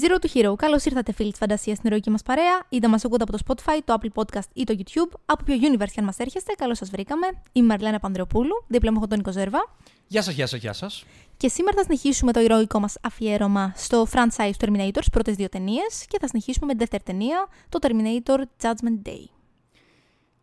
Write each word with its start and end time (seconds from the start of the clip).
Zero 0.00 0.24
to 0.24 0.28
Hero. 0.34 0.54
Καλώς 0.56 0.84
ήρθατε, 0.84 1.12
φίλοι 1.12 1.30
της 1.30 1.38
φαντασίας, 1.38 1.76
στην 1.76 1.88
ηρωική 1.88 2.10
μας 2.10 2.22
παρέα. 2.22 2.66
Είτε 2.68 2.88
μας 2.88 3.04
ακούτε 3.04 3.22
από 3.22 3.32
το 3.32 3.38
Spotify, 3.46 3.78
το 3.84 3.98
Apple 4.00 4.22
Podcast 4.22 4.48
ή 4.52 4.64
το 4.64 4.74
YouTube. 4.78 5.18
Από 5.26 5.44
ποιο 5.44 5.54
universe 5.54 5.90
και 5.92 6.00
αν 6.00 6.04
μας 6.04 6.18
έρχεστε, 6.18 6.52
καλώς 6.52 6.78
σας 6.78 6.90
βρήκαμε. 6.90 7.26
Είμαι 7.26 7.64
η 7.64 7.68
Μαρλένα 7.68 7.98
Πανδρεοπούλου, 7.98 8.64
δίπλα 8.68 8.90
μου 8.90 8.96
έχω 8.96 9.06
τον 9.06 9.18
Νίκο 9.18 9.32
Ζέρβα. 9.32 9.58
Γεια 10.06 10.22
σας, 10.22 10.34
γεια 10.34 10.46
σας, 10.46 10.60
γεια 10.60 10.72
σας. 10.72 11.04
Και 11.36 11.48
σήμερα 11.48 11.76
θα 11.76 11.82
συνεχίσουμε 11.82 12.32
το 12.32 12.40
ηρωικό 12.40 12.80
μας 12.80 12.96
αφιέρωμα 13.02 13.72
στο 13.76 14.06
franchise 14.12 14.52
Terminator, 14.58 14.98
στι 15.00 15.10
πρώτες 15.10 15.34
δύο 15.34 15.48
ταινίες. 15.48 16.04
Και 16.08 16.18
θα 16.20 16.28
συνεχίσουμε 16.28 16.66
με 16.66 16.72
τη 16.72 16.78
δεύτερη 16.78 17.02
ταινία, 17.02 17.48
το 17.68 17.78
Terminator 17.82 18.38
Judgment 18.62 19.08
Day. 19.08 19.24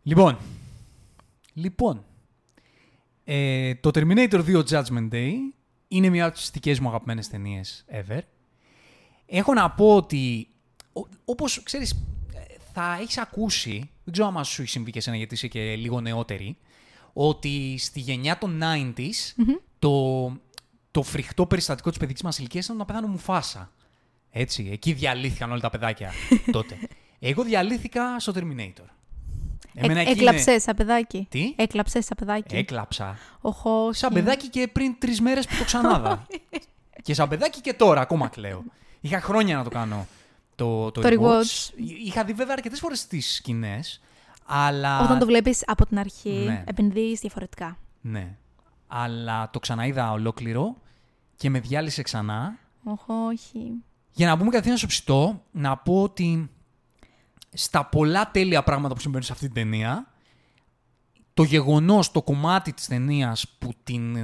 Λοιπόν, 0.02 0.38
λοιπόν 1.52 2.04
ε, 3.24 3.74
το 3.74 3.90
Terminator 3.94 4.44
2 4.44 4.62
Judgment 4.62 5.08
Day 5.12 5.32
είναι 5.88 6.08
μια 6.08 6.26
από 6.26 6.34
τις 6.34 6.50
δικές 6.50 6.80
μου 6.80 6.88
αγαπημένες 6.88 7.28
ταινίες 7.28 7.84
ever. 7.92 8.20
Έχω 9.30 9.54
να 9.54 9.70
πω 9.70 9.96
ότι, 9.96 10.48
όπως 11.24 11.62
ξέρεις, 11.62 12.04
θα 12.72 12.98
έχεις 13.00 13.18
ακούσει, 13.18 13.90
δεν 14.04 14.12
ξέρω 14.12 14.32
αν 14.36 14.44
σου 14.44 14.62
έχει 14.62 14.70
συμβεί 14.70 14.90
και 14.90 14.98
εσένα 14.98 15.16
γιατί 15.16 15.34
είσαι 15.34 15.46
και 15.46 15.76
λίγο 15.76 16.00
νεότερη, 16.00 16.56
ότι 17.12 17.76
στη 17.78 18.00
γενιά 18.00 18.38
των 18.38 18.60
90s 18.62 19.44
το, 19.78 20.26
το 20.90 21.02
φρικτό 21.02 21.46
περιστατικό 21.46 21.88
της 21.88 21.98
παιδικής 21.98 22.22
μας 22.22 22.38
ηλικίας 22.38 22.64
ήταν 22.64 22.76
να 22.76 22.84
πεθάνω 22.84 23.06
μου 23.06 23.18
φάσα. 23.18 23.72
Έτσι, 24.30 24.68
εκεί 24.72 24.92
διαλύθηκαν 24.92 25.50
όλα 25.50 25.60
τα 25.60 25.70
παιδάκια 25.70 26.12
τότε. 26.52 26.78
Εγώ 27.18 27.42
διαλύθηκα 27.42 28.20
στο 28.20 28.32
Terminator. 28.36 28.86
Εμένα 29.74 30.00
ε, 30.00 30.10
Έκλαψες 30.10 30.62
σαν 30.62 30.76
παιδάκι; 30.76 31.26
Τι; 31.30 31.54
Έκλαψες 31.56 32.04
σαν 32.04 32.16
παιδάκι; 32.16 32.56
Έκλαψα. 32.56 33.18
Οχο, 33.40 33.92
Σαν 33.92 34.12
παιδάκι 34.12 34.48
και 34.48 34.68
πριν 34.72 34.94
τρεις 34.98 35.20
μέρες 35.20 35.46
που 35.46 35.56
το 35.58 35.64
ξανάδα. 35.64 36.26
και 37.04 37.14
σαν 37.14 37.28
παιδάκι 37.28 37.60
και 37.60 37.72
τώρα 37.72 38.00
ακόμα 38.00 38.28
κλαίω. 38.28 38.64
Είχα 39.00 39.20
χρόνια 39.20 39.56
να 39.56 39.64
το 39.64 39.70
κάνω 39.70 40.06
το, 40.54 40.90
το, 40.90 41.00
Το 41.00 41.08
rewatch. 41.08 41.70
Είχα 42.04 42.24
δει 42.24 42.32
βέβαια 42.32 42.52
αρκετές 42.52 42.78
φορές 42.80 43.06
τις 43.06 43.34
σκηνές. 43.34 44.00
Αλλά... 44.46 45.00
Όταν 45.00 45.18
το 45.18 45.26
βλέπεις 45.26 45.62
από 45.66 45.86
την 45.86 45.98
αρχή, 45.98 46.30
Ναι. 46.46 46.64
επενδύεις 46.66 47.20
διαφορετικά. 47.20 47.78
Ναι. 48.00 48.36
Αλλά 48.86 49.50
το 49.50 49.58
ξαναείδα 49.58 50.12
ολόκληρο 50.12 50.76
και 51.36 51.50
με 51.50 51.60
διάλυσε 51.60 52.02
ξανά. 52.02 52.58
Οχ, 52.84 53.08
όχι. 53.08 53.70
Για 54.12 54.26
να 54.26 54.36
μπούμε 54.36 54.50
κατευθείαν 54.50 54.76
στο 54.76 54.86
ψητό, 54.86 55.42
να 55.50 55.76
πω 55.76 56.02
ότι 56.02 56.50
στα 57.52 57.84
πολλά 57.84 58.30
τέλεια 58.30 58.62
πράγματα 58.62 58.94
που 58.94 59.00
συμβαίνουν 59.00 59.26
σε 59.26 59.32
αυτή 59.32 59.44
την 59.44 59.54
ταινία, 59.54 60.06
το 61.34 61.42
γεγονός, 61.42 62.10
το 62.12 62.22
κομμάτι 62.22 62.72
της 62.72 62.86
ταινίας 62.86 63.48
που 63.58 63.72
την, 63.84 64.16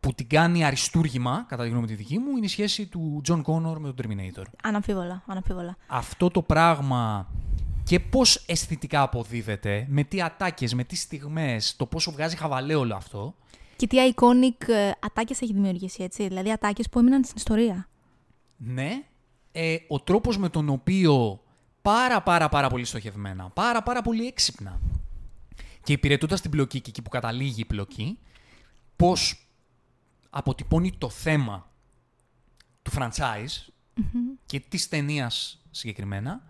που 0.00 0.12
την 0.14 0.28
κάνει 0.28 0.64
αριστούργημα, 0.64 1.44
κατά 1.48 1.62
τη 1.62 1.68
γνώμη 1.68 1.86
τη 1.86 1.94
δική 1.94 2.18
μου, 2.18 2.36
είναι 2.36 2.46
η 2.46 2.48
σχέση 2.48 2.86
του 2.86 3.22
John 3.28 3.42
Connor 3.42 3.76
με 3.78 3.92
τον 3.92 3.94
Terminator. 4.02 4.44
Αναμφίβολα, 4.62 5.22
αναμφίβολα. 5.26 5.76
Αυτό 5.86 6.30
το 6.30 6.42
πράγμα 6.42 7.26
και 7.84 8.00
πώς 8.00 8.44
αισθητικά 8.46 9.02
αποδίδεται, 9.02 9.86
με 9.88 10.02
τι 10.04 10.22
ατάκες, 10.22 10.74
με 10.74 10.84
τι 10.84 10.96
στιγμές, 10.96 11.76
το 11.76 11.86
πόσο 11.86 12.10
βγάζει 12.10 12.36
χαβαλέ 12.36 12.74
όλο 12.74 12.94
αυτό, 12.94 13.34
Και 13.76 13.86
τι 13.86 13.96
iconic 14.14 14.68
ε, 14.68 14.90
ατάκες 15.00 15.40
έχει 15.40 15.52
δημιουργήσει, 15.52 16.02
έτσι. 16.02 16.28
Δηλαδή 16.28 16.52
ατάκες 16.52 16.88
που 16.88 16.98
έμειναν 16.98 17.24
στην 17.24 17.36
ιστορία. 17.36 17.88
Ναι, 18.56 19.02
ε, 19.52 19.76
ο 19.88 20.00
τρόπος 20.00 20.38
με 20.38 20.48
τον 20.48 20.68
οποίο 20.68 21.40
πάρα 21.82 22.22
πάρα 22.22 22.48
πάρα 22.48 22.68
πολύ 22.68 22.84
στοχευμένα, 22.84 23.50
πάρα 23.50 23.82
πάρα 23.82 24.02
πολύ 24.02 24.26
έξυπνα 24.26 24.80
και 25.82 25.92
υπηρετώντας 25.92 26.40
την 26.40 26.50
πλοκή 26.50 26.80
και 26.80 26.90
εκεί 26.90 27.02
που 27.02 27.10
καταλήγει 27.10 27.60
η 27.60 27.64
πλοκή, 27.64 28.18
πώς 28.96 29.49
αποτυπώνει 30.30 30.92
το 30.98 31.08
θέμα 31.08 31.70
του 32.82 32.90
franchise 32.94 33.72
και 34.46 34.60
της 34.60 34.88
ταινίας 34.88 35.62
συγκεκριμένα, 35.70 36.42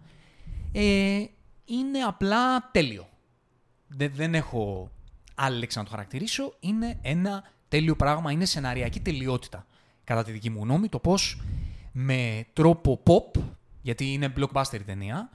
ε, 0.72 1.24
είναι 1.64 1.98
απλά 1.98 2.70
τέλειο. 2.70 3.08
Δεν, 3.88 4.10
δεν 4.14 4.34
έχω 4.34 4.90
άλλη 5.34 5.58
λέξη 5.58 5.78
να 5.78 5.84
το 5.84 5.90
χαρακτηρίσω. 5.90 6.54
Είναι 6.60 6.98
ένα 7.02 7.44
τέλειο 7.68 7.96
πράγμα, 7.96 8.32
είναι 8.32 8.44
σεναριακή 8.44 9.00
τελειότητα, 9.00 9.66
κατά 10.04 10.24
τη 10.24 10.32
δική 10.32 10.50
μου 10.50 10.62
γνώμη, 10.62 10.88
το 10.88 10.98
πώς 10.98 11.42
με 11.92 12.46
τρόπο 12.52 13.02
pop, 13.06 13.40
γιατί 13.82 14.12
είναι 14.12 14.32
blockbuster 14.36 14.74
η 14.74 14.84
ταινία, 14.84 15.30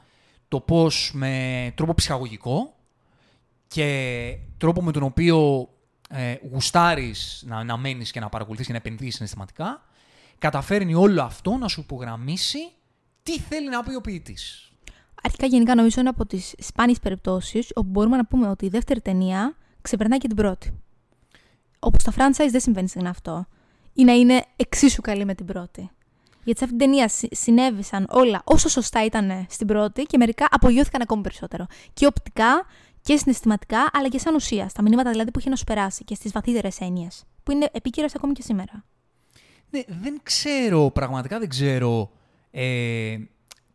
το 0.47 0.59
πώς 0.59 1.11
με 1.13 1.72
τρόπο 1.75 1.94
ψυχαγωγικό 1.94 2.75
και 3.67 4.38
τρόπο 4.57 4.81
με 4.81 4.91
τον 4.91 5.03
οποίο 5.03 5.69
ε, 6.09 6.35
γουστάρεις 6.51 7.43
να, 7.47 7.63
να 7.63 7.77
μένεις 7.77 8.11
και 8.11 8.19
να 8.19 8.29
παρακολουθείς 8.29 8.66
και 8.66 8.71
να 8.71 8.77
επενδύσεις 8.77 9.16
συναισθηματικά, 9.16 9.85
καταφέρνει 10.38 10.93
όλο 10.93 11.21
αυτό 11.21 11.57
να 11.57 11.67
σου 11.67 11.79
υπογραμμίσει 11.81 12.59
τι 13.23 13.39
θέλει 13.39 13.69
να 13.69 13.83
πει 13.83 13.95
ο 13.95 14.01
ποιητής. 14.01 14.71
Αρχικά, 15.23 15.45
γενικά, 15.45 15.75
νομίζω 15.75 15.99
είναι 15.99 16.09
από 16.09 16.25
τις 16.25 16.53
σπάνιες 16.57 16.99
περιπτώσεις 16.99 17.71
όπου 17.75 17.89
μπορούμε 17.89 18.17
να 18.17 18.25
πούμε 18.25 18.47
ότι 18.47 18.66
η 18.66 18.69
δεύτερη 18.69 19.01
ταινία 19.01 19.55
ξεπερνάει 19.81 20.19
και 20.19 20.27
την 20.27 20.35
πρώτη. 20.35 20.79
Όπω 21.79 21.99
στα 21.99 22.11
franchise 22.16 22.49
δεν 22.51 22.61
συμβαίνει 22.61 22.89
συχνά 22.89 23.09
αυτό. 23.09 23.45
Ή 23.93 24.03
να 24.03 24.13
είναι 24.13 24.45
εξίσου 24.55 25.01
καλή 25.01 25.25
με 25.25 25.35
την 25.35 25.45
πρώτη. 25.45 25.89
Γιατί 26.43 26.59
σε 26.59 26.66
αυτή 26.66 26.77
την 26.77 26.87
ταινία 26.87 27.07
συ- 27.07 27.35
συνέβησαν 27.35 28.07
όλα 28.09 28.41
όσο 28.43 28.69
σωστά 28.69 29.05
ήταν 29.05 29.45
στην 29.49 29.67
πρώτη 29.67 30.03
και 30.03 30.17
μερικά 30.17 30.47
απογειώθηκαν 30.49 31.01
ακόμη 31.01 31.22
περισσότερο. 31.22 31.66
Και 31.93 32.05
οπτικά 32.05 32.66
και 33.05 33.17
συναισθηματικά, 33.17 33.89
αλλά 33.93 34.09
και 34.09 34.19
σαν 34.19 34.35
ουσία. 34.35 34.69
Στα 34.69 34.81
μηνύματα 34.81 35.11
δηλαδή 35.11 35.31
που 35.31 35.39
είχε 35.39 35.49
να 35.49 35.55
σου 35.55 35.63
περάσει 35.63 36.03
και 36.03 36.16
στις 36.16 36.31
βαθύτερες 36.31 36.79
έννοιες. 36.79 37.23
Που 37.43 37.51
είναι 37.51 37.69
επίκαιρες 37.71 38.16
ακόμη 38.16 38.33
και 38.33 38.41
σήμερα. 38.41 38.85
Ναι, 39.69 39.81
δεν 39.88 40.19
ξέρω, 40.23 40.91
πραγματικά 40.91 41.39
δεν 41.39 41.49
ξέρω 41.49 42.11
ε, 42.51 43.17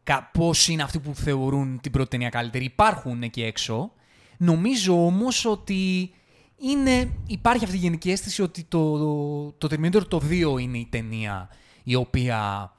κα- 0.03 0.31
πώς 0.33 0.69
είναι 0.69 0.83
αυτοί 0.83 0.99
που 0.99 1.15
θεωρούν 1.15 1.81
την 1.81 1.93
πρώτη 1.93 2.09
ταινία 2.09 2.29
καλύτερη. 2.29 2.65
Υπάρχουν 2.65 3.23
εκεί 3.23 3.43
έξω. 3.43 3.93
Νομίζω 4.37 5.07
όμως 5.07 5.45
ότι 5.45 6.15
είναι, 6.57 7.11
υπάρχει 7.27 7.65
αυτή 7.65 7.77
η 7.77 7.81
γενική 7.81 8.11
αίσθηση 8.11 8.43
ότι 8.43 8.65
το, 8.65 8.99
το, 8.99 9.69
το 9.69 9.77
Terminator 9.77 10.07
το 10.09 10.23
2 10.31 10.61
είναι 10.61 10.79
η 10.79 10.87
ταινία 10.91 11.49
η 11.83 11.95
οποία 11.95 12.73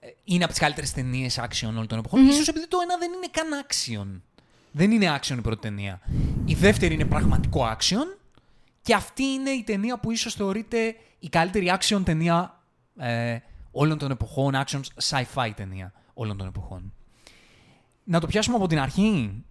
ε, 0.00 0.08
είναι 0.24 0.44
από 0.44 0.52
τις 0.52 0.62
καλύτερες 0.62 0.92
ταινίες 0.92 1.40
action 1.40 1.68
όλων 1.68 1.86
των 1.86 1.98
εποχών. 1.98 2.26
Ίσως 2.26 2.48
επειδή 2.48 2.68
το 2.68 2.78
ένα 2.82 2.98
δεν 2.98 3.10
είναι 3.12 3.28
καν 3.30 3.64
action. 3.66 4.20
Δεν 4.72 4.90
είναι 4.90 5.18
action 5.20 5.36
η 5.38 5.40
πρώτη 5.40 5.60
ταινία. 5.60 6.00
Η 6.44 6.54
δεύτερη 6.54 6.94
είναι 6.94 7.04
πραγματικό 7.04 7.76
action 7.76 8.18
και 8.82 8.94
αυτή 8.94 9.22
είναι 9.22 9.50
η 9.50 9.62
ταινία 9.62 9.98
που 9.98 10.10
ίσως 10.10 10.34
θεωρείται 10.34 10.94
η 11.18 11.28
καλύτερη 11.28 11.72
action 11.78 12.02
ταινία 12.04 12.62
ε, 12.98 13.38
όλων 13.70 13.98
των 13.98 14.10
εποχών, 14.10 14.54
action 14.54 14.80
sci-fi 15.08 15.50
ταινία 15.56 15.92
όλων 16.14 16.36
των 16.36 16.46
εποχών. 16.46 16.92
Να 18.04 18.20
το 18.20 18.26
πιάσουμε 18.26 18.56
από 18.56 18.66
την 18.66 18.78
αρχή. 18.78 19.44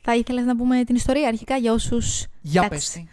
Θα 0.00 0.16
ήθελες 0.16 0.44
να 0.44 0.56
πούμε 0.56 0.84
την 0.84 0.94
ιστορία 0.94 1.28
αρχικά 1.28 1.56
για 1.56 1.72
όσους. 1.72 2.26
Για 2.40 2.68
πες 2.68 2.90
τι. 2.90 3.04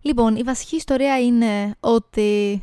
Λοιπόν, 0.00 0.36
η 0.36 0.42
βασική 0.42 0.76
ιστορία 0.76 1.20
είναι 1.20 1.74
ότι 1.80 2.62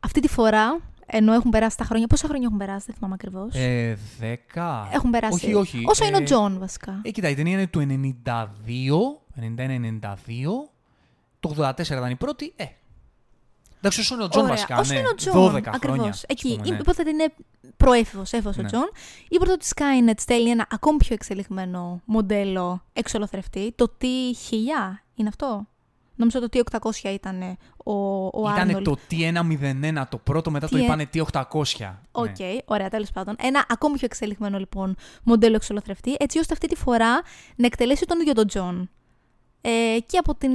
αυτή 0.00 0.20
τη 0.20 0.28
φορά, 0.28 0.80
ενώ 1.06 1.32
έχουν 1.32 1.50
περάσει 1.50 1.76
τα 1.76 1.84
χρόνια. 1.84 2.06
Πόσα 2.06 2.26
χρόνια 2.28 2.46
έχουν 2.46 2.58
περάσει, 2.58 2.84
δεν 2.86 2.94
θυμάμαι 2.94 3.14
ακριβώς. 3.14 3.54
Ε, 3.54 3.98
δέκα. 4.18 4.88
έχουν 4.92 5.10
περάσει. 5.10 5.34
Όχι, 5.34 5.54
όχι. 5.54 5.82
Όσο 5.86 6.04
ε, 6.04 6.06
είναι 6.06 6.16
ο 6.16 6.22
Τζον, 6.22 6.58
βασικά. 6.58 7.00
Ε, 7.02 7.10
κοίτα, 7.10 7.28
η 7.28 7.34
ταινία 7.34 7.52
είναι 7.52 7.66
του 7.66 7.86
92, 8.24 9.40
91-92. 9.40 10.12
Το 11.40 11.54
84 11.58 11.78
ήταν 11.80 12.10
η 12.10 12.16
πρώτη. 12.16 12.52
Ε. 12.56 12.64
Εντάξει, 13.78 14.00
όσο 14.00 14.14
είναι 14.14 14.24
ο 14.24 14.28
Τζον 14.28 14.42
Ωραία. 14.42 14.54
βασικά. 14.54 14.78
Όσο 14.78 14.92
ναι. 14.92 14.98
είναι 14.98 15.08
ο 15.08 15.14
Τζον, 15.14 15.32
12 15.32 15.38
χρόνια. 15.42 15.72
ακριβώς. 15.74 16.22
Εκεί. 16.22 16.48
ας 16.50 16.56
πούμε, 16.56 16.70
ναι. 16.70 16.80
Υπόθεται 16.80 17.10
είναι 17.10 17.32
προέφηβο, 17.76 18.22
έφηβο 18.22 18.48
ο 18.48 18.62
Ναι. 18.62 18.68
Τζον. 18.68 18.90
Είπε 19.28 19.50
ότι 19.50 19.66
Skynet 19.74 20.14
στέλνει 20.16 20.50
ένα 20.50 20.66
ακόμη 20.70 20.98
πιο 20.98 21.14
εξελιγμένο 21.14 22.00
μοντέλο 22.04 22.82
εξολοθρευτή. 22.92 23.72
Το 23.76 23.96
T1000 24.00 24.04
είναι 25.14 25.28
αυτό; 25.28 25.66
Νομίζω 26.16 26.40
το 26.40 26.48
T800 26.52 27.04
ήταν 27.12 27.42
ο, 27.84 27.92
ο 28.26 28.50
Ήταν 28.54 28.76
Arnold. 28.76 28.82
το 28.84 28.96
T101 29.10 30.02
το 30.08 30.16
πρώτο, 30.18 30.50
μετά 30.50 30.68
το 30.68 30.76
Τι- 30.76 30.82
είπανε 30.84 31.08
T800. 31.14 31.94
OK, 32.12 32.38
Ναι. 32.38 32.56
ωραία, 32.64 32.88
τέλος 32.88 33.10
πάντων. 33.10 33.34
Ένα 33.38 33.64
ακόμη 33.68 33.94
πιο 33.96 34.06
εξελιγμένο 34.10 34.58
λοιπόν 34.58 34.96
μοντέλο 35.22 35.54
εξολοθρευτή, 35.54 36.14
έτσι 36.18 36.38
ώστε 36.38 36.52
αυτή 36.52 36.66
τη 36.66 36.74
φορά 36.76 37.12
να 37.56 37.66
εκτελέσει 37.66 38.04
τον 38.06 38.20
ίδιο 38.20 38.32
τον 38.32 38.46
Τζον. 38.46 38.90
Ε, 39.60 39.96
και 40.06 40.18
από 40.18 40.34
την, 40.34 40.52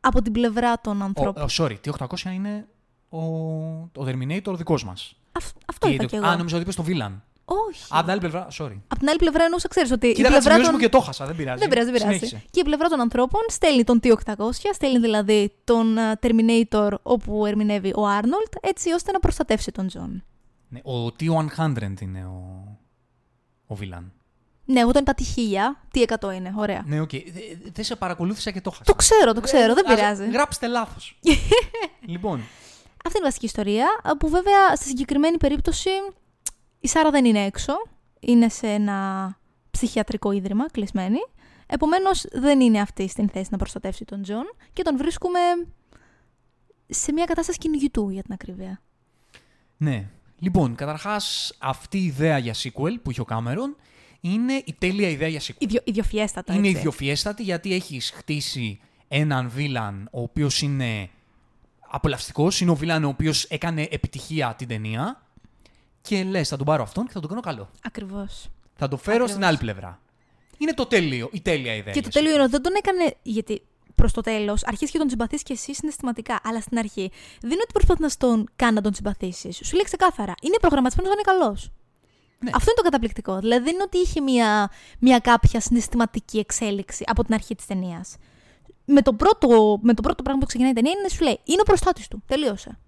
από 0.00 0.22
την 0.22 0.32
πλευρά 0.32 0.80
των 0.80 1.00
Ο, 1.00 1.04
ανθρώπων. 1.04 1.42
ο, 1.42 1.46
sorry, 1.50 1.76
T800 1.84 2.32
είναι 2.34 2.66
ο, 3.08 3.18
ο 3.18 4.04
Terminator 4.06 4.46
ο 4.46 4.56
δικός 4.56 4.84
μας. 4.84 5.14
Αυ- 5.32 5.56
αυτό 5.66 5.88
είπα 5.88 6.02
Τι- 6.02 6.06
κι 6.06 6.16
εγώ. 6.16 6.26
Α, 6.26 6.36
νομίζω 6.36 6.56
ότι 6.56 6.64
είπες 6.64 6.76
το 6.76 6.84
Villain. 6.86 7.12
Όχι. 7.48 7.82
Α, 7.82 7.86
από 7.98 8.00
την 8.00 8.10
άλλη 8.10 8.20
πλευρά, 8.20 8.46
sorry. 8.58 8.76
Από 8.88 8.98
την 8.98 9.08
άλλη 9.08 9.18
πλευρά 9.18 9.44
εννοούσα, 9.44 9.68
ξέρεις 9.68 9.90
ότι. 9.90 10.12
Κοίτα 10.12 10.28
η 10.28 10.32
τα 10.32 10.38
πλευρά 10.38 10.58
μου 10.64 10.70
των... 10.70 10.78
και 10.80 10.88
το 10.88 11.00
χάσα, 11.00 11.26
δεν 11.26 11.36
πειράζει. 11.36 11.58
Δεν 11.58 11.68
πειράζει, 11.68 11.90
δεν 11.90 11.94
πειράζει. 12.00 12.18
Συνέχισε. 12.18 12.48
Και 12.50 12.60
η 12.60 12.62
πλευρά 12.62 12.88
των 12.88 13.00
ανθρώπων 13.00 13.40
στέλνει 13.48 13.84
τον 13.84 14.00
T800, 14.02 14.50
στέλνει 14.72 14.98
δηλαδή 14.98 15.52
τον 15.64 15.98
α, 15.98 16.18
Terminator 16.22 16.90
όπου 17.02 17.46
ερμηνεύει 17.46 17.88
ο 17.88 18.02
Arnold, 18.20 18.56
έτσι 18.60 18.92
ώστε 18.92 19.12
να 19.12 19.20
προστατεύσει 19.20 19.72
τον 19.72 19.86
Τζον. 19.86 20.24
Ναι, 20.68 20.78
ο 20.84 21.06
T100 21.06 22.00
είναι 22.00 22.24
ο, 22.24 22.64
ο 23.66 23.76
Villain. 23.80 24.04
Ναι, 24.64 24.80
εγώ 24.80 24.90
τον 24.92 25.02
είπα 25.02 25.14
T1000, 25.14 25.24
T100 25.36 26.34
είναι, 26.34 26.54
ωραία. 26.56 26.82
Ναι, 26.86 27.00
οκ. 27.00 27.10
Δε- 27.10 27.70
Δεν 27.72 27.84
σε 27.84 27.96
παρακολούθησα 27.96 28.50
και 28.50 28.60
το 28.60 28.70
χάσα. 28.70 28.82
Το 28.84 28.94
ξέρω, 28.94 29.32
το 29.32 29.40
ξέρω, 29.40 29.74
δεν 29.74 29.86
Ας 29.90 29.94
πειράζει. 29.94 30.30
Γράψτε 30.30 30.66
λάθος. 30.66 31.18
λοιπόν, 32.14 32.36
Αυτή 33.04 33.18
είναι 33.18 33.26
η 33.26 33.30
βασική 33.30 33.44
ιστορία, 33.44 33.86
που 34.18 34.28
βέβαια 34.28 34.76
στη 34.76 34.84
συγκεκριμένη 34.88 35.36
περίπτωση 35.36 35.90
Η 36.80 36.88
Σάρα 36.88 37.10
δεν 37.10 37.24
είναι 37.24 37.44
έξω. 37.44 37.72
Είναι 38.20 38.48
σε 38.48 38.66
ένα 38.66 39.38
ψυχιατρικό 39.70 40.32
ίδρυμα, 40.32 40.70
κλεισμένη. 40.70 41.18
Επομένως, 41.66 42.24
δεν 42.32 42.60
είναι 42.60 42.80
αυτή 42.80 43.08
στην 43.08 43.28
θέση 43.28 43.48
να 43.50 43.56
προστατεύσει 43.58 44.04
τον 44.04 44.22
Τζον 44.22 44.44
και 44.72 44.82
τον 44.82 44.96
βρίσκουμε 44.96 45.38
σε 46.86 47.12
μια 47.12 47.24
κατάσταση 47.24 47.58
κυνηγητού, 47.58 48.10
για 48.10 48.22
την 48.22 48.32
ακρίβεια. 48.32 48.80
Ναι. 49.76 50.08
Λοιπόν, 50.38 50.74
καταρχάς, 50.74 51.54
αυτή 51.58 51.98
η 51.98 52.04
ιδέα 52.04 52.38
για 52.38 52.54
sequel 52.54 53.02
που 53.02 53.10
είχε 53.10 53.20
ο 53.20 53.24
Κάμερον 53.24 53.76
είναι 54.20 54.62
η 54.64 54.74
τέλεια 54.78 55.08
ιδέα 55.08 55.28
για 55.28 55.40
sequel. 55.40 55.56
Ιδιο, 55.58 55.80
ιδιοφιέστατα, 55.84 56.54
είναι 56.54 56.66
έτσι. 56.66 56.78
ιδιοφιέστατη 56.78 57.42
γιατί 57.42 57.74
έχεις 57.74 58.10
χτίσει 58.10 58.80
έναν 59.08 59.48
βίλαν 59.50 60.08
ο 60.12 60.20
οποίος 60.20 60.62
είναι 60.62 61.10
απολαυστικός. 61.88 62.60
Είναι 62.60 62.70
ο 62.70 62.74
βίλαν 62.74 63.04
ο 63.04 63.08
οποίος 63.08 63.44
έκανε 63.44 63.88
επιτυχία 63.90 64.54
την 64.58 64.68
ταινία. 64.68 65.25
Και 66.06 66.24
λες, 66.24 66.48
θα 66.48 66.56
τον 66.56 66.66
πάρω 66.66 66.82
αυτόν 66.82 67.06
και 67.06 67.12
θα 67.12 67.20
τον 67.20 67.28
κάνω 67.28 67.40
καλό. 67.40 67.70
Ακριβώς. 67.82 68.48
Θα 68.76 68.88
το 68.88 68.96
φέρω 68.96 69.14
Ακριβώς. 69.14 69.30
στην 69.30 69.44
άλλη 69.44 69.56
πλευρά. 69.56 70.00
Είναι 70.58 70.74
το 70.74 70.86
τέλειο, 70.86 71.28
η 71.32 71.40
τέλεια 71.40 71.74
ιδέα. 71.74 71.92
Και 71.94 72.00
το 72.00 72.08
για 72.12 72.20
τέλειο 72.20 72.34
είναι 72.34 72.42
ότι 72.42 72.50
δεν 72.50 72.62
τον 72.62 72.74
έκανε. 72.74 73.14
Γιατί 73.22 73.62
προς 73.94 74.12
το 74.12 74.20
τέλος 74.20 74.64
αρχίζει 74.66 74.92
και 74.92 74.98
τον 74.98 75.08
συμπαθεί 75.08 75.36
και 75.36 75.52
εσύ 75.52 75.74
συναισθηματικά. 75.74 76.40
Αλλά 76.44 76.60
στην 76.60 76.78
αρχή 76.78 77.10
δεν 77.40 77.50
είναι 77.50 77.60
ότι 77.62 77.72
προσπαθείς 77.72 78.18
να 78.18 78.28
τον 78.28 78.48
κάνει 78.56 78.74
να 78.74 78.80
τον 78.80 78.94
συμπαθήσει. 78.94 79.52
Σου 79.52 79.74
λέει 79.74 79.84
ξεκάθαρα. 79.84 80.34
Είναι 80.42 80.56
προγραμματισμένος 80.60 81.14
να 81.14 81.20
είναι 81.20 81.38
καλός. 81.38 81.70
Ναι. 82.38 82.50
Αυτό 82.54 82.70
είναι 82.70 82.76
το 82.76 82.82
καταπληκτικό. 82.82 83.38
Δηλαδή 83.38 83.64
δεν 83.64 83.74
είναι 83.74 83.82
ότι 83.82 83.98
είχε 83.98 84.20
μια, 84.20 84.70
μια 84.98 85.18
κάποια 85.18 85.60
συναισθηματική 85.60 86.38
εξέλιξη 86.38 87.04
από 87.06 87.24
την 87.24 87.34
αρχή 87.34 87.54
της 87.54 87.66
ταινίας. 87.66 88.16
Με 88.84 89.02
το, 89.02 89.12
πρώτο, 89.12 89.78
με 89.82 89.94
το 89.94 90.02
πρώτο 90.02 90.22
πράγμα 90.22 90.40
που 90.40 90.46
ξεκινάει 90.46 90.72
η 90.72 90.74
ταινία 90.74 90.92
είναι 90.98 91.08
σου 91.08 91.24
λέει 91.24 91.40
Είναι 91.44 91.60
ο 91.60 91.64
προστάτης 91.64 92.08
του. 92.08 92.22
Τελείωσε. 92.26 92.78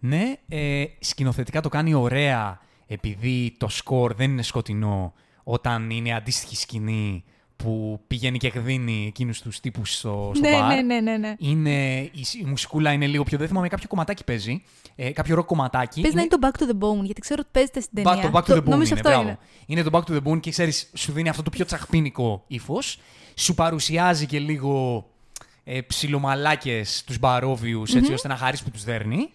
Ναι, 0.00 0.32
ε, 0.48 0.84
σκηνοθετικά 1.00 1.60
το 1.60 1.68
κάνει 1.68 1.94
ωραία 1.94 2.60
επειδή 2.86 3.54
το 3.58 3.68
σκορ 3.68 4.14
δεν 4.14 4.30
είναι 4.30 4.42
σκοτεινό 4.42 5.12
όταν 5.44 5.90
είναι 5.90 6.14
αντίστοιχη 6.14 6.56
σκηνή 6.56 7.24
που 7.56 8.00
πηγαίνει 8.06 8.38
και 8.38 8.46
εκδίνει 8.46 9.06
εκείνους 9.06 9.40
τους 9.42 9.60
τύπους 9.60 9.94
στο, 9.94 10.32
στο 10.34 10.48
ναι, 10.48 10.58
μπαρ. 10.58 10.74
ναι, 10.74 10.82
ναι, 10.82 11.00
ναι, 11.00 11.16
ναι. 11.16 11.34
Είναι, 11.38 12.00
η, 12.00 12.24
η 12.40 12.44
μουσικούλα 12.44 12.92
είναι 12.92 13.06
λίγο 13.06 13.22
πιο 13.22 13.38
δεν 13.38 13.48
θυμάμαι 13.48 13.68
κάποιο 13.68 13.88
κομματάκι 13.88 14.24
παίζει, 14.24 14.62
ε, 14.96 15.10
κάποιο 15.10 15.34
ροκ 15.34 15.46
κομματάκι. 15.46 16.00
Πες 16.00 16.14
να 16.14 16.20
είναι 16.20 16.30
το 16.30 16.38
Back 16.42 16.60
to 16.60 16.64
the 16.64 16.78
Bone, 16.86 17.04
γιατί 17.04 17.20
ξέρω 17.20 17.40
ότι 17.42 17.50
παίζεται 17.52 17.80
στην 17.80 18.02
Back- 18.06 18.12
ταινία. 18.14 18.30
το 18.30 18.38
Back 18.38 18.42
to 18.50 18.54
the 18.56 18.58
Bone 18.58 18.64
νομίζω 18.64 18.90
είναι, 18.90 19.00
αυτό 19.00 19.08
μπράβο. 19.08 19.22
είναι. 19.22 19.38
Είναι 19.66 19.82
το 19.82 19.90
Back 19.92 20.10
to 20.10 20.16
the 20.16 20.32
Bone 20.32 20.40
και 20.40 20.50
ξέρεις, 20.50 20.90
σου 20.94 21.12
δίνει 21.12 21.28
αυτό 21.28 21.42
το 21.42 21.50
πιο 21.50 21.64
τσαχπίνικο 21.64 22.44
ύφος. 22.46 22.98
Σου 23.34 23.54
παρουσιάζει 23.54 24.26
και 24.26 24.38
λίγο 24.38 25.06
ε, 25.64 25.80
ψιλομαλάκες 25.80 27.04
τους 27.06 27.18
μπαρόβιους, 27.18 27.94
έτσι 27.94 28.12
ώστε 28.12 28.28
να 28.28 28.36
χαρίσει 28.36 28.64
που 28.64 28.70
τους 28.70 28.84
δέρνει. 28.84 29.30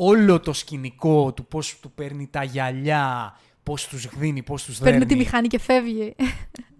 Όλο 0.00 0.40
το 0.40 0.52
σκηνικό 0.52 1.32
του 1.32 1.46
πώς 1.46 1.78
του 1.80 1.90
παίρνει 1.90 2.26
τα 2.26 2.42
γυαλιά, 2.44 3.36
πώς 3.62 3.86
τους 3.86 4.04
γδίνει, 4.06 4.42
πώς 4.42 4.64
τους 4.64 4.78
Παίρνει 4.78 4.98
δέρνει. 4.98 5.12
τη 5.12 5.18
μηχανή 5.18 5.48
και 5.48 5.58
φεύγει. 5.58 6.14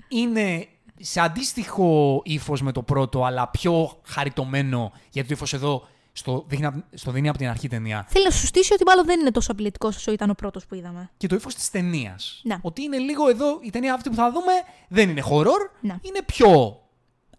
Είναι 0.08 0.66
σε 1.00 1.20
αντίστοιχο 1.20 2.20
ύφος 2.24 2.62
με 2.62 2.72
το 2.72 2.82
πρώτο, 2.82 3.24
αλλά 3.24 3.48
πιο 3.48 4.00
χαριτωμένο, 4.06 4.92
γιατί 5.10 5.28
το 5.28 5.34
ύφος 5.34 5.52
εδώ 5.52 5.86
στο, 6.12 6.44
δείχνει, 6.48 6.66
απ- 6.66 6.84
στο 6.94 7.10
δίνει 7.10 7.28
από 7.28 7.38
την 7.38 7.48
αρχή 7.48 7.68
ταινία. 7.68 8.06
Θέλει 8.08 8.24
να 8.24 8.30
σου 8.30 8.46
στήσει 8.46 8.72
ότι 8.72 8.84
μάλλον 8.84 9.04
δεν 9.04 9.20
είναι 9.20 9.30
τόσο 9.30 9.52
απειλητικός 9.52 9.96
όσο 9.96 10.12
ήταν 10.12 10.30
ο 10.30 10.34
πρώτος 10.34 10.66
που 10.66 10.74
είδαμε. 10.74 11.10
Και 11.16 11.26
το 11.26 11.34
ύφος 11.34 11.54
της 11.54 11.70
ταινίας. 11.70 12.40
Ναι. 12.44 12.56
Ότι 12.60 12.82
είναι 12.82 12.98
λίγο 12.98 13.28
εδώ, 13.28 13.58
η 13.62 13.70
ταινία 13.70 13.94
αυτή 13.94 14.08
που 14.08 14.14
θα 14.14 14.30
δούμε 14.32 14.52
δεν 14.88 15.08
είναι 15.10 15.22
horror, 15.30 15.70
Ναι. 15.80 15.96
είναι 16.02 16.22
πιο 16.26 16.80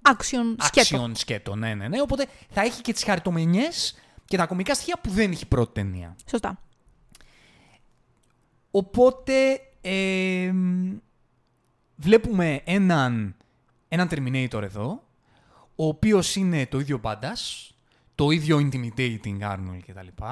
Action 0.01 0.55
σκέτο. 0.65 1.03
action 1.05 1.11
σκέτο. 1.13 1.55
Ναι, 1.55 1.73
ναι, 1.73 1.87
ναι. 1.87 2.01
Οπότε 2.01 2.25
θα 2.49 2.61
έχει 2.61 2.81
και 2.81 2.93
τις 2.93 3.03
χαριτωμενιές 3.03 3.95
και 4.29 4.37
τα 4.37 4.45
κομικά 4.45 4.73
στοιχεία 4.73 4.99
που 5.01 5.09
δεν 5.09 5.31
έχει 5.31 5.43
η 5.43 5.47
πρώτη 5.47 5.71
ταινία. 5.73 6.15
Σωστά. 6.29 6.61
Οπότε 8.71 9.61
ε, 9.81 10.53
βλέπουμε 11.95 12.61
έναν, 12.63 13.35
έναν 13.87 14.07
Terminator 14.11 14.61
εδώ, 14.61 15.03
ο 15.75 15.87
οποίος 15.87 16.35
είναι 16.35 16.67
το 16.67 16.79
ίδιο 16.79 16.97
μπάντας, 16.97 17.71
το 18.15 18.31
ίδιο 18.31 18.57
intimidating 18.57 19.39
Arnold 19.41 19.79
κτλ. 19.87 20.23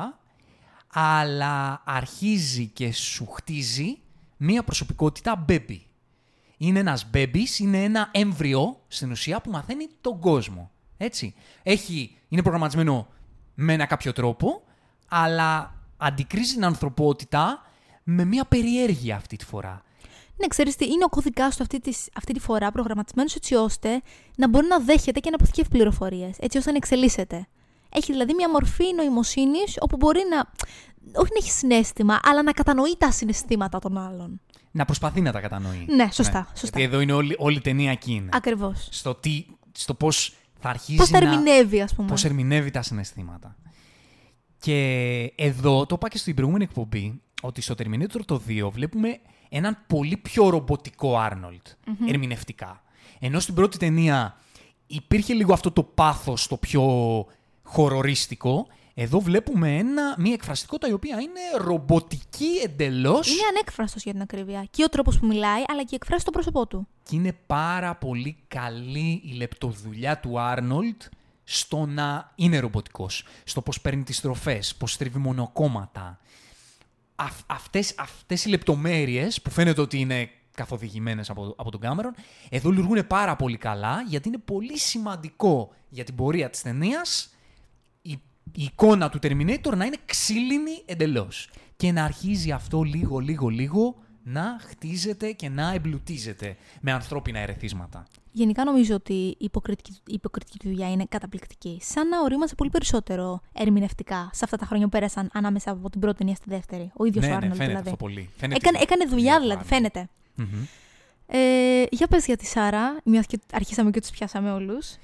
Αλλά 0.87 1.81
αρχίζει 1.85 2.67
και 2.67 2.93
σου 2.93 3.25
χτίζει 3.25 3.97
μία 4.37 4.63
προσωπικότητα 4.63 5.45
baby. 5.49 5.79
Είναι 6.57 6.79
ένας 6.79 7.09
baby, 7.13 7.59
είναι 7.59 7.83
ένα 7.83 8.09
έμβριο 8.11 8.81
στην 8.87 9.11
ουσία 9.11 9.41
που 9.41 9.51
μαθαίνει 9.51 9.87
τον 10.01 10.19
κόσμο. 10.19 10.71
Έτσι. 10.97 11.33
Έχει, 11.63 12.17
είναι 12.27 12.41
προγραμματισμένο 12.41 13.07
με 13.59 13.73
ένα 13.73 13.85
κάποιο 13.85 14.13
τρόπο, 14.13 14.61
αλλά 15.07 15.73
αντικρίζει 15.97 16.53
την 16.53 16.65
ανθρωπότητα 16.65 17.61
με 18.03 18.25
μία 18.25 18.45
περιέργεια 18.45 19.15
αυτή 19.15 19.35
τη 19.35 19.45
φορά. 19.45 19.81
Ναι, 20.35 20.47
ξέρεις 20.47 20.75
τι, 20.75 20.85
είναι 20.85 21.03
ο 21.03 21.09
κωδικάς 21.09 21.55
του 21.55 21.63
αυτή, 21.63 21.79
της, 21.79 22.09
αυτή 22.13 22.33
τη 22.33 22.39
φορά 22.39 22.71
προγραμματισμένος 22.71 23.35
έτσι 23.35 23.55
ώστε 23.55 24.01
να 24.35 24.49
μπορεί 24.49 24.67
να 24.67 24.79
δέχεται 24.79 25.19
και 25.19 25.29
να 25.29 25.35
αποθηκεύει 25.35 25.69
πληροφορίες, 25.69 26.37
έτσι 26.39 26.57
ώστε 26.57 26.71
να 26.71 26.77
εξελίσσεται. 26.77 27.47
Έχει 27.89 28.11
δηλαδή 28.11 28.33
μια 28.33 28.49
μορφή 28.49 28.93
νοημοσύνης 28.95 29.77
όπου 29.79 29.97
μπορεί 29.97 30.21
να. 30.29 30.37
Όχι 31.19 31.31
να 31.31 31.37
έχει 31.39 31.51
συνέστημα, 31.51 32.19
αλλά 32.23 32.43
να 32.43 32.51
κατανοεί 32.51 32.95
τα 32.97 33.11
συναισθήματα 33.11 33.79
των 33.79 33.97
άλλων. 33.97 34.41
Να 34.71 34.85
προσπαθεί 34.85 35.21
να 35.21 35.31
τα 35.31 35.39
κατανοεί. 35.39 35.85
Ναι, 35.89 36.07
σωστά, 36.11 36.47
σωστά. 36.55 36.79
Γιατί 36.79 36.93
εδώ 36.93 37.01
είναι 37.01 37.11
όλη, 37.11 37.35
όλη 37.37 37.57
η 37.57 37.61
ταινία 37.61 37.91
εκεί 37.91 38.13
είναι. 38.13 38.29
Ακριβώς. 38.33 38.87
Στο, 38.91 39.15
τι, 39.15 39.45
στο 39.71 39.93
πώς 39.93 40.35
θα 40.59 40.69
αρχίζει 40.69 40.97
Πώς 40.97 41.09
τα 41.09 41.19
να... 41.19 41.31
ερμηνεύει, 41.31 41.81
ας 41.81 41.93
πούμε. 41.95 42.07
Πώς 42.07 42.25
ερμηνεύει 42.25 42.71
τα 42.71 42.81
συναισθήματα. 42.81 43.55
Και 44.59 45.33
εδώ 45.35 45.85
το 45.85 45.95
είπα 45.97 46.07
και 46.09 46.17
στην 46.17 46.35
προηγούμενη 46.35 46.63
εκπομπή 46.63 47.21
ότι 47.41 47.61
στο 47.61 47.75
Terminator 47.77 48.19
το 48.25 48.41
2 48.47 48.69
βλέπουμε 48.71 49.19
έναν 49.49 49.77
πολύ 49.87 50.17
πιο 50.17 50.49
ρομποτικό 50.49 51.27
Arnold 51.29 51.93
ερμηνευτικά. 52.07 52.83
Ενώ 53.19 53.39
στην 53.39 53.53
πρώτη 53.53 53.77
ταινία 53.77 54.37
υπήρχε 54.87 55.33
λίγο 55.33 55.53
αυτό 55.53 55.71
το 55.71 55.83
πάθος 55.83 56.47
το 56.47 56.57
πιο 56.57 56.83
χορορίστικο. 57.63 58.67
Εδώ 58.99 59.19
βλέπουμε 59.19 59.77
ένα, 59.77 60.15
μια 60.17 60.33
εκφραστικότητα 60.33 60.87
η 60.87 60.93
οποία 60.93 61.19
είναι 61.19 61.39
ρομποτική 61.57 62.49
εντελώς 62.63 63.31
Είναι 63.31 63.47
ανέκφραστος 63.49 64.03
για 64.03 64.11
την 64.11 64.21
ακρίβεια. 64.21 64.67
Και 64.69 64.83
ο 64.83 64.89
τρόπος 64.89 65.19
που 65.19 65.25
μιλάει, 65.25 65.63
αλλά 65.67 65.83
και 65.83 65.95
εκφράσει 65.95 66.25
το 66.25 66.31
πρόσωπό 66.31 66.67
του. 66.67 66.87
και 67.09 67.15
είναι 67.15 67.37
πάρα 67.47 67.95
πολύ 67.95 68.37
καλή 68.47 69.21
η 69.25 69.31
λεπτοδουλειά 69.31 70.19
του 70.19 70.39
Άρνολτ 70.39 71.01
στο 71.43 71.85
να 71.85 72.31
είναι 72.35 72.59
ρομποτικός. 72.59 73.25
Στο 73.43 73.61
πώς 73.61 73.81
παίρνει 73.81 74.03
τις 74.03 74.17
στροφές, 74.17 74.75
πώς 74.75 74.91
στρίβει 74.91 75.19
μονοκόμματα. 75.19 76.19
Αυ, 77.15 77.41
αυτές, 77.47 77.95
αυτές 77.97 78.45
οι 78.45 78.49
λεπτομέρειες 78.49 79.41
που 79.41 79.49
φαίνεται 79.49 79.81
ότι 79.81 79.99
είναι 79.99 80.29
καθοδηγημένες 80.55 81.29
από, 81.29 81.53
από 81.57 81.71
τον 81.71 81.79
Κάμερον, 81.79 82.15
εδώ 82.49 82.69
λειτουργούν 82.69 83.07
πάρα 83.07 83.35
πολύ 83.35 83.57
καλά 83.57 84.03
γιατί 84.07 84.27
είναι 84.27 84.41
πολύ 84.45 84.79
σημαντικό 84.79 85.73
για 85.89 86.03
την 86.03 86.15
πορεία 86.15 86.49
της 86.49 86.61
ταινίας 86.61 87.31
η, 88.57 88.61
η 88.61 88.63
εικόνα 88.63 89.09
του 89.09 89.19
Terminator 89.21 89.73
να 89.75 89.85
είναι 89.85 89.97
ξύλινη 90.05 90.83
εντελώς. 90.85 91.49
Και 91.75 91.91
να 91.91 92.03
αρχίζει 92.03 92.51
αυτό 92.51 92.81
λίγο, 92.81 93.19
λίγο, 93.19 93.47
λίγο 93.47 93.95
να 94.23 94.57
χτίζεται 94.61 95.31
και 95.31 95.49
να 95.49 95.73
εμπλουτίζεται 95.73 96.55
με 96.81 96.91
ανθρώπινα 96.91 97.39
ερεθίσματα. 97.39 98.07
Γενικά 98.31 98.63
νομίζω 98.63 98.95
ότι 98.95 99.13
η 99.13 99.35
υποκριτική, 99.37 99.91
η 99.91 100.13
υποκριτική 100.13 100.57
του 100.57 100.67
δουλειά 100.67 100.91
είναι 100.91 101.05
καταπληκτική. 101.09 101.79
Σαν 101.81 102.07
να 102.07 102.21
ορίμασε 102.21 102.55
πολύ 102.55 102.69
περισσότερο 102.69 103.41
ερμηνευτικά 103.53 104.29
σε 104.33 104.43
αυτά 104.43 104.57
τα 104.57 104.65
χρόνια 104.65 104.85
που 104.85 104.91
πέρασαν 104.91 105.29
ανάμεσα 105.33 105.71
από 105.71 105.89
την 105.89 105.99
πρώτη 105.99 106.17
ταινία 106.17 106.35
στη 106.35 106.49
δεύτερη. 106.49 106.91
Ο 106.95 107.05
ίδιος 107.05 107.25
ναι, 107.25 107.29
ο 107.29 107.31
ναι, 107.31 107.37
Άρνολτ 107.37 107.55
φαίνεται 107.55 107.71
δηλαδή. 107.71 107.89
αυτό 107.89 108.05
πολύ. 108.05 108.29
Φαίνεται 108.37 108.59
Έκανε, 108.63 108.77
η 108.77 108.81
έκανε 108.81 109.05
δουλειά 109.05 109.35
του 109.35 109.41
δηλαδή, 109.41 109.61
Arnold. 109.63 109.67
φαίνεται. 109.67 110.09
Μμμ. 110.35 110.65
Ε, 111.27 111.83
για 111.91 112.07
πες 112.07 112.25
για 112.25 112.37
τη 112.37 112.45
Σάρα, 112.45 112.99
μιας 113.03 113.25
και 113.25 113.39
αρχίσαμε 113.51 113.91
και 113.91 113.99
τους 113.99 114.09
πιάσαμε 114.09 114.51
όλους. 114.51 114.95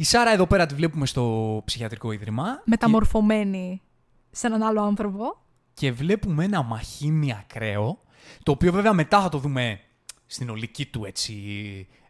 Η 0.00 0.04
Σάρα 0.04 0.30
εδώ 0.30 0.46
πέρα 0.46 0.66
τη 0.66 0.74
βλέπουμε 0.74 1.06
στο 1.06 1.62
ψυχιατρικό 1.64 2.12
ίδρυμα 2.12 2.62
Μεταμορφωμένη 2.64 3.82
σε 4.30 4.46
έναν 4.46 4.62
άλλο 4.62 4.82
άνθρωπο. 4.82 5.38
και 5.74 5.92
βλέπουμε 5.92 6.44
ένα 6.44 6.62
μαχήμι 6.62 7.32
ακραίο, 7.32 7.98
το 8.42 8.52
οποίο 8.52 8.72
βέβαια 8.72 8.92
μετά 8.92 9.20
θα 9.20 9.28
το 9.28 9.38
δούμε 9.38 9.80
στην 10.26 10.50
ολική 10.50 10.86
του 10.86 11.04
έτσι 11.04 11.32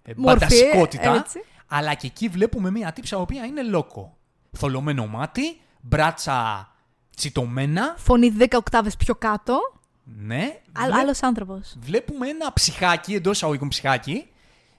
ε, 0.03 0.13
Μορφή, 0.17 0.39
μπαντασικότητα. 0.39 1.15
έτσι. 1.15 1.41
Αλλά 1.67 1.95
και 1.95 2.07
εκεί 2.07 2.29
βλέπουμε 2.29 2.71
μια 2.71 2.93
τύψα 2.93 3.17
η 3.17 3.21
οποία 3.21 3.45
είναι 3.45 3.63
λόκο. 3.63 4.17
Θολωμένο 4.53 5.07
μάτι, 5.07 5.61
μπράτσα 5.81 6.69
τσιτωμένα. 7.17 7.95
Φωνή 7.99 8.33
10 8.39 8.47
οκτάβες 8.55 8.97
πιο 8.97 9.15
κάτω. 9.15 9.59
Ναι. 10.05 10.61
Άλλο 10.73 10.91
Βλέ- 10.93 11.03
Άλλος 11.03 11.23
άνθρωπος. 11.23 11.77
Βλέπουμε 11.81 12.29
ένα 12.29 12.53
ψυχάκι, 12.53 13.15
εντός 13.15 13.37
εισαγωγικών 13.37 13.69
ψυχάκι, 13.69 14.27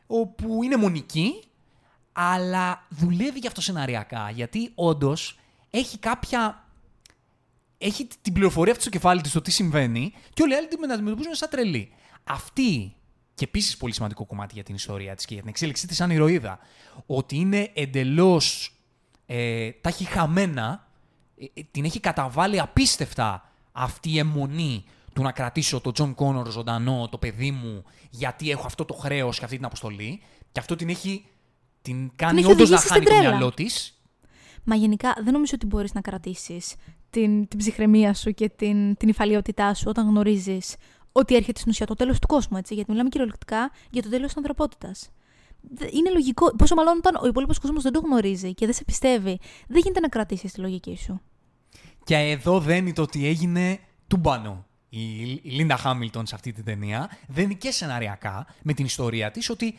όπου 0.08 0.64
είναι 0.64 0.76
μονική, 0.78 1.44
αλλά 2.22 2.86
δουλεύει 2.90 3.40
και 3.40 3.48
αυτό 3.48 3.62
σεναριακά. 3.62 4.30
Γιατί 4.30 4.72
όντως 4.76 5.40
έχει 5.70 5.98
κάποια. 5.98 6.64
Έχει 7.78 8.08
την 8.22 8.34
πληροφορία 8.34 8.72
αυτή 8.72 8.84
στο 8.84 8.92
κεφάλι 8.92 9.22
της 9.22 9.32
το 9.32 9.42
τι 9.42 9.52
συμβαίνει 9.52 10.14
και 10.34 10.42
όλοι 10.42 10.54
οι 10.54 10.56
άλλοι 10.56 10.68
την 10.68 10.92
αντιμετωπίζουν 10.92 11.36
σαν 11.36 11.50
τρελή. 11.50 11.92
Αυτή, 12.24 12.96
και 13.34 13.44
επίσης 13.44 13.78
πολύ 13.78 13.94
σημαντικό 13.94 14.26
κομμάτι 14.26 14.54
για 14.54 14.64
την 14.64 14.76
ιστορία 14.76 15.16
της 15.16 15.26
και 15.26 15.34
για 15.34 15.42
την 15.42 15.52
εξέλιξή 15.52 15.88
της 15.88 15.96
σαν 15.96 16.10
ηρωίδα, 16.10 16.60
ότι 17.06 17.36
είναι 17.36 17.72
εντελώς. 17.74 18.74
Ε, 19.26 19.72
τα 19.72 19.90
έχει 19.90 20.04
χαμένα, 20.04 20.88
ε, 21.38 21.46
ε, 21.54 21.62
την 21.72 21.86
έχει 21.86 22.00
καταβάλει 22.00 22.60
απίστευτα 22.60 23.52
αυτή 23.72 24.10
η 24.12 24.18
εμμονή 24.18 24.84
του 25.14 25.22
να 25.22 25.32
κρατήσω 25.32 25.82
τον 25.82 25.94
Τζον 25.94 26.16
Κόνορ 26.16 26.52
ζωντανό, 26.52 27.08
το 27.12 27.18
παιδί 27.18 27.52
μου, 27.52 27.84
γιατί 28.10 28.52
έχω 28.52 28.66
αυτό 28.66 28.86
το 28.86 28.94
χρέος 28.94 29.38
και 29.38 29.44
αυτή 29.44 29.56
την 29.56 29.66
αποστολή. 29.66 30.22
Και 30.52 30.60
αυτό 30.60 30.76
την 30.76 30.90
έχει. 30.90 31.26
Την 31.82 32.12
κάνει 32.16 32.40
έχει 32.40 32.52
όντως 32.52 32.70
να 32.70 32.76
οδηγήσει 32.76 32.88
χάνει 32.94 33.02
στην 33.06 33.14
το 33.16 33.20
τρέλα. 33.22 33.36
μυαλό 33.38 33.52
της. 33.54 33.94
Μα 34.64 34.76
γενικά 34.76 35.16
δεν 35.24 35.34
νομίζω 35.34 35.52
ότι 35.56 35.66
μπορείς 35.66 35.94
να 35.94 36.02
κρατήσεις 36.02 36.76
την, 37.10 37.48
την 37.48 37.60
ψυχραιμία 37.60 38.14
σου 38.14 38.32
και 38.32 38.50
την, 38.50 38.96
την 38.98 39.10
νηφαλιότητά 39.10 39.74
σου 39.74 39.84
όταν 39.88 40.08
γνωρίζεις 40.08 40.76
ότι 41.12 41.36
έρχεται 41.36 41.60
στην 41.60 41.72
ουσία 41.72 41.86
το 41.86 41.94
τέλος 41.94 42.20
του 42.20 42.28
κόσμου, 42.28 42.58
έτσι, 42.58 42.74
γιατί 42.74 42.92
μιλάμε 42.92 43.10
κυριολεκτικά 43.10 43.72
για 43.90 44.02
το 44.02 44.10
τέλος 44.10 44.28
της 44.28 44.38
ανθρωπότητας. 44.38 45.10
Δε- 45.62 45.88
Είναι 45.92 46.10
λογικό, 46.10 46.56
πόσο 46.56 46.76
μάλλον 46.76 46.98
όταν 46.98 47.16
ο 47.24 47.28
υπόλοιπος 47.28 47.60
κόσμος 47.60 47.84
δεν 47.84 47.92
το 47.92 48.00
γνωρίζει 48.00 48.54
και 48.54 48.66
δεν 48.66 48.76
σε 48.76 48.84
πιστεύει, 48.84 49.40
δεν 49.68 49.82
γίνεται 49.82 50.00
να 50.00 50.08
κρατήσεις 50.10 50.52
τη 50.52 50.60
λογική 50.60 50.98
σου. 50.98 51.22
Και 52.04 52.16
εδώ 52.16 52.60
δένει 52.60 52.94
το 52.94 53.02
ότι 53.02 53.28
έγινε 53.28 53.80
τούμπανο 54.08 54.66
η, 54.90 55.22
η 55.32 55.40
Λίντα 55.44 55.78
Χάμιλτον 55.78 56.26
σε 56.26 56.36
αυτή 56.36 56.52
την 56.52 56.64
ταινία. 56.64 57.10
Δένει 57.28 57.56
και 57.56 57.72
σεναριακά 57.72 58.48
με 58.62 58.74
την 58.74 58.86
ιστορία 58.86 59.32
της 59.32 59.50
ότι 59.50 59.78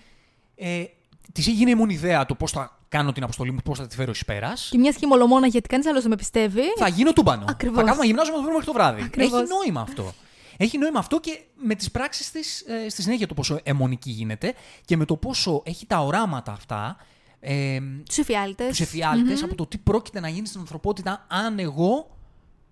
ε, 0.55 0.85
της 1.33 1.47
έγινε 1.47 1.71
η 1.71 1.75
μόνη 1.75 1.95
ιδέα 1.95 2.27
το 2.27 2.35
πώς 2.35 2.51
θα 2.51 2.79
κάνω 2.89 3.13
την 3.13 3.23
αποστολή 3.23 3.51
μου, 3.51 3.59
πώς 3.65 3.79
θα 3.79 3.87
τη 3.87 3.97
φέρω 3.97 4.11
εις 4.11 4.25
πέρας. 4.25 4.69
Και 4.71 4.79
μιας 4.79 4.97
και 4.97 5.07
μολομόνα 5.07 5.47
γιατί 5.47 5.69
κανείς 5.69 5.87
άλλος 5.87 6.01
δεν 6.01 6.11
με 6.11 6.17
πιστεύει. 6.17 6.63
Θα 6.79 6.89
γίνω 6.89 7.13
τούμπανο. 7.13 7.45
Ακριβώς. 7.49 7.77
Θα 7.77 7.83
κάθομαι 7.83 8.01
να 8.01 8.07
γυμνάζω 8.07 8.31
με 8.31 8.37
το 8.37 8.43
βρούμε 8.43 8.57
μέχρι 8.57 8.73
το 8.73 8.73
βράδυ. 8.79 9.03
Ακριβώς. 9.03 9.41
Έχει 9.41 9.49
νόημα 9.49 9.81
αυτό. 9.81 10.13
Έχει 10.57 10.79
νόημα 10.79 10.99
αυτό 10.99 11.21
και 11.21 11.41
με 11.55 11.75
τις 11.75 11.91
πράξεις 11.91 12.31
της 12.31 12.61
ε, 12.61 12.89
στη 12.89 13.03
συνέχεια 13.03 13.27
το 13.27 13.35
πόσο 13.35 13.61
αιμονική 13.63 14.11
γίνεται 14.11 14.55
και 14.85 14.97
με 14.97 15.05
το 15.05 15.17
πόσο 15.17 15.63
έχει 15.65 15.87
τα 15.87 15.99
οράματα 15.99 16.53
αυτά 16.53 16.97
ε, 17.41 17.79
Τους 18.07 18.19
εφιάλτες. 18.19 18.69
τους 18.69 18.81
εφιαλτες 18.81 19.43
από 19.43 19.55
το 19.55 19.67
τι 19.67 19.79
πρόκειται 19.79 20.21
να 20.21 20.29
γίνει 20.29 20.47
στην 20.47 20.61
ανθρωπότητα 20.61 21.27
αν 21.29 21.59
εγώ 21.59 22.17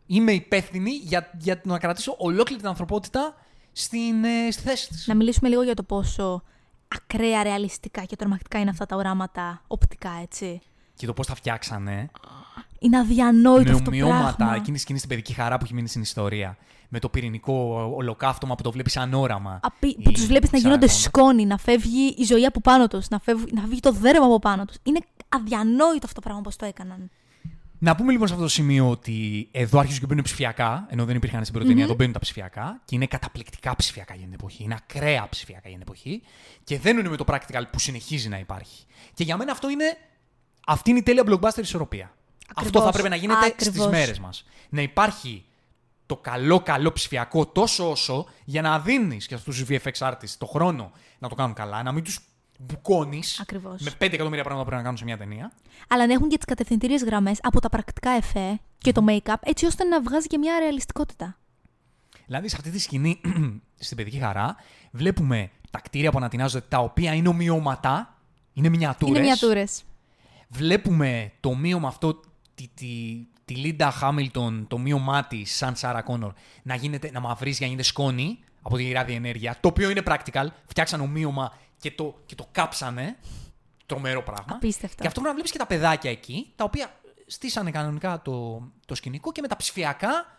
είμαι 0.07 0.33
υπεύθυνη 0.33 0.91
για, 0.91 1.31
για 1.39 1.61
να 1.65 1.79
κρατήσω 1.79 2.15
ολόκληρη 2.19 2.61
την 2.61 2.69
ανθρωπότητα 2.69 3.35
στην, 3.73 4.25
ε, 4.25 4.51
στη 4.51 4.63
θέση 4.63 4.89
της. 4.89 5.07
Να 5.07 5.15
μιλήσουμε 5.15 5.49
λίγο 5.49 5.63
για 5.63 5.75
το 5.75 5.83
πόσο 5.83 6.43
ακραία 6.89 7.43
ρεαλιστικά 7.43 8.05
και 8.05 8.17
τρομακτικά 8.17 8.59
είναι 8.59 8.71
αυτά 8.71 8.87
τα 8.87 8.97
οράματα 8.97 9.63
οπτικά, 9.67 10.11
έτσι. 10.23 10.61
Και 10.95 11.07
το 11.07 11.13
πώς 11.13 11.27
τα 11.27 11.35
φτιάξανε. 11.35 12.11
Είναι 12.79 12.99
αδιανόητο 12.99 13.71
με 13.71 13.71
αυτό 13.71 13.83
το 13.83 13.91
ομοιώματα 13.91 14.35
πράγμα. 14.37 14.55
εκείνη 14.55 14.77
τη 14.77 14.83
σκηνή 14.83 14.99
στην 14.99 15.11
παιδική 15.11 15.33
χαρά 15.33 15.59
που 15.59 15.65
έχει 15.65 15.75
μείνει 15.75 15.89
στην 15.89 16.03
ιστορία. 16.03 16.57
Με 16.89 16.99
το 16.99 17.09
πυρηνικό 17.09 17.53
ολοκαύτωμα 17.97 18.55
που 18.55 18.63
το 18.63 18.71
βλέπεις 18.71 18.93
σαν 18.93 19.15
όραμα. 19.15 19.61
Απει... 19.63 19.89
Η 19.89 20.03
Που 20.03 20.13
τους 20.13 20.27
βλέπεις 20.27 20.51
να 20.51 20.59
γίνονται 20.59 20.87
Σάρα 20.87 21.01
σκόνη, 21.01 21.47
να 21.47 21.59
φεύγει 21.59 22.15
η 22.19 22.25
ζωή 22.25 22.45
από 22.45 22.61
πάνω 22.61 22.89
τους, 22.89 23.09
να, 23.09 23.19
φεύγει... 23.19 23.53
να 23.53 23.63
φύγει 23.63 23.81
το 23.81 23.93
δέρμα 23.93 24.25
από 24.25 24.39
πάνω 24.39 24.65
τους. 24.65 24.77
Είναι 24.83 25.01
αδιανόητο 25.29 26.01
αυτό 26.07 26.15
το 26.15 26.21
πράγμα 26.21 26.41
πώ 26.41 26.57
το 26.57 26.65
έκαναν. 26.65 27.11
Να 27.79 27.95
πούμε 27.97 28.13
λοιπόν 28.13 28.27
σε 28.27 28.33
αυτό 28.33 28.45
το 28.47 28.53
σημείο 28.53 28.91
ότι 28.91 29.49
εδώ 29.51 29.79
αρχίζουν 29.79 30.01
και 30.01 30.07
μπαίνουν 30.07 30.25
ψηφιακά, 30.25 30.87
ενώ 30.91 31.05
δεν 31.05 31.17
υπήρχαν 31.17 31.41
στην 31.41 31.53
πρώτη 31.53 31.69
ταινία, 31.69 31.85
εδώ 31.85 31.95
μπαίνουν 31.95 32.13
τα 32.13 32.19
ψηφιακά 32.19 32.81
και 32.85 32.95
είναι 32.95 33.07
καταπληκτικά 33.07 33.77
ψηφιακά 33.77 34.15
για 34.15 34.25
την 34.25 34.33
εποχή. 34.33 34.63
Είναι 34.63 34.75
ακραία 34.75 35.29
ψηφιακά 35.29 35.69
για 35.69 35.79
την 35.79 35.87
εποχή 35.89 36.23
και 36.65 36.79
δεν 36.79 36.99
είναι 36.99 37.09
με 37.09 37.17
το 37.17 37.25
practical 37.29 37.63
που 37.73 37.79
συνεχίζει 37.79 38.29
να 38.29 38.39
υπάρχει. 38.39 38.85
Και 39.15 39.25
για 39.25 39.37
μένα 39.37 39.53
αυτό 39.53 39.71
είναι. 39.71 39.97
Αυτή 40.67 40.91
είναι 40.91 40.99
η 40.99 41.03
τέλεια 41.03 41.23
blockbuster 41.27 41.59
ισορροπία. 41.61 42.15
Ακριβώς. 42.49 42.67
Αυτό 42.67 42.83
θα 42.83 42.91
πρέπει 42.91 43.09
να 43.09 43.17
γίνεται 43.17 43.47
στις 43.47 43.67
Ακριβώς. 43.67 43.91
μέρες 43.91 44.19
μας. 44.19 44.45
Να 44.69 44.83
υπάρχει 44.83 45.45
το 46.07 46.17
καλό, 46.17 46.61
καλό 46.61 46.93
ψηφιακό 46.93 47.47
τόσο 47.47 47.91
όσο 47.91 48.27
για 48.45 48.63
να 48.63 48.79
δίνεις 48.79 49.27
και 49.27 49.35
αυτού 49.35 49.51
του 49.51 49.67
VFX 49.69 49.93
artists 49.99 50.35
το 50.39 50.47
χρόνο 50.47 50.93
να 51.19 51.29
το 51.29 51.35
κάνουν 51.35 51.55
καλά, 51.55 51.83
να 51.83 51.93
μην 51.93 52.05
τους 52.05 52.21
μπουκώνεις 52.59 53.41
Ακριβώς. 53.41 53.83
με 53.83 53.91
5 53.91 54.13
εκατομμύρια 54.13 54.45
πράγματα 54.45 54.63
που 54.63 54.69
πρέπει 54.69 54.77
να 54.77 54.83
κάνουν 54.83 54.97
σε 54.97 55.05
μια 55.05 55.17
ταινία. 55.17 55.53
Αλλά 55.89 56.07
να 56.07 56.13
έχουν 56.13 56.29
και 56.29 56.37
τις 56.37 56.45
κατευθυντήριες 56.45 57.05
γραμμές 57.05 57.39
από 57.43 57.61
τα 57.61 57.69
πρακτικά 57.69 58.11
εφέ 58.11 58.61
και 58.79 58.93
το 58.93 59.05
make-up, 59.09 59.35
έτσι 59.41 59.67
ώστε 59.67 59.85
να 59.85 60.03
βγάζει 60.03 60.27
και 60.27 60.39
μια 60.39 60.59
ρεαλιστικότητα. 60.59 61.39
Δηλαδή, 62.27 62.49
σε 62.49 62.57
αυτή 62.57 62.71
τη 62.71 62.79
σκηνή, 62.79 63.21
στην 63.87 63.97
παιδική 63.97 64.19
χαρά, 64.19 64.57
βλέπουμε 64.91 65.51
τα 65.71 65.81
κτίρια 65.81 66.11
που 66.11 66.19
ανατινάζονται, 66.19 66.65
τα 66.69 66.79
οποία 66.79 67.15
είναι 67.15 67.29
ομοιώματα, 67.29 68.19
είναι 68.53 68.69
μινιατούρες. 68.69 69.17
Είναι 69.17 69.21
μiniατούρε. 69.21 69.65
Βλέπουμε 70.49 71.33
το 71.41 71.49
ομοίωμα 71.49 71.89
αυτό, 71.89 72.21
τη, 72.55 72.69
τη, 72.75 72.87
τη 73.45 73.55
Λίντα 73.55 73.91
Χάμιλτον, 73.91 74.67
το 74.69 74.77
ομοίωμά 74.77 75.27
της, 75.27 75.57
σαν 75.57 75.77
Σάρα 75.77 76.03
Κόνορ, 76.03 76.33
να, 76.63 76.75
γίνεται, 76.75 77.11
να 77.11 77.21
μαυρίζει 77.21 77.57
για 77.57 77.67
να 77.67 77.73
γίνεται 77.73 77.89
σκόνη 77.89 78.39
από 78.63 78.77
τη 78.77 78.93
ραδιενέργεια, 78.93 79.57
το 79.61 79.69
οποίο 79.69 79.91
είναι 79.91 80.03
practical. 80.05 80.47
Φτιάξαν 80.67 81.01
ομοίωμα 81.01 81.53
και 81.79 81.91
το, 81.91 82.23
και 82.27 82.35
το 82.35 82.47
κάψανε. 82.53 83.17
Τρομερό 83.87 84.23
πράγμα. 84.23 84.55
Απίστευτο. 84.55 85.03
Και 85.03 85.07
αυτό 85.07 85.21
πρέπει 85.21 85.27
να 85.27 85.33
βλέπεις 85.33 85.51
και 85.51 85.59
τα 85.59 85.67
παιδάκια 85.67 86.11
εκεί, 86.11 86.53
τα 86.57 86.65
οποία 86.65 87.01
στήσανε 87.27 87.71
κανονικά 87.71 88.23
το, 88.23 88.63
το 88.87 88.95
σκηνικό 88.95 89.33
και 89.33 89.41
με 89.41 89.49
τα 89.49 89.57
ψηφιακά 89.57 90.39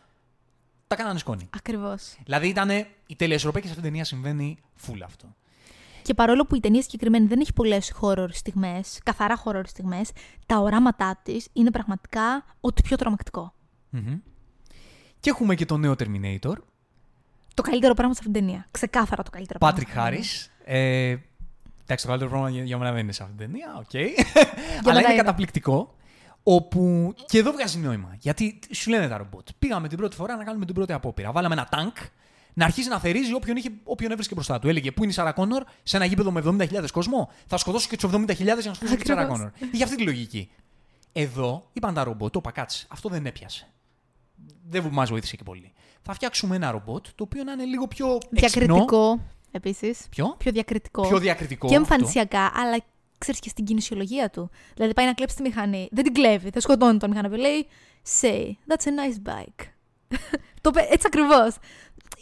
τα 0.87 0.95
κάνανε 0.95 1.19
σκόνη. 1.19 1.49
Ακριβώς. 1.55 2.17
Δηλαδή 2.23 2.47
ήταν 2.47 2.69
η 3.07 3.15
τέλεια 3.15 3.35
ισορροπία 3.35 3.61
και 3.61 3.67
σε 3.67 3.73
αυτήν 3.73 3.83
την 3.83 3.83
ταινία 3.83 4.03
συμβαίνει 4.03 4.57
full 4.87 4.99
αυτό. 5.03 5.35
Και 6.01 6.13
παρόλο 6.13 6.45
που 6.45 6.55
η 6.55 6.59
ταινία 6.59 6.81
συγκεκριμένη 6.81 7.27
δεν 7.27 7.39
έχει 7.39 7.53
πολλές 7.53 7.93
horror 8.01 8.27
στιγμές, 8.31 8.99
καθαρά 9.03 9.43
horror 9.45 9.63
στιγμές, 9.65 10.11
τα 10.45 10.57
οράματά 10.57 11.19
της 11.23 11.47
είναι 11.53 11.71
πραγματικά 11.71 12.45
ό,τι 12.59 12.81
πιο 12.81 12.97
τρομακτικό. 12.97 13.53
Μμμ. 13.89 14.19
Και 15.19 15.29
έχουμε 15.29 15.55
και 15.55 15.65
το 15.65 15.77
νέο 15.77 15.93
Terminator, 15.97 16.55
Το 17.53 17.61
καλύτερο 17.61 17.93
πράγμα 17.93 18.13
σε 18.13 18.19
αυτήν 18.19 18.33
την 18.33 18.45
ταινία. 18.45 18.67
Ξεκάθαρα 18.71 19.23
το 19.23 19.29
καλύτερο 19.29 19.59
Patrick 19.61 19.87
πράγμα. 19.93 20.17
Harris. 20.17 20.47
Ε, 20.65 21.15
εντάξει, 21.89 22.05
το 22.05 22.11
καλύτερο 22.11 22.29
πράγμα 22.29 22.49
για, 22.49 22.63
για 22.63 22.77
μένα 22.77 22.91
δεν 22.91 23.03
είναι 23.03 23.11
σε 23.11 23.23
αυτήν 23.23 23.37
την 23.37 23.47
ταινία, 23.47 23.75
οκ. 23.77 23.93
μένα 23.93 24.89
Αλλά 24.89 24.99
είναι 24.99 25.07
είναι. 25.09 25.17
καταπληκτικό. 25.17 25.93
Όπου 26.43 27.13
και 27.25 27.37
εδώ 27.37 27.51
βγάζει 27.51 27.77
νόημα. 27.79 28.15
Γιατί 28.19 28.59
σου 28.71 28.89
λένε 28.89 29.07
τα 29.07 29.17
ρομπότ. 29.17 29.47
Πήγαμε 29.59 29.87
την 29.87 29.97
πρώτη 29.97 30.15
φορά 30.15 30.35
να 30.35 30.43
κάνουμε 30.43 30.65
την 30.65 30.75
πρώτη 30.75 30.93
απόπειρα. 30.93 31.31
Βάλαμε 31.31 31.53
ένα 31.53 31.67
τανκ 31.71 31.91
να 32.53 32.65
αρχίσει 32.65 32.89
να 32.89 32.99
θερίζει 32.99 33.33
όποιον, 33.33 33.55
είχε, 33.57 33.69
όποιον 33.83 34.11
έβρισκε 34.11 34.33
μπροστά 34.33 34.59
του. 34.59 34.69
Έλεγε 34.69 34.91
Πού 34.91 35.03
είναι 35.03 35.11
η 35.11 35.15
Σάρα 35.15 35.31
Κόνορ; 35.31 35.63
Σε 35.83 35.95
ένα 35.95 36.05
γήπεδο 36.05 36.31
με 36.31 36.41
70.000 36.45 36.85
κόσμο; 36.91 37.29
Θα 37.47 37.57
σκοτώσω 37.57 37.87
και 37.89 37.97
τους 37.97 38.09
70.000 38.13 38.35
για 38.37 38.45
να 38.55 38.61
σκοτώσω 38.61 38.95
και 38.95 39.01
τη 39.01 39.07
Σάρα 39.07 39.21
Ακριβώς. 39.21 39.37
Κόνορ. 39.39 39.51
Είχε 39.71 39.83
αυτή 39.83 39.95
τη 39.95 40.03
λογική. 40.03 40.51
Εδώ 41.13 41.69
είπαν 41.73 41.93
τα 41.93 42.03
ρομπότ, 42.03 42.33
το 42.33 42.39
είπα 42.43 42.51
κάτσε. 42.51 42.85
Αυτό 42.89 43.09
δεν 43.09 43.25
έπιασε. 43.25 43.67
Δεν 44.69 44.89
μας 44.91 45.09
βοήθησε 45.09 45.35
και 45.35 45.43
πολύ. 45.43 45.73
Θα 46.01 46.13
φτιάξουμε 46.13 46.55
ένα 46.55 46.71
ρομπότ 46.71 47.05
το 47.15 47.23
οποίο 47.23 47.43
να 47.43 47.51
είναι 47.51 47.63
λίγο 47.63 47.87
πιο 47.87 48.17
έξυπνο. 48.31 48.65
Διακριτικό 48.65 49.19
επίσης. 49.51 50.07
Ποιο; 50.09 50.35
Πιο 50.37 50.51
διακριτικό. 50.51 51.07
Πιο 51.07 51.19
διακριτικό. 51.19 51.67
Και 51.67 51.75
αυτό. 51.75 51.93
εμφανισιακά, 51.93 52.51
αλλά 52.53 52.77
ξέρεις 53.17 53.39
και 53.39 53.49
στην 53.49 53.65
κινησιολογία 53.65 54.29
του. 54.29 54.49
Δηλαδή 54.75 54.93
πάει 54.93 55.05
να 55.05 55.13
κλέψει 55.13 55.35
τη 55.35 55.41
μηχανή. 55.41 55.87
Δεν 55.91 56.03
την 56.03 56.13
κλέβει, 56.13 56.49
δεν 56.49 56.61
σκοτώνει 56.61 56.97
τον 56.97 57.09
μηχανή. 57.09 57.37
Λέει, 57.37 57.67
say, 58.21 58.47
that's 58.67 58.83
a 58.85 58.89
nice 58.89 59.29
bike. 59.29 59.65
το, 60.61 60.71
πε- 60.71 60.91
έτσι 60.91 61.07
ακριβώς. 61.07 61.55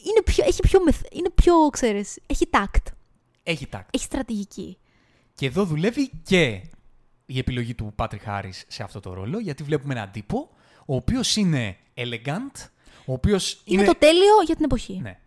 Είναι 0.04 0.22
πιο, 0.26 0.44
έχει 0.48 0.60
πιο, 0.62 0.84
μεθ, 0.84 1.02
είναι 1.12 1.30
πιο, 1.30 1.54
ξέρεις, 1.72 2.20
έχει 2.28 2.48
τάκτ, 2.48 2.88
Έχει 3.44 3.68
τάκ. 3.68 3.88
έχει 3.92 4.04
στρατηγική. 4.04 4.78
Και 5.34 5.46
εδώ 5.46 5.64
δουλεύει 5.66 6.10
και 6.24 6.62
η 7.26 7.38
επιλογή 7.38 7.76
του 7.76 7.94
Patrick 7.98 8.26
Harris 8.28 8.62
σε 8.68 8.84
αυτό 8.84 9.00
το 9.00 9.14
ρόλο, 9.14 9.40
γιατί 9.40 9.64
βλέπουμε 9.64 9.94
έναν 9.94 10.12
τύπο 10.12 10.50
ο 10.86 10.96
οποίος 10.96 11.36
είναι 11.36 11.78
elegant, 11.94 12.68
ο 13.06 13.14
οποίος 13.14 13.62
Είναι, 13.66 13.84
το 13.84 13.96
τέλειο 13.98 14.42
για 14.46 14.56
την 14.56 14.64
εποχή. 14.66 15.00
Ναι. 15.02 15.20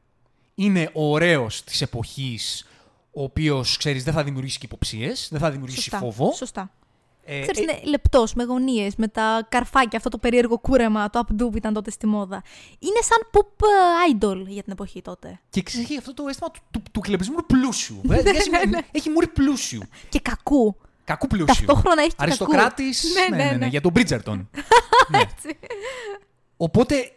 Είναι 0.64 0.90
ωραίος 0.92 1.64
της 1.64 1.80
εποχής, 1.82 2.66
ο 3.12 3.22
οποίος 3.22 3.76
ξέρεις 3.76 4.04
δεν 4.04 4.14
θα 4.14 4.24
δημιουργήσει 4.24 4.58
και 4.58 4.66
υποψίες, 4.66 5.28
δεν 5.30 5.40
θα 5.40 5.50
δημιουργήσει 5.50 5.82
Σωστά. 5.82 5.98
φόβο. 5.98 6.32
Σωστά. 6.32 6.70
Ε, 7.24 7.40
Ξέρεις, 7.40 7.58
ε, 7.58 7.62
είναι 7.62 7.80
λεπτός, 7.84 8.34
με 8.34 8.44
γωνίες, 8.44 8.94
με 8.96 9.08
τα 9.08 9.46
καρφάκια, 9.48 9.98
αυτό 9.98 10.08
το 10.08 10.18
περίεργο 10.18 10.58
κούρεμα, 10.58 11.10
το 11.10 11.20
updo 11.26 11.36
που 11.50 11.56
ήταν 11.56 11.72
τότε 11.72 11.90
στη 11.90 12.06
μόδα. 12.06 12.42
Είναι 12.78 13.00
σαν 13.02 13.18
pop 13.32 13.64
ε, 13.66 14.16
idol 14.16 14.44
για 14.46 14.62
την 14.62 14.72
εποχή 14.72 15.02
τότε. 15.02 15.40
και 15.50 15.62
ξέρεις, 15.62 15.86
έχει 15.88 15.98
αυτό 15.98 16.14
το 16.14 16.24
αίσθημα 16.28 16.50
του, 16.50 16.60
του, 16.70 16.82
του 16.92 17.00
κλεμπισμού 17.00 17.36
πλούσιου. 17.46 18.00
Ε, 18.04 18.06
Ναι, 18.22 18.30
έχει- 18.30 18.50
ναι, 18.50 18.64
ναι. 18.64 18.78
Έχει 18.92 19.10
μουρι 19.10 19.26
πλούσιου. 19.28 19.82
Και 20.08 20.20
κακού. 20.20 20.76
Κακού 21.04 21.26
πλούσιου. 21.26 21.46
Ταυτόχρονα 21.66 22.00
έχει 22.00 22.10
και 22.10 22.16
Αριστοκράτης. 22.18 23.12
κακού. 23.14 23.34
Ναι, 23.36 23.44
ναι, 23.44 23.56
ναι, 23.56 23.66
για 23.66 23.80
τον 23.80 23.92
Bridgerton. 23.94 24.46
ναι. 25.10 25.20
Οπότε 26.56 27.12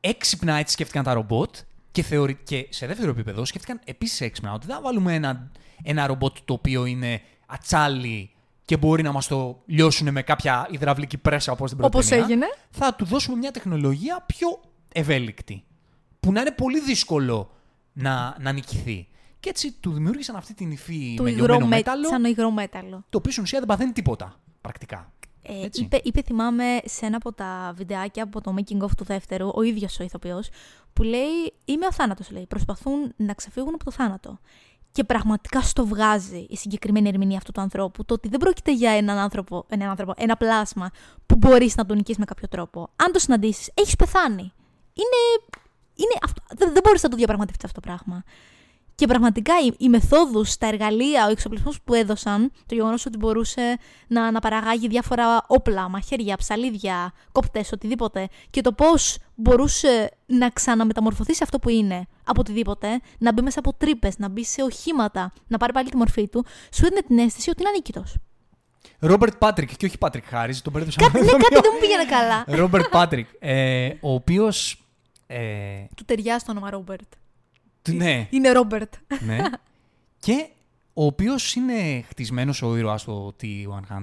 έξυπνα 0.00 0.54
έτσι 0.54 0.72
σκέφτηκαν 0.72 1.04
τα 1.04 1.12
ρομπότ 1.14 1.56
και, 1.90 2.02
θεωρη... 2.02 2.38
και 2.44 2.66
σε 2.70 2.86
δεύτερο 2.86 3.10
επίπεδο 3.10 3.44
σκέφτηκαν 3.44 3.80
επίσης 3.84 4.20
έξυπνα 4.20 4.52
ότι 4.52 4.66
δεν 4.66 4.74
θα 4.76 4.82
βάλουμε 4.82 5.14
ένα, 5.14 5.50
ένα 5.82 6.06
ρομπότ 6.06 6.36
το 6.44 6.52
οποίο 6.52 6.84
είναι 6.84 7.20
ατσάλι 7.46 8.30
και 8.64 8.76
μπορεί 8.76 9.02
να 9.02 9.12
μας 9.12 9.26
το 9.26 9.62
λιώσουν 9.66 10.12
με 10.12 10.22
κάποια 10.22 10.66
υδραυλική 10.70 11.18
πρέσα 11.18 11.52
όπως 11.52 11.68
την 11.68 11.78
πρώτη 11.78 11.96
Όπως 11.96 12.08
ταινία. 12.08 12.24
έγινε. 12.24 12.46
Θα 12.70 12.94
του 12.94 13.04
δώσουμε 13.04 13.36
μια 13.36 13.50
τεχνολογία 13.50 14.24
πιο 14.26 14.60
ευέλικτη. 14.92 15.64
Που 16.20 16.32
να 16.32 16.40
είναι 16.40 16.50
πολύ 16.50 16.80
δύσκολο 16.80 17.50
να, 17.92 18.36
να 18.40 18.52
νικηθεί. 18.52 19.08
Και 19.40 19.48
έτσι 19.48 19.72
του 19.72 19.92
δημιούργησαν 19.92 20.36
αυτή 20.36 20.54
την 20.54 20.70
υφή 20.70 21.14
Του 21.16 21.22
με 21.22 21.30
υγρό 21.30 21.44
λιωμένο 21.44 21.66
με... 21.66 21.76
μέταλλο, 21.76 22.08
σαν 22.08 22.24
υγρό 22.24 22.50
μέταλλο. 22.50 23.04
το 23.08 23.18
οποίο 23.18 23.32
στην 23.32 23.42
ουσία 23.42 23.58
δεν 23.58 23.68
παθαίνει 23.68 23.92
τίποτα 23.92 24.40
πρακτικά. 24.60 25.12
Ε, 25.48 25.64
Έτσι. 25.64 25.82
είπε, 25.82 26.00
είπε, 26.02 26.22
θυμάμαι, 26.22 26.64
σε 26.84 27.06
ένα 27.06 27.16
από 27.16 27.32
τα 27.32 27.72
βιντεάκια 27.76 28.22
από 28.22 28.40
το 28.40 28.54
making 28.56 28.82
of 28.82 28.90
του 28.96 29.04
δεύτερου, 29.04 29.50
ο 29.54 29.62
ίδιος 29.62 30.00
ο 30.00 30.04
ηθοποιός, 30.04 30.48
που 30.92 31.02
λέει 31.02 31.54
«Είμαι 31.64 31.86
ο 31.86 31.92
θάνατος», 31.92 32.30
λέει. 32.30 32.46
Προσπαθούν 32.46 33.12
να 33.16 33.34
ξεφύγουν 33.34 33.74
από 33.74 33.84
το 33.84 33.90
θάνατο. 33.90 34.38
Και 34.92 35.04
πραγματικά 35.04 35.60
στο 35.60 35.86
βγάζει 35.86 36.46
η 36.50 36.56
συγκεκριμένη 36.56 37.08
ερμηνεία 37.08 37.36
αυτού 37.36 37.52
του 37.52 37.60
ανθρώπου, 37.60 38.04
το 38.04 38.14
ότι 38.14 38.28
δεν 38.28 38.38
πρόκειται 38.40 38.72
για 38.74 38.90
έναν 38.90 39.18
άνθρωπο, 39.18 39.64
έναν 39.68 39.88
άνθρωπο 39.88 40.12
ένα 40.16 40.36
πλάσμα 40.36 40.90
που 41.26 41.36
μπορείς 41.36 41.76
να 41.76 41.86
τον 41.86 41.96
νικήσεις 41.96 42.18
με 42.18 42.24
κάποιο 42.24 42.48
τρόπο. 42.48 42.88
Αν 42.96 43.12
το 43.12 43.18
συναντήσεις, 43.18 43.70
έχεις 43.74 43.96
πεθάνει. 43.96 44.52
Είναι, 44.94 45.48
Είναι 45.94 46.14
αυτό, 46.22 46.42
δεν, 46.56 46.72
δεν 46.72 46.82
μπορείς 46.84 47.02
να 47.02 47.08
το 47.08 47.16
διαπραγματευτείς 47.16 47.64
αυτό 47.64 47.80
το 47.80 47.86
πράγμα. 47.88 48.24
Και 48.98 49.06
πραγματικά 49.06 49.52
οι, 49.66 49.74
οι 49.78 49.88
μεθόδους, 49.88 50.56
τα 50.56 50.66
εργαλεία, 50.66 51.26
ο 51.26 51.30
εξοπλισμός 51.30 51.80
που 51.84 51.94
έδωσαν, 51.94 52.52
το 52.66 52.74
γεγονός 52.74 53.06
ότι 53.06 53.16
μπορούσε 53.16 53.78
να, 54.06 54.30
να 54.30 54.40
παραγάγει 54.40 54.88
διάφορα 54.88 55.44
όπλα, 55.46 55.88
μαχαίρια, 55.88 56.36
ψαλίδια, 56.36 57.12
κόπτες, 57.32 57.72
οτιδήποτε, 57.72 58.28
και 58.50 58.60
το 58.60 58.72
πώς 58.72 59.18
μπορούσε 59.34 60.10
να 60.26 60.50
ξαναμεταμορφωθεί 60.50 61.34
σε 61.34 61.42
αυτό 61.42 61.58
που 61.58 61.68
είναι 61.68 62.06
από 62.24 62.40
οτιδήποτε, 62.40 63.00
να 63.18 63.32
μπει 63.32 63.42
μέσα 63.42 63.58
από 63.58 63.74
τρύπες, 63.74 64.18
να 64.18 64.28
μπει 64.28 64.44
σε 64.44 64.62
οχήματα, 64.62 65.32
να 65.46 65.56
πάρει 65.56 65.72
πάλι 65.72 65.88
τη 65.88 65.96
μορφή 65.96 66.28
του, 66.28 66.44
σου 66.72 66.86
έδινε 66.86 67.00
την 67.00 67.18
αίσθηση 67.18 67.50
ότι 67.50 67.60
είναι 67.60 67.68
ανίκητος. 67.68 68.16
Ρόμπερτ 68.98 69.34
Πάτρικ 69.36 69.76
και 69.76 69.86
όχι 69.86 69.98
Πάτρικ 69.98 70.24
Χάρις, 70.24 70.62
τον 70.62 70.72
μπέρδεψα. 70.72 71.00
Κάτι, 71.00 71.24
ναι, 71.24 71.30
κάτι 71.30 71.54
δεν 71.54 71.70
μου 71.72 71.80
πήγαινε 71.80 72.04
καλά. 72.04 72.44
Ρόμπερτ 72.46 72.88
Πάτρικ, 72.88 73.28
ε, 73.38 73.88
ο 74.00 74.12
οποίος. 74.12 74.84
Ε, 75.26 75.84
του 75.96 76.04
ταιριάζει 76.04 76.44
το 76.44 76.50
όνομα 76.50 76.70
Ρόμπερτ. 76.70 77.12
Ναι, 77.92 78.26
Είναι 78.30 78.50
Ρόμπερτ. 78.52 78.94
ναι. 79.20 79.38
και 80.18 80.48
ο 80.92 81.04
οποίος 81.04 81.54
είναι 81.54 82.04
χτισμένος 82.08 82.62
ο 82.62 82.76
ήρωα 82.76 82.98
στο 82.98 83.36
T100 83.42 84.00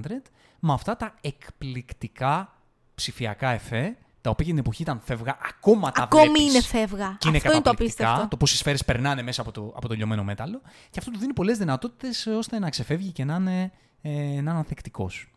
με 0.59 0.73
αυτά 0.73 0.97
τα 0.97 1.15
εκπληκτικά 1.21 2.53
ψηφιακά 2.95 3.49
εφέ, 3.49 3.97
τα 4.21 4.29
οποία 4.29 4.45
για 4.45 4.53
την 4.55 4.57
εποχή 4.57 4.81
ήταν 4.81 5.01
φεύγα, 5.03 5.37
ακόμα 5.49 5.91
τα 5.91 6.03
Ακόμη 6.03 6.23
βλέπεις. 6.27 6.43
είναι 6.53 6.61
φεύγα. 6.61 7.15
Και 7.19 7.27
είναι 7.27 7.37
αυτό 7.37 7.49
είναι 7.51 7.57
το 7.61 7.63
καταπληκτικά, 7.63 8.03
απίστευτο. 8.07 8.27
το 8.27 8.37
πώς 8.37 8.45
οι 8.49 8.55
σφαίρες 8.55 8.85
περνάνε 8.85 9.21
μέσα 9.21 9.41
από 9.41 9.51
το, 9.51 9.73
από 9.75 9.87
το 9.87 9.93
λιωμένο 9.93 10.23
μέταλλο. 10.23 10.61
Και 10.89 10.99
αυτό 10.99 11.11
του 11.11 11.19
δίνει 11.19 11.33
πολλές 11.33 11.57
δυνατότητες 11.57 12.25
ώστε 12.27 12.59
να 12.59 12.69
ξεφεύγει 12.69 13.11
και 13.11 13.23
να 13.23 13.35
είναι, 13.35 13.71
ε, 14.01 14.09
να 14.11 14.21
είναι 14.37 14.51
ανθεκτικός. 14.51 15.31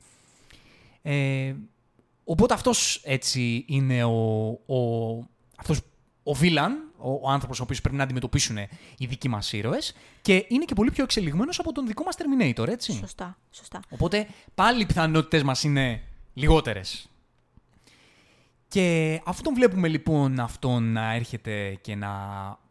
Ε, 1.02 1.54
οπότε 2.24 2.54
αυτός 2.54 3.00
έτσι 3.04 3.64
είναι 3.68 4.04
ο, 4.04 4.46
ο, 4.66 4.78
αυτός, 5.56 5.80
ο 6.22 6.34
βίλαν, 6.34 6.87
ο, 6.98 7.12
ο 7.12 7.30
άνθρωπος 7.30 7.60
ο 7.60 7.62
οποίος 7.62 7.80
πρέπει 7.80 7.96
να 7.96 8.02
αντιμετωπίσουν 8.02 8.56
οι 8.98 9.06
δικοί 9.06 9.28
μας 9.28 9.52
ήρωες. 9.52 9.94
Και 10.22 10.44
είναι 10.48 10.64
και 10.64 10.74
πολύ 10.74 10.90
πιο 10.90 11.04
εξελιγμένος 11.04 11.58
από 11.58 11.72
τον 11.72 11.86
δικό 11.86 12.04
μας 12.04 12.16
Terminator, 12.18 12.68
έτσι. 12.68 12.92
Σωστά, 12.92 13.38
σωστά. 13.50 13.80
Οπότε 13.88 14.28
πάλι 14.54 14.82
οι 14.82 14.86
πιθανότητες 14.86 15.42
μας 15.42 15.62
είναι 15.62 16.02
λιγότερες. 16.34 17.08
Και 18.68 19.20
αφού 19.24 19.42
τον 19.42 19.54
βλέπουμε 19.54 19.88
λοιπόν 19.88 20.40
αυτόν 20.40 20.92
να 20.92 21.14
έρχεται 21.14 21.78
και 21.80 21.94
να 21.94 22.08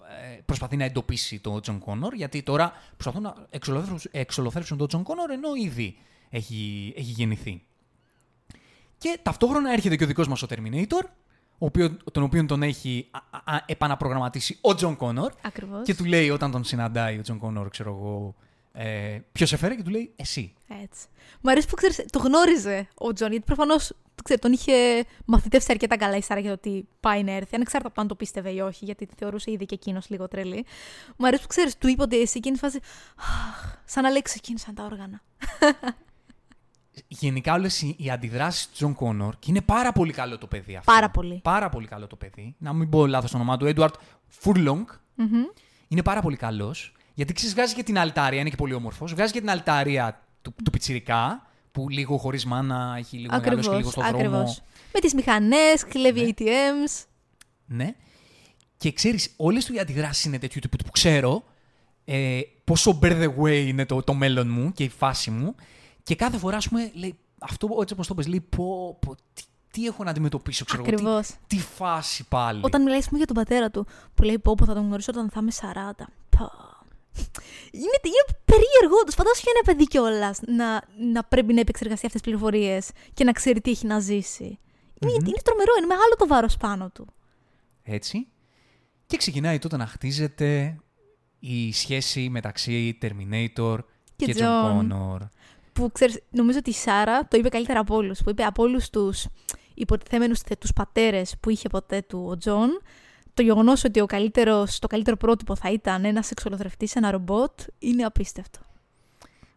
ε, 0.09 0.39
προσπαθεί 0.45 0.77
να 0.77 0.83
εντοπίσει 0.83 1.39
τον 1.39 1.61
Τζον 1.61 1.79
Κόνορ, 1.79 2.13
γιατί 2.13 2.43
τώρα 2.43 2.73
προσπαθούν 2.93 3.21
να 3.21 3.47
εξολοθρέψουν, 3.49 4.11
εξολοθρέψουν 4.13 4.77
τον 4.77 4.87
Τζον 4.87 5.03
Κόνορ 5.03 5.31
ενώ 5.31 5.55
ήδη 5.55 5.97
έχει, 6.29 6.93
έχει 6.97 7.11
γεννηθεί. 7.11 7.61
Και 8.97 9.19
ταυτόχρονα 9.21 9.73
έρχεται 9.73 9.95
και 9.95 10.03
ο 10.03 10.07
δικός 10.07 10.27
μας 10.27 10.43
ο 10.43 10.47
Terminator, 10.49 11.03
ο 11.03 11.26
οποίος, 11.57 11.97
τον 12.11 12.23
οποίο 12.23 12.45
τον 12.45 12.63
έχει 12.63 13.07
α, 13.11 13.53
α, 13.53 13.61
επαναπρογραμματίσει 13.65 14.57
ο 14.61 14.75
Τζον 14.75 14.95
Κόνορ 14.95 15.31
Ακριβώς. 15.41 15.81
και 15.83 15.95
του 15.95 16.05
λέει 16.05 16.29
όταν 16.29 16.51
τον 16.51 16.63
συναντάει 16.63 17.17
ο 17.17 17.21
Τζον 17.21 17.37
Κόνορ, 17.37 17.69
ξέρω 17.69 17.89
εγώ, 17.89 18.35
ε, 18.71 19.19
ποιος 19.31 19.49
σε 19.49 19.57
έφερε 19.57 19.75
και 19.75 19.83
του 19.83 19.89
λέει 19.89 20.13
εσύ. 20.15 20.53
Έτσι. 20.83 21.05
Μ' 21.41 21.47
αρέσει 21.49 21.67
που 21.67 21.75
ξέρεις, 21.75 22.05
το 22.11 22.19
γνώριζε 22.19 22.87
ο 22.95 23.13
Τζον, 23.13 23.29
γιατί 23.31 23.45
προφανώς 23.45 23.91
τον 24.39 24.51
είχε 24.51 25.05
μαθητεύσει 25.25 25.67
αρκετά 25.71 25.97
καλά 25.97 26.15
η 26.17 26.21
Σάρα 26.21 26.39
για 26.39 26.49
το 26.49 26.55
ότι 26.55 26.87
πάει 26.99 27.23
να 27.23 27.31
έρθει, 27.31 27.55
ανεξάρτητα 27.55 27.87
από 27.87 27.95
το 27.95 28.01
αν 28.01 28.07
το 28.07 28.15
πίστευε 28.15 28.49
ή 28.49 28.59
όχι, 28.59 28.85
γιατί 28.85 29.05
τη 29.05 29.13
θεωρούσε 29.17 29.51
ήδη 29.51 29.65
και 29.65 29.75
εκείνος 29.75 30.09
λίγο 30.09 30.27
τρελή. 30.27 30.65
Μ' 31.17 31.25
αρέσει 31.25 31.41
που 31.41 31.47
ξέρεις, 31.47 31.77
του 31.77 31.87
είπε 31.87 32.01
ότι 32.01 32.21
εσύ 32.21 32.33
εκείνη 32.37 32.57
φάση. 32.57 32.79
«Αχ, 33.17 33.77
Σαν 33.85 34.03
να 34.03 34.09
λέει 34.09 34.21
ξεκίνησαν 34.21 34.75
τα 34.75 34.83
όργανα. 34.83 35.21
γενικά 37.07 37.53
όλες 37.53 37.81
οι, 37.81 37.95
οι 37.97 38.09
αντιδράσεις 38.09 38.65
του 38.67 38.73
Τζον 38.73 38.93
Κόνορ 38.93 39.35
και 39.39 39.45
είναι 39.49 39.61
πάρα 39.61 39.91
πολύ 39.91 40.13
καλό 40.13 40.37
το 40.37 40.47
παιδί 40.47 40.75
αυτό. 40.75 40.91
Πάρα 40.91 41.09
πολύ. 41.09 41.39
Πάρα 41.43 41.69
πολύ 41.69 41.87
καλό 41.87 42.07
το 42.07 42.15
παιδί. 42.15 42.55
Να 42.57 42.73
μην 42.73 42.89
πω 42.89 43.07
λάθος 43.07 43.31
το 43.31 43.37
όνομά 43.37 43.57
του, 43.57 43.65
Έντουαρντ 43.65 43.95
Φουρλόνγκ. 44.27 44.87
Μμμ. 45.15 45.43
Είναι 45.87 46.03
πάρα 46.03 46.21
πολύ 46.21 46.35
καλός. 46.35 46.91
Γιατί 47.13 47.33
ξέρεις, 47.33 47.53
βγάζει 47.53 47.73
και 47.73 47.83
την 47.83 47.97
αληταρία, 47.97 48.39
είναι 48.39 48.49
και 48.49 48.55
πολύ 48.55 48.73
όμορφος. 48.73 49.13
Βγάζει 49.13 49.33
και 49.33 49.39
την 49.39 49.49
αληταρία 49.49 50.21
του, 50.41 50.55
του 50.63 50.71
πιτσιρικά, 50.71 51.47
που 51.71 51.89
λίγο 51.89 52.17
χωρίς 52.17 52.45
μάνα 52.45 52.95
έχει 52.97 53.17
λίγο 53.17 53.35
μεγάλο 53.35 53.55
και 53.61 53.69
λίγο 53.69 53.75
Ακριβώς. 53.75 53.89
στον 53.89 54.03
δρόμο. 54.19 54.55
Με 54.93 54.99
τις 54.99 55.13
μηχανές, 55.13 55.83
κλέβει 55.89 56.21
Ναι. 56.21 56.27
ATMs. 56.37 57.03
Ναι. 57.65 57.95
Και 58.77 58.91
ξέρεις, 58.91 59.33
όλες 59.37 59.65
του 59.65 59.73
οι 59.73 59.79
αντιδράσεις 59.79 60.23
είναι 60.25 60.39
τέτοιου 60.39 60.59
τύπου 60.61 60.77
που 60.77 60.91
ξέρω 60.91 61.43
ε, 62.05 62.39
πόσο 62.63 62.99
bear 63.01 63.23
the 63.23 63.35
way 63.41 63.65
είναι 63.67 63.85
το, 63.85 64.03
το 64.03 64.13
μέλλον 64.13 64.49
μου 64.49 64.71
και 64.71 64.83
η 64.83 64.89
φάση 64.89 65.31
μου. 65.31 65.55
Και 66.07 66.15
κάθε 66.15 66.37
φορά, 66.37 66.57
ας 66.57 66.67
πούμε, 66.67 66.91
λέει, 66.93 67.17
αυτό 67.39 67.77
έτσι 67.81 67.93
όπως 67.93 68.07
το 68.07 68.13
πες, 68.15 68.27
λέει, 68.27 68.41
πω, 68.41 68.97
πω, 68.99 69.15
τι, 69.15 69.43
τι 69.71 69.85
έχω 69.85 70.03
να 70.03 70.09
αντιμετωπίσω, 70.09 70.65
ξέρω 70.65 70.83
εγώ, 70.83 70.91
Ακριβώς. 70.91 71.27
τι, 71.27 71.35
τι 71.47 71.59
φάση 71.59 72.27
πάλι. 72.27 72.59
Όταν 72.63 72.81
μιλάει, 72.81 72.97
ας 72.97 73.05
πούμε, 73.05 73.17
για 73.17 73.27
τον 73.27 73.35
πατέρα 73.35 73.69
του, 73.71 73.87
που 74.13 74.23
λέει 74.23 74.39
πω, 74.39 74.55
πω 74.55 74.65
θα 74.65 74.73
τον 74.73 74.85
γνωρίσω 74.85 75.11
όταν 75.11 75.29
θα 75.29 75.39
είμαι 75.41 75.51
40. 75.51 75.65
Πω. 76.29 76.51
Είναι, 77.71 77.99
είναι 78.03 78.37
περίεργο. 78.45 78.99
όντως. 79.01 79.13
Φαντάσου 79.15 79.41
για 79.43 79.51
ένα 79.55 79.63
παιδί 79.65 79.87
κιόλας 79.87 80.39
να, 80.47 80.81
να 81.13 81.23
πρέπει 81.23 81.53
να 81.53 81.59
επεξεργαστεί 81.59 82.05
αυτές 82.05 82.21
τις 82.21 82.31
πληροφορίες 82.31 82.89
και 83.13 83.23
να 83.23 83.31
ξέρει 83.31 83.61
τι 83.61 83.71
έχει 83.71 83.85
να 83.85 83.99
ζήσει. 83.99 84.59
Είναι, 84.99 85.11
είναι 85.11 85.41
τρομερό, 85.43 85.71
είναι 85.77 85.87
μεγάλο 85.87 86.15
το 86.17 86.27
βάρος 86.27 86.57
πάνω 86.57 86.89
του. 86.89 87.07
Έτσι. 87.83 88.27
Και 89.05 89.17
ξεκινάει 89.17 89.59
τότε 89.59 89.77
να 89.77 89.87
χτίζεται 89.87 90.79
η 91.39 91.73
σχέση 91.73 92.29
μεταξύ 92.29 92.97
Terminator 93.01 93.77
και, 94.15 94.25
Και 94.25 94.35
John 94.37 94.41
John. 94.41 94.91
Connor. 94.91 95.19
Που 95.77 95.91
ξέρεις, 95.91 96.21
νομίζω 96.29 96.57
ότι 96.57 96.69
η 96.69 96.73
Σάρα 96.73 97.27
το 97.27 97.37
είπε 97.37 97.49
καλύτερα 97.49 97.79
από 97.79 97.95
όλους. 97.95 98.19
Που 98.23 98.29
είπε 98.29 98.43
από 98.43 98.63
όλους 98.63 98.89
τους 98.89 99.25
υποτιθέμενους 99.73 100.39
θετούς 100.39 100.67
πατέρες 100.73 101.35
που 101.39 101.49
είχε 101.49 101.69
ποτέ 101.69 102.01
του 102.01 102.25
ο 102.29 102.37
Τζον, 102.37 102.81
το 103.33 103.41
γεγονός 103.41 103.83
ότι 103.83 103.99
ο 103.99 104.05
καλύτερος, 104.05 104.79
το 104.79 104.87
καλύτερο 104.87 105.17
πρότυπο 105.17 105.55
θα 105.55 105.71
ήταν 105.71 106.05
ένας 106.05 106.31
εξολοθρευτής, 106.31 106.95
ένα 106.95 107.11
ρομπότ, 107.11 107.59
είναι 107.79 108.03
απίστευτο. 108.03 108.59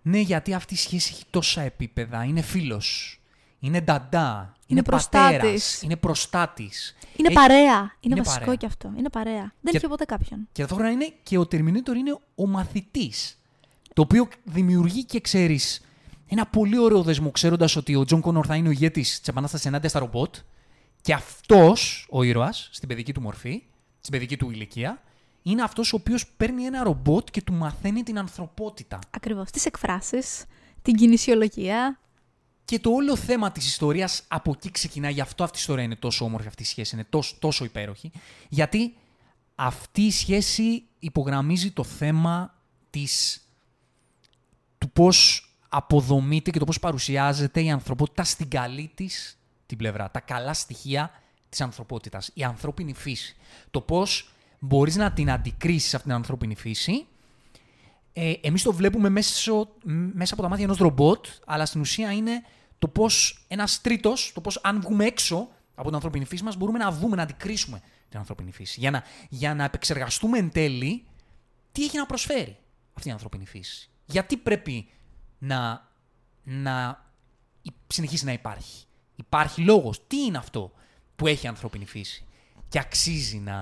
Ναι, 0.02 0.18
γιατί 0.18 0.54
αυτή 0.54 0.74
η 0.74 0.76
σχέση 0.76 1.10
έχει 1.14 1.24
τόσα 1.30 1.60
επίπεδα. 1.60 2.24
Είναι 2.24 2.40
φίλος. 2.40 3.20
Είναι 3.60 3.80
νταντά. 3.80 4.36
Είναι, 4.42 4.52
Είναι 4.66 4.82
προστάτης. 4.82 5.36
πατέρας. 5.38 5.82
Είναι 5.82 5.96
προστάτης. 5.96 6.96
Είναι 7.16 7.28
Έχει- 7.28 7.36
παρέα. 7.36 7.76
Είναι, 7.78 7.90
είναι 8.00 8.14
βασικό 8.16 8.40
παρέα. 8.40 8.54
κι 8.54 8.66
αυτό. 8.66 8.92
Είναι 8.98 9.08
παρέα. 9.10 9.52
Δεν 9.60 9.72
Και- 9.72 9.76
είχε 9.76 9.88
ποτέ 9.88 10.04
κάποιον. 10.04 10.48
Και 10.52 10.60
ταυτόχρονα 10.60 10.90
είναι 10.90 11.12
και 11.22 11.38
ο 11.38 11.42
Terminator 11.42 11.94
είναι 11.96 12.18
ο 12.34 12.46
μαθητής. 12.46 13.38
Το 13.94 14.02
οποίο 14.02 14.28
δημιουργεί 14.44 15.04
και 15.04 15.20
ξέρεις 15.20 15.80
ένα 16.30 16.46
πολύ 16.46 16.78
ωραίο 16.78 17.02
δεσμό, 17.02 17.30
ξέροντας 17.30 17.76
ότι 17.76 17.94
ο 17.94 18.04
Τζον 18.04 18.20
Κόνορ 18.20 18.44
θα 18.48 18.56
είναι 18.56 18.68
ο 18.68 18.70
ηγέτης 18.70 19.18
της 19.18 19.28
επανάστασης 19.28 19.66
ενάντια 19.66 19.88
στα 19.88 19.98
ρομπότ. 19.98 20.34
Και 21.00 21.12
αυτός 21.12 22.06
ο 22.10 22.22
ήρωας, 22.22 22.68
στην 22.72 22.88
παιδική 22.88 23.12
του 23.12 23.20
μορφή, 23.20 23.62
στην 24.00 24.12
παιδική 24.12 24.36
του 24.36 24.50
ηλικία, 24.50 25.02
είναι 25.42 25.62
αυτός 25.62 25.92
ο 25.92 25.96
οποίος 25.96 26.26
παίρνει 26.26 26.64
ένα 26.64 26.82
ρομπότ 26.82 27.30
και 27.30 27.42
του 27.42 27.52
μαθαίνει 27.52 28.02
την 28.02 28.18
ανθρωπότητα. 28.18 28.98
Ακριβώς. 29.10 29.50
Τις 29.50 29.66
εκφράσεις, 29.66 30.44
την 30.82 30.94
κινησιολογία. 30.94 31.98
Και 32.64 32.78
το 32.78 32.90
όλο 32.90 33.16
θέμα 33.16 33.52
της 33.52 33.66
ιστορίας 33.66 34.22
από 34.28 34.52
εκεί 34.56 34.70
ξεκινάει. 34.70 35.12
Γι' 35.12 35.20
αυτό 35.20 35.44
αυτή 35.44 35.56
η 35.56 35.60
ιστορία 35.60 35.84
είναι 35.84 35.96
τόσο 35.96 36.24
όμορφη, 36.24 36.46
αυτή 36.46 36.62
η 36.62 36.66
σχέση 36.66 36.94
είναι 36.94 37.06
τόσο, 37.10 37.36
τόσο 37.38 37.64
υπέροχη. 37.64 38.10
Γιατί 38.48 38.94
αυτή 39.54 40.02
η 40.02 40.10
σχέση 40.10 40.84
υπογραμμίζει 40.98 41.70
το 41.70 41.84
θέμα 41.84 42.54
της, 42.90 43.42
του 44.78 44.90
πώς 44.90 45.49
αποδομείται 45.72 46.50
και 46.50 46.58
το 46.58 46.64
πώς 46.64 46.78
παρουσιάζεται 46.78 47.62
η 47.62 47.70
ανθρωπότητα 47.70 48.24
στην 48.24 48.48
καλή 48.48 48.90
της 48.94 49.38
την 49.66 49.78
πλευρά. 49.78 50.10
Τα 50.10 50.20
καλά 50.20 50.54
στοιχεία 50.54 51.10
της 51.48 51.60
ανθρωπότητας. 51.60 52.30
Η 52.34 52.42
ανθρώπινη 52.44 52.94
φύση. 52.94 53.36
Το 53.70 53.80
πώς 53.80 54.30
μπορείς 54.58 54.96
να 54.96 55.12
την 55.12 55.30
αντικρίσεις 55.30 55.94
αυτήν 55.94 56.10
την 56.10 56.18
ανθρώπινη 56.18 56.54
φύση 56.54 57.06
ε, 58.12 58.32
εμείς 58.40 58.62
το 58.62 58.72
βλέπουμε 58.72 59.08
μέσω, 59.08 59.68
μ- 59.84 60.14
μέσα 60.14 60.32
από 60.34 60.42
τα 60.42 60.48
μάτια 60.48 60.64
ενός 60.64 60.78
ρομπότ, 60.78 61.26
αλλά 61.46 61.66
στην 61.66 61.80
ουσία 61.80 62.12
είναι 62.12 62.42
το 62.78 62.88
πώς 62.88 63.44
ένας 63.48 63.80
τρίτος, 63.80 64.32
το 64.34 64.40
πώς 64.40 64.60
αν 64.62 64.80
βγούμε 64.80 65.04
έξω 65.04 65.48
από 65.74 65.86
την 65.86 65.94
ανθρώπινη 65.94 66.24
φύση 66.24 66.42
μας, 66.44 66.56
μπορούμε 66.56 66.78
να 66.78 66.90
δούμε, 66.90 67.16
να 67.16 67.22
αντικρίσουμε 67.22 67.80
την 68.08 68.18
ανθρώπινη 68.18 68.52
φύση. 68.52 68.80
Για 68.80 68.90
να, 68.90 69.04
για 69.28 69.54
να 69.54 69.64
επεξεργαστούμε 69.64 70.38
εν 70.38 70.50
τέλει 70.50 71.04
τι 71.72 71.84
έχει 71.84 71.96
να 71.96 72.06
προσφέρει 72.06 72.56
αυτή 72.94 73.08
η 73.08 73.12
ανθρώπινη 73.12 73.46
φύση. 73.46 73.90
Γιατί 74.04 74.36
πρέπει 74.36 74.88
να, 75.40 75.88
να 76.44 77.04
υ- 77.62 77.74
συνεχίσει 77.86 78.24
να 78.24 78.32
υπάρχει. 78.32 78.84
Υπάρχει 79.16 79.60
λόγος. 79.62 80.06
Τι 80.06 80.16
είναι 80.24 80.38
αυτό 80.38 80.72
που 81.16 81.26
έχει 81.26 81.46
η 81.46 81.48
ανθρώπινη 81.48 81.86
φύση 81.86 82.24
και 82.68 82.78
αξίζει 82.78 83.38
να, 83.38 83.56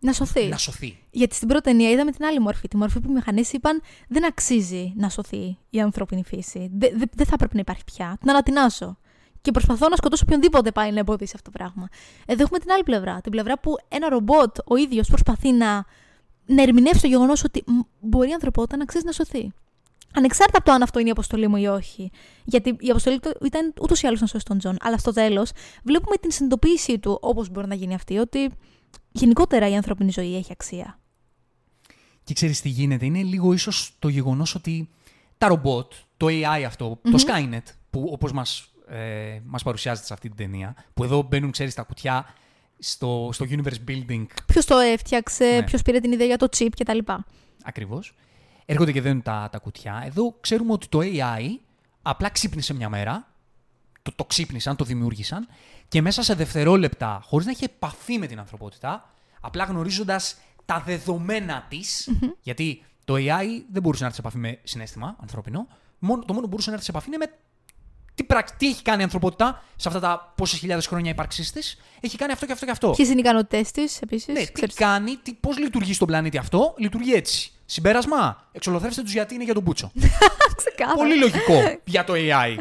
Να 0.00 0.12
σωθεί. 0.12 0.46
να 0.48 0.56
σωθεί; 0.56 0.98
Γιατί 1.10 1.34
στην 1.34 1.48
πρώτη 1.48 1.62
ταινία 1.62 1.90
είδαμε 1.90 2.10
την 2.10 2.24
άλλη 2.24 2.38
μορφή. 2.40 2.68
Τη 2.68 2.76
μορφή 2.76 3.00
που 3.00 3.10
οι 3.10 3.12
μηχανές 3.12 3.52
είπαν 3.52 3.82
δεν 4.08 4.26
αξίζει 4.26 4.92
να 4.96 5.08
σωθεί 5.08 5.58
η 5.70 5.80
ανθρώπινη 5.80 6.24
φύση. 6.24 6.70
Δεν 6.74 6.98
δε, 6.98 7.04
δεν 7.12 7.26
θα 7.26 7.36
πρέπει 7.36 7.54
να 7.54 7.60
υπάρχει 7.60 7.84
πια. 7.84 8.16
Την 8.20 8.30
ανατινάζω. 8.30 8.98
Και 9.42 9.50
προσπαθώ 9.50 9.88
να 9.88 9.96
σκοτώσω 9.96 10.22
οποιονδήποτε 10.26 10.72
πάει 10.72 10.92
να 10.92 10.98
εμποδίσει 10.98 11.32
αυτό 11.34 11.50
το 11.50 11.58
πράγμα. 11.58 11.88
Εδώ 12.26 12.42
έχουμε 12.42 12.58
την 12.58 12.70
άλλη 12.70 12.82
πλευρά. 12.82 13.20
Την 13.20 13.30
πλευρά 13.30 13.58
που 13.58 13.74
ένα 13.88 14.08
ρομπότ 14.08 14.56
ο 14.64 14.76
ίδιος 14.76 15.08
προσπαθεί 15.08 15.52
να, 15.52 15.84
να 16.46 16.62
ερμηνεύσει 16.62 17.00
το 17.00 17.06
γεγονός 17.06 17.44
ότι 17.44 17.62
μ, 17.66 17.78
μπορεί 18.00 18.28
η 18.30 18.32
ανθρωπότητα 18.32 18.76
να 18.76 18.82
αξίζει 18.82 19.04
να 19.04 19.12
σωθεί. 19.12 19.52
Ανεξάρτητα 20.14 20.58
από 20.58 20.66
το 20.66 20.72
αν 20.72 20.82
αυτό 20.82 20.98
είναι 20.98 21.08
η 21.08 21.10
αποστολή 21.10 21.48
μου 21.48 21.56
ή 21.56 21.66
όχι. 21.66 22.10
Γιατί 22.44 22.76
η 22.78 22.90
αποστολή 22.90 23.20
του 23.20 23.36
ήταν 23.44 23.74
ούτως 23.80 24.02
ή 24.02 24.06
άλλως 24.06 24.20
να 24.20 24.26
σώσει 24.26 24.44
τον 24.44 24.58
Τζον. 24.58 24.76
Αλλά 24.80 24.98
στο 24.98 25.12
τέλος 25.12 25.50
βλέπουμε 25.84 26.16
την 26.16 26.30
συνειδητοποίησή 26.30 26.98
του, 26.98 27.18
όπως 27.20 27.48
μπορεί 27.48 27.66
να 27.66 27.74
γίνει 27.74 27.94
αυτή, 27.94 28.18
ότι 28.18 28.50
γενικότερα 29.10 29.68
η 29.68 29.76
ανθρώπινη 29.76 30.10
ζωή 30.10 30.36
έχει 30.36 30.52
αξία. 30.52 30.98
Και 32.24 32.34
ξέρεις 32.34 32.60
τι 32.60 32.68
γίνεται. 32.68 33.04
Είναι 33.04 33.22
λίγο 33.22 33.52
ίσως 33.52 33.96
το 33.98 34.08
γεγονός 34.08 34.54
ότι 34.54 34.88
τα 35.38 35.48
ρομπότ, 35.48 35.92
το 36.16 36.26
AI 36.26 36.62
αυτό, 36.66 37.00
το 37.02 37.24
Skynet, 37.26 37.62
που 37.90 38.08
όπως 38.12 38.32
μας 38.32 38.74
ε, 38.88 39.40
μας 39.44 39.62
παρουσιάζεται 39.62 40.06
σε 40.06 40.12
αυτή 40.12 40.28
την 40.28 40.36
ταινία, 40.36 40.74
που 40.94 41.04
εδώ 41.04 41.22
μπαίνουν, 41.22 41.50
ξέρεις, 41.50 41.74
τα 41.74 41.82
κουτιά 41.82 42.34
στο, 42.78 43.30
στο 43.32 43.46
universe 43.48 43.88
building. 43.88 44.26
Ποιος 44.46 44.64
το 44.64 44.76
έφτιαξε, 44.76 45.44
ναι. 45.44 45.62
ποιος 45.62 45.82
πήρε 45.82 46.00
την 46.00 46.12
ιδέα 46.12 46.26
για 46.26 46.36
το 46.36 46.48
chip 46.56 46.68
κτλ. 46.76 46.98
Ακριβώς. 47.64 48.14
Έρχονται 48.66 48.92
και 48.92 49.00
δένουν 49.00 49.22
τα, 49.22 49.48
τα 49.52 49.58
κουτιά. 49.58 50.02
Εδώ 50.06 50.36
ξέρουμε 50.40 50.72
ότι 50.72 50.88
το 50.88 50.98
AI 51.02 51.58
απλά 52.02 52.30
ξύπνησε 52.30 52.74
μια 52.74 52.88
μέρα. 52.88 53.28
Το, 54.02 54.12
το 54.16 54.24
ξύπνησαν, 54.24 54.76
το 54.76 54.84
δημιούργησαν 54.84 55.48
και 55.88 56.02
μέσα 56.02 56.22
σε 56.22 56.34
δευτερόλεπτα, 56.34 57.20
χωρίς 57.24 57.46
να 57.46 57.52
έχει 57.52 57.64
επαφή 57.64 58.18
με 58.18 58.26
την 58.26 58.38
ανθρωπότητα, 58.38 59.14
απλά 59.40 59.64
γνωρίζοντας 59.64 60.36
τα 60.64 60.82
δεδομένα 60.86 61.66
της, 61.68 62.08
γιατί 62.42 62.84
το 63.04 63.14
AI 63.14 63.46
δεν 63.72 63.82
μπορούσε 63.82 64.02
να 64.02 64.08
έρθει 64.08 64.20
σε 64.20 64.20
επαφή 64.20 64.38
με 64.38 64.58
συνέστημα 64.62 65.16
ανθρώπινο. 65.20 65.66
Μόνο, 65.98 66.24
το 66.24 66.32
μόνο 66.32 66.44
που 66.44 66.48
μπορούσε 66.48 66.68
να 66.68 66.74
έρθει 66.74 66.84
σε 66.84 66.90
επαφή 66.90 67.08
είναι 67.08 67.16
με 67.16 67.38
τι, 68.14 68.24
τι 68.56 68.68
έχει 68.68 68.82
κάνει 68.82 69.00
η 69.00 69.04
ανθρωπότητα 69.04 69.62
σε 69.76 69.88
αυτά 69.88 70.00
τα 70.00 70.32
πόσες 70.36 70.58
χιλιάδες 70.58 70.86
χρόνια 70.86 71.10
ύπαρξής 71.10 71.52
της. 71.52 71.76
Έχει 72.00 72.16
κάνει 72.16 72.32
αυτό 72.32 72.46
και 72.46 72.52
αυτό 72.52 72.64
και 72.64 72.70
αυτό. 72.70 72.90
Ποιες 72.90 73.08
είναι 73.08 73.16
οι 73.16 73.20
ικανότητές 73.20 73.70
της 73.70 74.00
επίσης. 74.00 74.34
Ναι, 74.34 74.66
τι 74.66 74.74
κάνει, 74.74 75.18
πώς 75.40 75.58
λειτουργεί 75.58 75.92
στον 75.92 76.06
πλανήτη 76.06 76.38
αυτό, 76.38 76.74
λειτουργεί 76.78 77.12
έτσι. 77.12 77.52
Συμπέρασμα, 77.74 78.48
εξολοθρεύστε 78.52 79.02
τους 79.02 79.12
γιατί 79.12 79.34
είναι 79.34 79.44
για 79.44 79.54
τον 79.54 79.62
Μπούτσο. 79.62 79.92
Πολύ 80.96 81.18
λογικό 81.18 81.54
για 81.94 82.04
το 82.04 82.12
AI. 82.16 82.58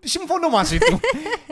Συμφωνώ 0.00 0.48
μαζί 0.48 0.78
του. 0.78 1.00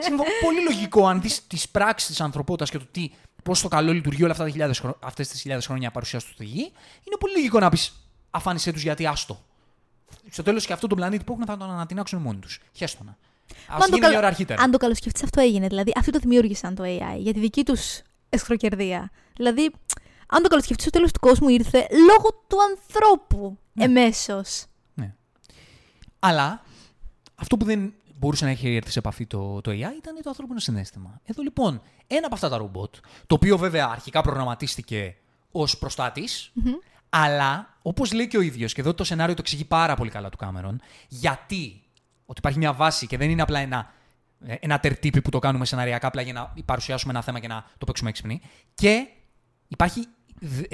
Πολύ 0.45 0.63
λογικό 0.63 1.07
αν 1.07 1.21
δεις 1.21 1.47
τις 1.47 1.69
πράξεις 1.69 2.09
της 2.09 2.21
ανθρωπότητας 2.21 2.69
και 2.69 2.77
το 2.77 2.85
τι, 2.91 3.11
πώς 3.43 3.61
το 3.61 3.67
καλό 3.67 3.93
λειτουργεί 3.93 4.23
όλα 4.23 4.35
αυτές 4.99 5.27
τις 5.27 5.41
χιλιάδες 5.41 5.65
χρόνια 5.65 5.91
παρουσίας 5.91 6.23
του 6.23 6.31
στη 6.31 6.45
γη, 6.45 6.61
είναι 7.03 7.17
πολύ 7.19 7.33
λογικό 7.33 7.59
να 7.59 7.69
πεις 7.69 8.09
αφάνισέ 8.29 8.71
τους 8.71 8.81
γιατί 8.81 9.05
άστο 9.05 9.39
στο 10.29 10.43
τέλος 10.43 10.65
και 10.65 10.73
αυτό 10.73 10.87
το 10.87 10.95
πλανήτη 10.95 11.23
που 11.23 11.33
έχουν 11.33 11.45
θα 11.45 11.57
τον 11.57 11.71
ανατινάξουν 11.71 12.21
μόνοι 12.21 12.39
τους. 12.39 12.59
Χέστονα. 12.73 13.17
Α 13.67 13.77
γίνει 13.85 14.07
μια 14.07 14.17
ώρα 14.17 14.27
αρχίτερα. 14.27 14.61
Αν 14.61 14.71
το 14.71 14.77
καλοσκεφτείς, 14.77 15.23
αυτό 15.23 15.41
έγινε. 15.41 15.67
Δηλαδή, 15.67 15.91
αυτοί 15.95 16.11
το 16.11 16.19
δημιούργησαν 16.19 16.75
το 16.75 16.83
AI 16.83 17.17
για 17.17 17.33
τη 17.33 17.39
δική 17.39 17.63
τους 17.63 18.01
εσχροκερδία. 18.29 19.11
Δηλαδή, 19.35 19.71
αν 20.29 20.41
το 20.43 20.47
καλοσκεφτείς, 20.49 20.85
στο 20.85 20.91
τέλος 20.91 21.11
του 21.11 21.19
κόσμου 21.19 21.49
ήρθε 21.49 21.87
λόγω 22.07 22.43
του 22.47 22.57
ανθρώπου 22.71 23.57
ναι. 23.73 23.83
εμέσως. 23.83 24.65
Ναι. 24.93 25.13
Αλλά 26.19 26.61
αυτό 27.35 27.57
που 27.57 27.65
δεν 27.65 27.93
μπορούσε 28.15 28.45
να 28.45 28.51
έχει 28.51 28.75
έρθει 28.75 28.91
σε 28.91 28.99
επαφή 28.99 29.25
το, 29.25 29.61
το 29.61 29.71
AI 29.71 29.95
ήταν 29.97 30.15
το 30.23 30.29
ανθρώπινο 30.29 30.59
συνέστημα. 30.59 31.21
Εδώ 31.25 31.41
λοιπόν, 31.41 31.81
ένα 32.07 32.25
από 32.25 32.35
αυτά 32.35 32.49
τα 32.49 32.57
ρομπότ, 32.57 32.95
το 33.27 33.35
οποίο 33.35 33.57
βέβαια 33.57 33.87
αρχικά 33.91 34.21
προγραμματίστηκε 34.21 35.15
ως 35.51 35.77
προστατη 35.77 36.27
αλλά, 37.09 37.77
όπως 37.81 38.11
λέει 38.11 38.27
και 38.27 38.37
ο 38.37 38.41
ίδιος, 38.41 38.73
και 38.73 38.81
εδώ 38.81 38.93
το 38.93 39.03
σενάριο 39.03 39.35
το 39.35 39.41
εξηγεί 39.41 39.65
πάρα 39.65 39.95
πολύ 39.95 40.09
καλά 40.09 40.29
του 40.29 40.37
Κάμερον, 40.37 40.81
γιατί 41.07 41.83
ότι 42.25 42.39
υπάρχει 42.39 42.57
μια 42.57 42.73
βάση 42.73 43.07
και 43.07 43.17
δεν 43.17 43.29
είναι 43.29 43.41
απλά 43.41 43.59
ένα, 43.59 43.93
ε, 44.45 44.55
ένα 44.59 44.79
τερτύπι 44.79 45.21
που 45.21 45.29
το 45.29 45.39
κάνουμε 45.39 45.65
σεναριακά 45.65 46.07
απλά 46.07 46.21
για 46.21 46.33
να 46.33 46.53
παρουσιάσουμε 46.65 47.11
ένα 47.11 47.21
θέμα 47.21 47.39
και 47.39 47.47
να 47.47 47.65
το 47.77 47.85
παίξουμε 47.85 48.09
έξυπνοι. 48.09 48.41
Και 48.73 49.07
υπάρχει 49.67 49.99
ε, 49.99 50.03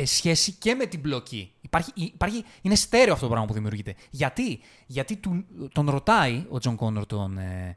σχέση 0.03 0.51
και 0.51 0.75
με 0.75 0.85
την 0.85 0.99
πλοκή. 0.99 1.51
Υπάρχει, 1.61 1.91
υπάρχει, 1.95 2.43
είναι 2.61 2.75
στέρεο 2.75 3.13
αυτό 3.13 3.25
το 3.25 3.31
πράγμα 3.31 3.47
που 3.47 3.53
δημιουργείται. 3.53 3.95
Γιατί, 4.09 4.59
Γιατί 4.85 5.15
του, 5.15 5.45
τον 5.71 5.89
ρωτάει 5.89 6.45
ο 6.49 6.59
Τζον 6.59 6.75
Κόνορ 6.75 7.05
τον. 7.05 7.37
Ε, 7.37 7.75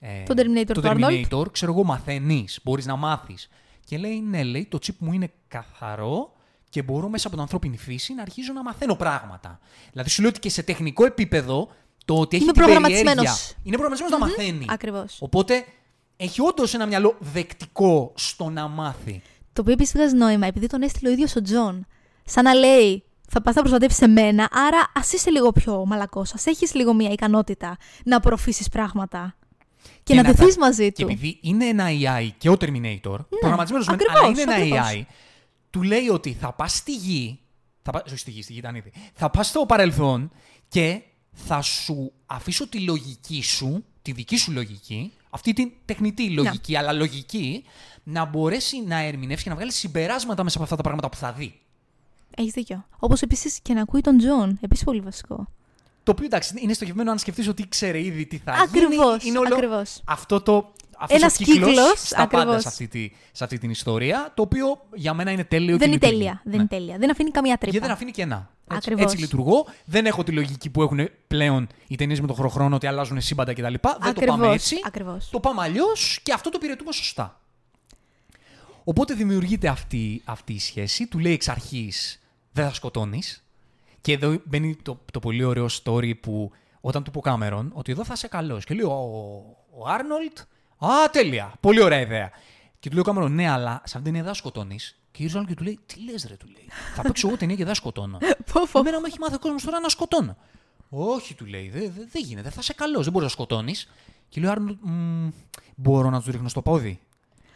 ε, 0.00 0.22
τον 0.22 0.36
Terminator, 0.38 0.72
τον 0.72 0.84
Terminator 0.84 1.52
ξέρω 1.52 1.72
εγώ, 1.72 1.84
μαθαίνεις, 1.84 2.60
μπορείς 2.62 2.86
να 2.86 2.96
μάθεις. 2.96 3.48
Και 3.84 3.98
λέει, 3.98 4.20
ναι, 4.20 4.42
λέει, 4.42 4.66
το 4.66 4.78
chip 4.86 4.94
μου 4.98 5.12
είναι 5.12 5.32
καθαρό 5.48 6.32
και 6.68 6.82
μπορώ 6.82 7.08
μέσα 7.08 7.26
από 7.26 7.36
την 7.36 7.44
ανθρώπινη 7.44 7.76
φύση 7.76 8.14
να 8.14 8.22
αρχίζω 8.22 8.52
να 8.52 8.62
μαθαίνω 8.62 8.94
πράγματα. 8.94 9.60
Δηλαδή 9.90 10.10
σου 10.10 10.20
λέω 10.20 10.30
ότι 10.30 10.40
και 10.40 10.48
σε 10.48 10.62
τεχνικό 10.62 11.04
επίπεδο 11.04 11.68
το 12.04 12.18
ότι 12.18 12.36
έχει 12.36 12.44
είναι 12.44 12.52
την 12.52 12.64
περιέργεια... 12.64 13.34
Είναι 13.62 13.76
προγραμματισμένος 13.76 14.10
να 14.10 14.18
μαθαίνει. 14.18 14.64
Ακριβώς. 14.68 15.16
Οπότε 15.20 15.64
έχει 16.16 16.40
όντως 16.40 16.74
ένα 16.74 16.86
μυαλό 16.86 17.16
δεκτικό 17.18 18.12
στο 18.14 18.50
να 18.50 18.68
μάθει. 18.68 19.22
Το 19.54 19.60
οποίο 19.60 19.72
επίσης 19.72 19.94
βγάζει 19.94 20.14
νόημα 20.14 20.46
επειδή 20.46 20.66
τον 20.66 20.82
έστειλε 20.82 21.08
ο 21.08 21.12
ίδιος 21.12 21.36
ο 21.36 21.42
Τζον. 21.42 21.86
Σαν 22.24 22.44
να 22.44 22.54
λέει, 22.54 23.04
θα 23.28 23.42
πα 23.42 23.52
να 23.54 23.60
προστατεύσει 23.60 24.04
εμένα, 24.04 24.48
άρα 24.52 24.90
ας 24.94 25.12
είσαι 25.12 25.30
λίγο 25.30 25.52
πιο 25.52 25.84
μαλακός. 25.86 26.34
Α 26.34 26.36
έχεις 26.44 26.74
λίγο 26.74 26.94
μια 26.94 27.10
ικανότητα 27.10 27.76
να 28.04 28.16
απορροφήσεις 28.16 28.68
πράγματα. 28.68 29.36
Και, 29.82 29.90
και 30.02 30.14
να 30.14 30.32
δεθεί 30.32 30.58
μαζί 30.58 30.92
του. 30.92 31.06
Και 31.06 31.12
επειδή 31.12 31.38
είναι 31.42 31.66
ένα 31.66 31.86
AI 31.88 32.28
και 32.38 32.48
ο 32.48 32.52
Terminator, 32.52 33.18
ναι, 33.18 33.38
προγραμματισμένος 33.40 33.88
αλλά 33.88 33.98
είναι 34.28 34.42
ένα 34.42 34.84
AI, 34.90 35.02
του 35.70 35.82
λέει 35.82 36.08
ότι 36.08 36.32
θα 36.40 36.52
πας 36.52 36.76
στη 36.76 36.94
γη. 36.94 37.38
Θα 37.82 37.92
πα, 37.92 38.02
στη 38.14 38.30
γη, 38.30 38.42
στη 38.42 38.52
γη 38.52 38.58
ήταν 38.58 38.74
ήδη. 38.74 38.92
Θα 39.14 39.30
πας 39.30 39.46
στο 39.46 39.66
παρελθόν 39.66 40.30
και 40.68 41.02
θα 41.32 41.60
σου 41.62 42.12
αφήσω 42.26 42.68
τη 42.68 42.80
λογική 42.80 43.42
σου, 43.42 43.84
τη 44.02 44.12
δική 44.12 44.36
σου 44.36 44.52
λογική, 44.52 45.12
αυτή 45.30 45.52
την 45.52 45.72
τεχνητή 45.84 46.30
λογική, 46.30 46.72
ναι. 46.72 46.78
αλλά 46.78 46.92
λογική, 46.92 47.64
να 48.04 48.24
μπορέσει 48.24 48.82
να 48.86 48.98
ερμηνεύσει 48.98 49.44
και 49.44 49.50
να 49.50 49.56
βγάλει 49.56 49.72
συμπεράσματα 49.72 50.42
μέσα 50.42 50.56
από 50.56 50.64
αυτά 50.64 50.76
τα 50.76 50.82
πράγματα 50.82 51.08
που 51.08 51.16
θα 51.16 51.32
δει. 51.32 51.58
Έχεις 52.36 52.52
δίκιο. 52.52 52.86
Όπως 52.98 53.22
επίσης 53.22 53.58
και 53.62 53.74
να 53.74 53.80
ακούει 53.80 54.00
τον 54.00 54.18
Τζον. 54.18 54.58
Επίσης 54.60 54.84
πολύ 54.84 55.00
βασικό. 55.00 55.46
Το 56.02 56.10
οποίο 56.10 56.24
εντάξει, 56.24 56.54
είναι 56.58 56.72
στοχευμένο 56.72 57.10
αν 57.10 57.18
σκεφτείς 57.18 57.48
ότι 57.48 57.68
ξέρει 57.68 58.04
ήδη 58.04 58.26
τι 58.26 58.38
θα 58.38 58.52
ακριβώς, 58.52 59.16
γίνει. 59.16 59.18
Είναι 59.24 59.38
όλο 59.38 59.54
ακριβώς. 59.54 60.02
αυτό 60.04 60.40
το 60.40 60.72
ένας 61.08 61.36
κύκλος 61.36 61.92
στα 61.94 62.26
πάντα 62.26 62.60
σε 62.60 62.68
αυτή, 62.68 62.88
τη, 62.88 63.10
σε 63.32 63.44
αυτή 63.44 63.58
την 63.58 63.70
ιστορία, 63.70 64.32
το 64.34 64.42
οποίο 64.42 64.86
για 64.94 65.14
μένα 65.14 65.30
είναι 65.30 65.44
τέλειο. 65.44 65.76
Δεν 65.76 65.88
είναι 65.88 65.98
τέλεια. 65.98 66.40
Δεν 66.44 66.52
είναι 66.52 66.62
ναι. 66.62 66.68
τέλεια. 66.68 66.96
Δεν 66.98 67.10
αφήνει 67.10 67.30
καμία 67.30 67.56
τρύπα. 67.56 67.72
Και 67.72 67.80
δεν 67.80 67.90
αφήνει 67.90 68.10
κενά. 68.10 68.50
Έτσι, 68.74 68.94
έτσι 68.96 69.16
λειτουργώ. 69.16 69.66
Δεν 69.84 70.06
έχω 70.06 70.22
τη 70.22 70.32
λογική 70.32 70.70
που 70.70 70.82
έχουν 70.82 71.08
πλέον 71.26 71.68
οι 71.86 71.96
ταινίες 71.96 72.20
με 72.20 72.26
τον 72.26 72.50
χρόνο 72.50 72.76
ότι 72.76 72.86
αλλάζουν 72.86 73.20
σύμπαντα 73.20 73.52
κτλ. 73.52 73.74
Δεν 74.00 74.14
το 74.14 74.20
πάμε 74.26 74.52
έτσι. 74.52 74.76
Ακριβώς. 74.86 75.28
Το 75.30 75.40
πάμε 75.40 75.62
αλλιώς 75.62 76.20
και 76.22 76.32
αυτό 76.32 76.50
το 76.50 76.58
πυρετούμε 76.58 76.92
σωστά. 76.92 77.40
Οπότε 78.84 79.14
δημιουργείται 79.14 79.68
αυτή, 79.68 80.22
αυτή 80.24 80.52
η 80.52 80.58
σχέση. 80.58 81.06
Του 81.06 81.18
λέει 81.18 81.32
εξ 81.32 81.48
αρχής 81.48 82.22
δεν 82.52 82.68
θα 82.68 82.74
σκοτώνεις. 82.74 83.44
Και 84.00 84.12
εδώ 84.12 84.36
μπαίνει 84.44 84.76
το, 84.82 85.00
το 85.12 85.20
πολύ 85.20 85.44
ωραίο 85.44 85.66
story 85.82 86.20
που 86.20 86.50
όταν 86.80 87.04
του 87.04 87.10
πω 87.10 87.20
Κάμερον 87.20 87.70
ότι 87.74 87.92
εδώ 87.92 88.04
θα 88.04 88.12
είσαι 88.16 88.28
καλό. 88.28 88.60
Και 88.64 88.74
λέει 88.74 88.84
ο 88.84 89.88
Άρνολτ 89.88 90.38
Α, 90.78 91.10
τέλεια. 91.10 91.52
Πολύ 91.60 91.82
ωραία 91.82 92.00
ιδέα. 92.00 92.30
Και 92.80 92.88
του 92.88 92.94
λέει 92.94 93.00
ο 93.00 93.04
Κάμερον, 93.04 93.34
ναι, 93.34 93.48
αλλά 93.48 93.70
σε 93.70 93.80
αυτήν 93.82 94.02
την 94.02 94.04
ταινία 94.04 94.22
δεν 94.22 94.34
σκοτώνεις. 94.34 94.98
Και 95.10 95.16
γυρίζει 95.18 95.36
άλλο 95.36 95.46
και 95.46 95.54
του 95.54 95.62
λέει, 95.62 95.78
Τι 95.86 96.00
λες, 96.10 96.26
ρε, 96.28 96.36
του 96.36 96.46
λέει. 96.46 96.68
Θα 96.94 97.02
παίξω 97.02 97.28
εγώ 97.28 97.36
ταινία 97.36 97.56
και 97.56 97.64
δεν 97.64 97.74
σκοτώνω. 97.74 98.18
Εμένα 98.74 98.98
μου 98.98 99.04
έχει 99.06 99.18
μάθει 99.18 99.34
ο 99.34 99.38
κόσμος 99.38 99.62
τώρα 99.62 99.80
να 99.80 99.88
σκοτώνω. 99.88 100.36
Όχι, 100.88 101.34
του 101.34 101.46
λέει, 101.46 101.68
δεν 101.68 101.92
δε, 101.96 102.04
δε 102.12 102.18
γίνεται, 102.18 102.50
θα 102.50 102.58
είσαι 102.60 102.72
καλό, 102.72 103.02
δεν 103.02 103.12
μπορείς 103.12 103.26
να 103.26 103.32
σκοτώνεις. 103.32 103.90
Και 104.28 104.40
λέει 104.40 104.48
ο 104.48 104.52
Άρνολτ, 104.52 104.78
μπορώ 105.74 106.10
να 106.10 106.22
του 106.22 106.30
ρίχνω 106.30 106.48
στο 106.48 106.62
πόδι. 106.62 107.00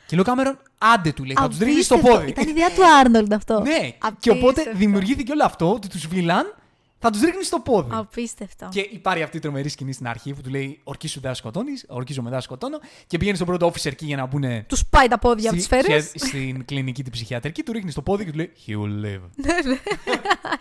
Και 0.08 0.16
λέει 0.16 0.20
ο 0.20 0.24
Κάμερον, 0.24 0.58
άντε 0.78 1.12
του 1.12 1.24
λέει, 1.24 1.36
θα 1.38 1.48
τους 1.48 1.58
ρίχνει 1.58 1.82
στο 1.82 1.98
πόδι. 1.98 2.28
Ήταν 2.28 2.46
η 2.46 2.50
ιδέα 2.50 2.70
του 2.70 2.82
Άρνολτ 3.00 3.32
αυτό. 3.32 3.60
ναι, 3.60 3.70
Απίστευτο. 3.70 4.16
και 4.20 4.30
οπότε 4.30 4.72
δημιουργήθηκε 4.74 5.32
όλο 5.32 5.44
αυτό 5.44 5.72
ότι 5.72 5.88
τους 5.88 6.06
βίλαν 6.06 6.54
θα 7.00 7.10
τους 7.10 7.20
ρίχνεις 7.20 7.46
στο 7.46 7.60
πόδι. 7.60 7.90
Απίστευτο. 7.92 8.68
Και 8.70 8.80
υπάρχει 8.92 9.22
αυτή 9.22 9.36
η 9.36 9.40
τρομερή 9.40 9.68
σκηνή 9.68 9.92
στην 9.92 10.06
αρχή 10.08 10.34
που 10.34 10.40
του 10.40 10.50
λέει 10.50 10.80
Ορκίσου 10.84 11.20
δεν 11.20 11.34
σκοτώνεις, 11.34 11.84
ορκίζω 11.88 12.22
μετά 12.22 12.40
σκοτώνω. 12.40 12.78
Και 13.06 13.18
πηγαίνεις 13.18 13.38
στον 13.40 13.56
πρώτο 13.56 13.66
officer 13.72 13.86
εκεί 13.92 14.04
για 14.06 14.16
να 14.16 14.26
μπουν. 14.26 14.66
Τους 14.66 14.86
πάει 14.86 15.08
τα 15.08 15.18
πόδια 15.18 15.48
από 15.50 15.58
τι 15.58 15.64
σφαίρε. 15.64 16.00
Στην 16.00 16.64
κλινική 16.64 17.02
την 17.02 17.12
ψυχιατρική, 17.12 17.62
του 17.62 17.72
ρίχνεις 17.72 17.92
στο 17.92 18.02
πόδι 18.02 18.24
και 18.24 18.30
του 18.30 18.36
λέει 18.36 18.52
He 18.66 18.70
will 18.70 19.04
live. 19.04 19.20
Ναι, 19.46 19.70
ναι. 19.70 19.78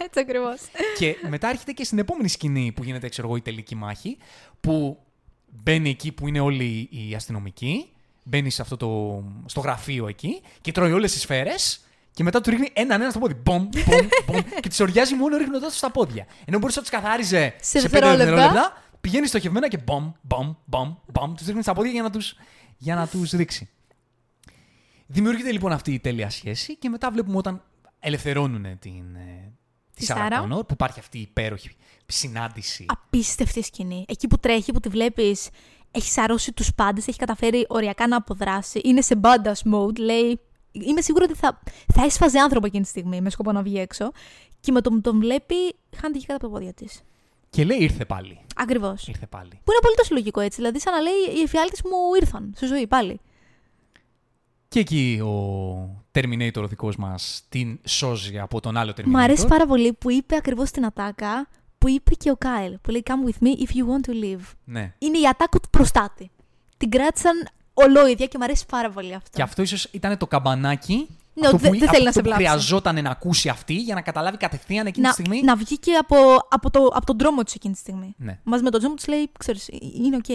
Έτσι 0.05 0.19
ακριβώς. 0.19 0.60
και 0.97 1.15
μετά 1.29 1.49
έρχεται 1.49 1.71
και 1.71 1.83
στην 1.83 1.99
επόμενη 1.99 2.27
σκηνή 2.27 2.71
που 2.75 2.83
γίνεται, 2.83 3.10
ξέρω 3.10 3.27
εγώ, 3.27 3.36
η 3.38 3.41
τελική 3.41 3.75
μάχη. 3.75 4.17
Που 4.60 4.97
μπαίνει 5.63 5.89
εκεί 5.89 6.12
που 6.12 6.27
είναι 6.27 6.39
όλοι 6.39 6.89
οι 6.91 7.15
αστυνομικοί. 7.15 7.86
Μπαίνεις 8.30 8.56
σε 8.56 8.62
αυτό 8.62 8.78
το, 8.78 9.24
στο 9.46 9.60
γραφείο 9.60 10.08
εκεί 10.08 10.42
και 10.62 10.72
τρώει 10.72 10.92
όλες 10.92 11.12
τις 11.12 11.22
σφαίρες 11.22 11.80
και 12.12 12.24
μετά 12.24 12.42
του 12.42 12.50
ρίχνει 12.50 12.70
έναν 12.74 13.02
ένα 13.02 13.10
στο 13.10 13.20
πόδι. 13.20 13.34
Μπομ, 13.34 13.70
μπομ, 13.86 14.08
μπομ. 14.26 14.42
και 14.62 14.70
τις 14.70 14.80
οριάζει 14.80 15.16
μόνο 15.16 15.38
ρίχνοντας 15.38 15.72
του 15.72 15.78
στα 15.78 15.92
πόδια. 15.92 16.26
Ενώ 16.46 16.60
μπορούσε 16.60 16.80
να 16.80 16.86
του 16.86 16.92
καθάριζε 16.92 17.56
σε, 17.62 17.80
σε 17.80 17.88
5 17.88 17.90
δευτερόλεπτα. 17.90 18.84
Πηγαίνεις 19.02 19.30
στοχευμένα 19.30 19.68
και 19.68 19.78
μπομ, 19.78 20.12
μπομ, 20.22 20.54
μπομ, 20.66 20.96
μπομ. 21.06 21.34
Τους 21.34 21.46
ρίχνεις 21.46 21.63
στα 21.63 21.74
πόδια 21.74 21.92
για 21.92 22.02
να 22.02 22.10
τους 22.10 22.36
για 22.78 22.96
να 22.96 23.08
τους 23.08 23.32
ρίξει. 23.32 23.70
Δημιουργείται 25.08 25.52
λοιπόν 25.52 25.72
αυτή 25.72 25.94
η 25.94 26.00
τέλεια 26.00 26.30
σχέση 26.30 26.78
και 26.78 26.90
μετά 26.90 27.12
βλέπουμε 27.12 27.38
όταν 27.38 27.63
ελευθερώνουν 28.00 28.80
την, 28.80 29.16
ε, 29.16 29.52
τη 29.94 30.06
Σάρα 30.06 30.40
Κόνορ, 30.40 30.66
που 30.66 30.74
υπάρχει 30.74 31.00
αυτή 31.00 31.18
η 31.18 31.22
υπέροχη 31.22 31.70
συνάντηση. 32.06 32.86
Απίστευτη 32.88 33.62
σκηνή. 33.63 34.06
Εκεί 34.08 34.28
που 34.28 34.38
τρέχει, 34.38 34.72
που 34.72 34.80
τη 34.80 34.90
βλέπεις, 34.90 35.50
έχεις 35.91 36.12
σαρώσει 36.12 36.54
τους 36.54 36.73
πάντες, 36.73 37.08
έχει 37.08 37.17
καταφέρει 37.17 37.65
οριακά 37.69 38.08
να 38.08 38.15
αποδράσει. 38.15 38.82
Είναι 38.84 39.02
σε 39.02 39.15
μπάντας 39.15 39.63
mode, 39.73 40.00
λέει 40.00 40.39
είμαι 40.71 41.02
σίγουρη 41.02 41.23
ότι 41.23 41.34
θα, 41.34 41.60
θα 41.93 42.04
έσφαζε 42.04 42.39
άνθρωπο 42.39 42.65
εκείνη 42.65 42.84
τη 42.84 42.89
στιγμή 42.89 43.21
με 43.21 43.30
σκοπό 43.30 43.52
να 43.52 43.62
βγει 43.62 43.80
έξω. 43.80 44.12
Και 44.60 44.71
με 44.71 44.82
το 44.82 44.89
που 44.89 45.02
τον 45.02 45.19
βλέπει, 45.19 45.56
χάνεται 45.95 46.19
και 46.19 46.26
κάτω 46.26 46.45
από 46.45 46.47
τα 46.47 46.60
πόδια 46.60 46.73
της. 46.73 47.02
Και 47.50 47.65
λέει 47.65 47.78
ήρθε 47.78 48.06
πάλι. 48.06 48.39
Ακριβώς. 48.56 49.08
Ήρθε 49.08 49.26
πάλι. 49.26 49.50
Που 49.50 49.71
είναι 49.71 49.78
απολύτως 49.78 50.10
λογικό 50.12 50.39
έτσι. 50.39 50.58
Δηλαδή, 50.58 50.80
σαν 50.80 50.93
να 50.93 51.00
λέει 51.00 51.38
οι 51.38 51.41
εφιάλτες 51.41 51.82
μου 51.84 51.97
ήρθαν 52.21 52.54
στη 52.56 52.65
ζωή 52.65 52.88
πάλι. 52.88 53.19
Και 54.67 54.80
εκεί 54.80 55.21
ο 55.23 56.06
Terminator 56.12 56.62
ο 56.63 56.67
δικός 56.67 56.95
μας 56.95 57.45
την 57.50 57.80
σώζει 57.84 58.39
από 58.39 58.60
τον 58.60 58.78
άλλο 58.78 58.91
Terminator. 58.91 59.06
Μ' 59.06 59.17
αρέσει 59.17 59.47
πάρα 59.47 59.65
πολύ 59.65 59.93
που 59.93 60.12
είπε 60.12 60.36
ακριβώς 60.36 60.71
την 60.71 60.86
ατάκα 60.86 61.47
που 61.78 61.90
είπε 61.90 62.13
και 62.13 62.30
ο 62.32 62.36
Κάιλ. 62.36 62.78
Που 62.82 62.92
λέει 62.92 63.04
Come 63.06 63.30
with 63.30 63.44
me 63.48 63.50
if 63.62 63.70
you 63.76 63.84
want 63.84 64.10
to 64.12 64.24
live. 64.24 64.44
Ναι. 64.63 64.94
Είναι 64.98 65.18
η 65.18 65.28
ατάκα 65.28 65.60
του 65.60 65.70
προστάτη. 65.70 66.32
Την 66.78 66.90
κράτησαν 66.90 67.48
ολόιδια 67.74 68.26
και 68.26 68.38
μου 68.38 68.44
αρέσει 68.44 68.66
πάρα 68.66 68.90
πολύ 68.90 69.13
αυτό. 69.13 69.30
Και 69.34 69.42
αυτό 69.42 69.62
ίσως 69.62 69.88
ήταν 69.92 70.18
το 70.18 70.28
καμπανάκι 70.28 71.08
Ναι, 71.34 71.46
αυτό 71.46 71.56
ότι 71.56 71.63
δεν- 71.63 71.72
που, 71.72 71.80
δεν 71.80 71.90
θέλει 71.90 72.04
να 72.04 72.10
αυτό 72.10 72.20
σε 72.22 72.26
που 72.30 72.36
βλάψει. 72.36 72.46
χρειαζόταν 72.46 73.04
να 73.04 73.10
ακούσει 73.10 73.50
αυτή 73.50 73.74
για 73.74 73.96
να 73.96 74.02
καταλάβει 74.02 74.38
κατευθείαν 74.38 74.86
εκείνη 74.86 75.06
να, 75.06 75.13
τη 75.13 75.22
στιγμή. 75.22 75.42
να 75.42 75.56
βγει 75.56 75.78
και 75.80 75.94
από, 75.96 76.16
από, 76.50 76.70
το, 76.70 76.80
από 76.94 77.06
τον 77.06 77.18
δρόμο 77.18 77.44
της 77.44 77.54
εκείνη 77.56 77.74
τη 77.74 77.80
στιγμή. 77.80 78.13
Ναι. 78.18 78.40
Μαζί 78.44 78.63
με 78.63 78.70
τον 78.70 78.80
Τζον 78.80 78.96
της 78.96 79.08
λέει: 79.08 79.30
Ξέρεις, 79.40 79.68
είναι 80.04 80.16
οκ. 80.16 80.30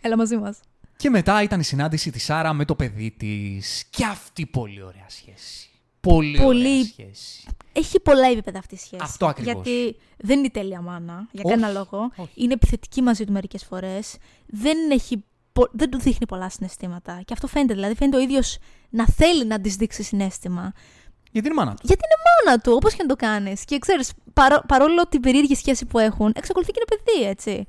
Έλα 0.00 0.16
μαζί 0.16 0.36
μας. 0.36 0.58
Και 0.96 1.10
μετά 1.10 1.42
ήταν 1.42 1.60
η 1.60 1.64
συνάντηση 1.64 2.10
της 2.10 2.24
Σάρα 2.24 2.52
με 2.52 2.64
το 2.64 2.74
παιδί 2.74 3.10
της. 3.10 3.84
Και 3.90 4.04
αυτή 4.04 4.46
πολύ 4.46 4.82
ωραία 4.82 5.04
σχέση. 5.08 5.70
Πολύ, 6.00 6.38
Πολύ. 6.38 6.68
ωραία 6.68 6.84
σχέση. 6.84 7.44
Έχει 7.72 8.00
πολλά 8.00 8.26
επίπεδα 8.26 8.58
αυτή 8.58 8.74
η 8.74 8.78
σχέση. 8.78 9.02
Αυτό 9.02 9.26
ακριβώς. 9.26 9.52
Γιατί 9.52 9.96
δεν 10.16 10.36
είναι 10.38 10.46
η 10.46 10.50
τέλεια 10.50 10.80
μάνα, 10.80 11.28
για 11.32 11.42
Όχι, 11.44 11.54
κανένα 11.54 11.72
λόγο. 11.78 12.10
όχι. 12.16 12.30
Είναι 12.34 12.52
επιθετική 12.52 13.02
μαζί 13.02 13.24
του 13.24 13.32
μερικές 13.32 13.64
φορές. 13.64 14.16
Δεν, 14.46 14.90
έχει, 14.90 15.24
πο- 15.52 15.68
δεν 15.72 15.90
του 15.90 15.98
δείχνει 15.98 16.26
πολλά 16.26 16.50
συναισθήματα. 16.50 17.20
Και 17.24 17.32
αυτό 17.32 17.46
φαίνεται. 17.46 17.74
Δηλαδή, 17.74 17.94
φαίνεται 17.94 18.16
ο 18.16 18.20
ίδιος 18.20 18.58
να 18.90 19.06
θέλει 19.06 19.44
να 19.46 19.60
της 19.60 19.76
δείξει 19.76 20.02
συναίσθημα. 20.02 20.72
Γιατί 21.32 21.46
είναι 21.48 21.56
μάνα 21.56 21.74
του. 21.74 21.82
Γιατί 21.86 22.02
είναι 22.04 22.50
μάνα 22.50 22.60
του, 22.62 22.72
όπως 22.72 22.94
και 22.94 23.02
να 23.02 23.08
το 23.08 23.16
κάνεις. 23.16 23.64
Και 23.64 23.78
ξέρεις, 23.78 24.12
παρό, 24.32 24.62
παρόλο 24.68 25.06
την 25.08 25.20
περίεργη 25.20 25.54
σχέση 25.54 25.86
που 25.86 25.98
έχουν, 25.98 26.32
εξακολουθεί 26.36 26.72
και 26.72 26.80
είναι 26.88 27.02
παιδί, 27.04 27.28
έτσι. 27.28 27.66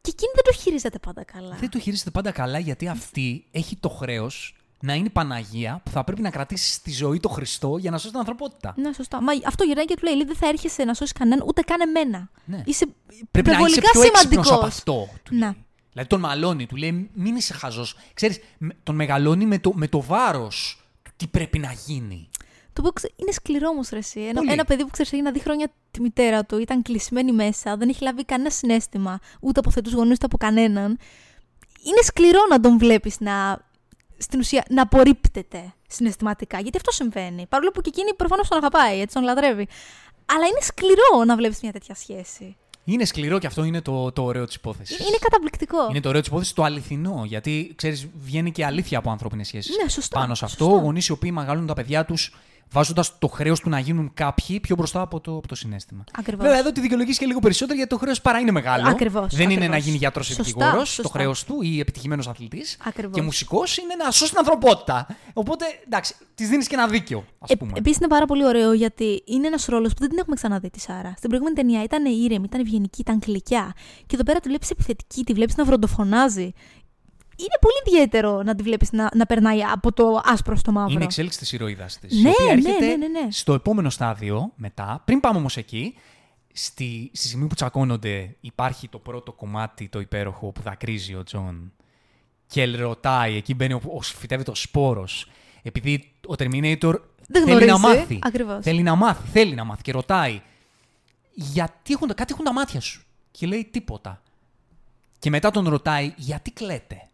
Και 0.00 0.10
εκείνη 0.12 0.32
δεν 0.34 0.44
το 0.44 0.52
χειρίζεται 0.52 0.98
πάντα 0.98 1.24
καλά. 1.24 1.56
Δεν 1.60 1.70
το 1.70 1.78
χειρίζεται 1.78 2.10
πάντα 2.10 2.30
καλά 2.30 2.58
γιατί 2.58 2.88
αυτή 2.88 3.44
έχει 3.50 3.76
το 3.76 3.88
χρέος 3.88 4.54
να 4.80 4.94
είναι 4.94 5.06
η 5.06 5.10
Παναγία 5.10 5.80
που 5.84 5.90
θα 5.90 6.04
πρέπει 6.04 6.22
να 6.22 6.30
κρατήσει 6.30 6.72
στη 6.72 6.90
ζωή 6.92 7.20
το 7.20 7.28
Χριστό 7.28 7.76
για 7.76 7.90
να 7.90 7.96
σώσει 7.98 8.10
την 8.10 8.18
ανθρωπότητα. 8.18 8.74
Ναι, 8.76 8.92
σωστά. 8.92 9.22
Μα 9.22 9.32
αυτό 9.46 9.64
γυρνάει 9.64 9.84
και 9.84 9.94
του 9.96 10.04
λέει: 10.04 10.14
«Λέει, 10.14 10.24
Δεν 10.24 10.36
θα 10.36 10.48
έρχεσαι 10.48 10.84
να 10.84 10.94
σώσεις 10.94 11.12
κανέναν, 11.12 11.44
ούτε 11.48 11.62
καν 11.62 11.80
εμένα. 11.80 12.30
Ναι. 12.44 12.62
Είσαι 12.64 12.86
Πρέπει 13.30 13.48
να 13.50 13.56
είσαι 13.56 13.78
υπερβολικά 13.80 13.90
πιο 13.90 14.00
έξυπνος 14.00 14.20
σημαντικός. 14.20 14.50
από 14.52 14.66
αυτό. 14.66 15.08
Του 15.22 15.34
Ναι. 15.34 15.40
λέει. 15.44 15.64
Δηλαδή 15.92 16.08
τον 16.08 16.20
μαλώνει, 16.20 16.66
του 16.66 16.76
λέει 16.76 17.10
μην 17.14 17.36
είσαι 17.36 17.52
χαζός. 17.52 17.96
Ξέρεις, 18.14 18.38
με- 18.58 18.76
τον 18.82 18.94
μεγαλώνει 18.94 19.46
με 19.46 19.58
το, 19.58 19.72
με 19.74 19.88
το 19.88 20.00
βάρος 20.02 20.82
του 21.02 21.10
τι 21.16 21.26
πρέπει 21.26 21.58
να 21.58 21.72
γίνει. 21.86 22.28
Το 22.72 22.80
οποίο 22.80 22.92
ξε- 22.92 23.12
είναι 23.16 23.32
σκληρό 23.32 23.68
όμως 23.68 23.88
ρε 23.88 23.98
εσύ. 23.98 24.20
Ένα, 24.20 24.32
Πολύ. 24.32 24.52
ένα 24.52 24.64
παιδί 24.64 24.82
που 24.84 24.90
ξέρεις 24.90 25.12
έχει 25.12 25.22
να 25.22 25.30
δει 25.30 25.40
χρόνια 25.40 25.68
τη 25.90 26.00
μητέρα 26.00 26.44
του, 26.44 26.58
ήταν 26.58 26.82
κλεισμένη 26.82 27.32
μέσα, 27.32 27.76
δεν 27.76 27.88
έχει 27.88 28.02
λάβει 28.02 28.24
κανένα 28.24 28.50
συνέστημα 28.50 29.18
ούτε 29.40 29.60
από 29.60 29.70
θετούς 29.70 29.92
γονείς 29.92 30.14
ούτε 30.14 30.26
από 30.26 30.36
κανέναν. 30.36 30.98
Είναι 31.82 32.02
σκληρό 32.02 32.40
να 32.50 32.60
τον 32.60 32.78
βλέπεις 32.78 33.20
να. 33.20 33.68
Στην 34.22 34.38
ουσία 34.40 34.64
να 34.68 34.82
απορρίπτεται 34.82 35.72
συναισθηματικά. 35.88 36.60
Γιατί 36.60 36.76
αυτό 36.76 36.90
συμβαίνει. 36.90 37.46
Παρόλο 37.48 37.70
που 37.70 37.80
και 37.80 37.88
εκείνη 37.94 38.14
προφανώς 38.14 38.48
τον 38.48 38.58
αγαπάει, 38.58 39.00
έτσι 39.00 39.14
τον 39.14 39.24
λατρεύει. 39.24 39.66
Αλλά 40.26 40.46
είναι 40.46 40.60
σκληρό 40.60 41.24
να 41.26 41.36
βλέπεις 41.36 41.60
μια 41.62 41.72
τέτοια 41.72 41.94
σχέση. 41.94 42.56
Είναι 42.84 43.04
σκληρό 43.04 43.38
και 43.38 43.46
αυτό 43.46 43.64
είναι 43.64 43.80
το, 43.80 44.12
το 44.12 44.22
ωραίο 44.24 44.44
της 44.44 44.54
υπόθεσης. 44.54 44.98
Είναι 44.98 45.16
καταπληκτικό. 45.20 45.86
Είναι 45.90 46.00
το 46.00 46.08
ωραίο 46.08 46.20
της 46.20 46.28
υπόθεσης 46.28 46.52
το 46.54 46.62
αληθινό. 46.62 47.22
Γιατί 47.26 47.72
ξέρεις, 47.76 48.08
βγαίνει 48.20 48.52
και 48.52 48.64
αλήθεια 48.64 48.98
από 48.98 49.10
ανθρώπινες 49.10 49.46
σχέσεις. 49.46 49.76
Ναι, 49.82 49.88
σωστά, 49.88 50.18
Πάνω 50.18 50.34
σε 50.34 50.44
αυτό, 50.44 50.64
σωστά. 50.64 50.80
γονείς 50.82 51.06
οι 51.06 51.12
οποίοι 51.12 51.30
μεγαλώνουν 51.34 51.66
τα 51.66 51.74
παιδιά 51.74 52.04
τους 52.04 52.34
βάζοντας 52.72 53.18
το 53.18 53.26
χρέος 53.28 53.60
του 53.60 53.68
να 53.68 53.78
γίνουν 53.78 54.10
κάποιοι 54.14 54.60
πιο 54.60 54.76
μπροστά 54.76 55.00
από 55.00 55.20
το, 55.20 55.36
από 55.36 55.48
το 55.48 55.54
συνέστημα. 55.54 56.04
Ακριβώς. 56.18 56.44
Βέβαια, 56.44 56.58
εδώ 56.58 56.72
τη 56.72 56.80
δικαιολογείς 56.80 57.18
και 57.18 57.26
λίγο 57.26 57.38
περισσότερο 57.40 57.74
γιατί 57.76 57.90
το 57.90 57.98
χρέος 57.98 58.20
παρά 58.20 58.38
είναι 58.38 58.50
μεγάλο. 58.50 58.88
Ακριβώς, 58.88 59.34
Δεν 59.34 59.44
είναι 59.44 59.52
ακριβώς. 59.54 59.68
να 59.76 59.76
γίνει 59.76 59.96
γιατρός 59.96 60.28
ή 60.30 60.32
Σωστά, 60.32 60.52
δικηγόρο 60.52 60.78
το 60.78 60.84
σωστά. 60.84 61.18
χρέος 61.18 61.44
του 61.44 61.58
ή 61.62 61.80
επιτυχημένος 61.80 62.28
αθλητής. 62.28 62.76
Ακριβώς. 62.84 63.14
Και 63.14 63.22
μουσικός 63.22 63.76
είναι 63.76 63.94
να 63.94 64.10
σώσεις 64.10 64.28
την 64.28 64.38
ανθρωπότητα. 64.38 65.06
Οπότε 65.32 65.64
εντάξει, 65.86 66.14
της 66.34 66.48
δίνεις 66.48 66.66
και 66.68 66.74
ένα 66.74 66.86
δίκιο, 66.88 67.24
ας 67.38 67.56
πούμε. 67.58 67.72
Επίσης 67.74 67.98
είναι 67.98 68.08
πάρα 68.08 68.24
πολύ 68.26 68.44
ωραίο 68.44 68.72
γιατί 68.72 69.22
είναι 69.26 69.46
ένας 69.46 69.64
ρόλος 69.66 69.92
που 69.92 69.98
δεν 70.00 70.08
την 70.08 70.18
έχουμε 70.18 70.34
ξαναδεί 70.36 70.70
της 70.70 70.82
Σάρα. 70.82 71.14
Στην 71.16 71.28
προηγούμενη 71.28 71.56
ταινία 71.56 71.82
ήταν 71.82 72.04
ήρεμη, 72.04 72.44
ήταν 72.44 72.60
ευγενική, 72.60 73.00
ήταν 73.00 73.20
γλυκιά. 73.26 73.72
Και 74.06 74.14
εδώ 74.14 74.22
πέρα 74.24 74.40
τη 74.40 74.48
βλέπεις 74.48 74.70
επιθετική, 74.70 75.24
τη 75.24 75.32
βλέπεις 75.32 75.56
να 75.56 75.64
βροντοφωνάζει. 75.64 76.52
Είναι 77.40 77.58
πολύ 77.60 77.94
ιδιαίτερο 77.94 78.42
να 78.42 78.54
τη 78.54 78.62
βλέπεις 78.62 78.92
να, 78.92 79.10
να 79.14 79.26
περνάει 79.26 79.62
από 79.62 79.92
το 79.92 80.20
άσπρο 80.24 80.56
στο 80.56 80.72
μαύρο. 80.72 80.92
Είναι 80.92 81.02
η 81.02 81.04
εξέλιξη 81.04 81.38
της 81.38 81.52
ηρωίδας 81.52 81.98
της. 81.98 82.22
Ναι, 82.22 82.28
η 82.28 82.32
οποία 82.32 82.44
ναι, 82.44 82.52
έρχεται 82.52 82.86
ναι, 82.86 82.96
ναι, 82.96 83.06
ναι. 83.06 83.30
στο 83.30 83.54
επόμενο 83.54 83.90
στάδιο 83.90 84.52
μετά. 84.56 85.02
Πριν 85.04 85.20
πάμε 85.20 85.38
όμως 85.38 85.56
εκεί, 85.56 85.94
στη, 86.52 87.10
στη 87.12 87.26
στιγμή 87.26 87.46
που 87.46 87.54
τσακώνονται, 87.54 88.36
υπάρχει 88.40 88.88
το 88.88 88.98
πρώτο 88.98 89.32
κομμάτι, 89.32 89.88
το 89.88 90.00
υπέροχο, 90.00 90.52
που 90.52 90.62
δακρύζει 90.62 91.14
ο 91.14 91.22
Τζον 91.22 91.72
και 92.46 92.64
ρωτάει, 92.64 93.36
εκεί 93.36 93.54
μπαίνει 93.54 93.72
ο, 93.72 93.80
ο 93.96 94.00
φυτεύει 94.00 94.42
το 94.42 94.54
σπόρος. 94.54 95.30
Επειδή 95.62 96.12
ο 96.26 96.32
Terminator 96.38 96.94
Δεν 97.26 97.44
θέλει 97.44 97.66
να 97.66 97.74
γνωρίζει, 97.74 97.80
μάθει. 97.80 98.18
ακριβώς. 98.22 98.58
Θέλει 98.62 98.82
να 98.82 98.94
μάθει, 98.94 99.28
θέλει 99.28 99.54
να 99.54 99.64
μάθει 99.64 99.82
και 99.82 99.92
ρωτάει. 99.92 100.40
Γιατί 101.34 101.92
έχουν, 101.92 102.08
κάτι 102.14 102.32
έχουν 102.32 102.44
τα 102.44 102.52
μάτια 102.52 102.80
σου; 102.80 103.02
Και 103.30 103.46
λέει 103.46 103.68
τίποτα. 103.70 104.22
Και 105.18 105.30
μετά 105.30 105.50
τον 105.50 105.68
ρωτάει 105.68 106.12
γιατί 106.16 106.50
κλαίτε; 106.50 107.08